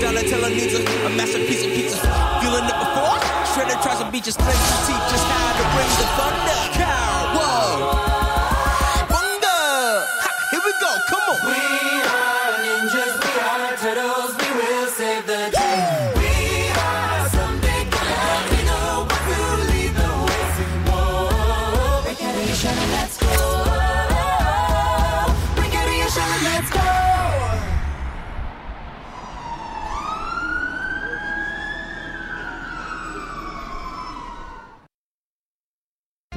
Donatella 0.00 0.48
needs 0.48 0.74
a, 0.74 0.80
a 0.80 1.10
masterpiece 1.16 1.64
of 1.64 1.70
pizza. 1.76 1.98
Feeling 2.40 2.64
it 2.64 2.78
before? 2.80 3.18
Shredder 3.52 3.78
tries 3.82 3.98
to 4.00 4.10
beat 4.10 4.24
your 4.24 4.32
strength 4.32 4.64
to 4.72 4.76
teach 4.88 5.10
us 5.12 5.24
how 5.28 5.52
to 5.58 5.64
bring 5.76 5.90
the 6.00 6.06
thunder. 6.16 6.62
Cow, 6.80 7.36
whoa. 7.36 7.76
Bunga. 9.12 9.58
Ha, 10.24 10.30
here 10.50 10.62
we 10.64 10.72
go, 10.80 10.90
come 11.08 11.24
on. 11.28 12.03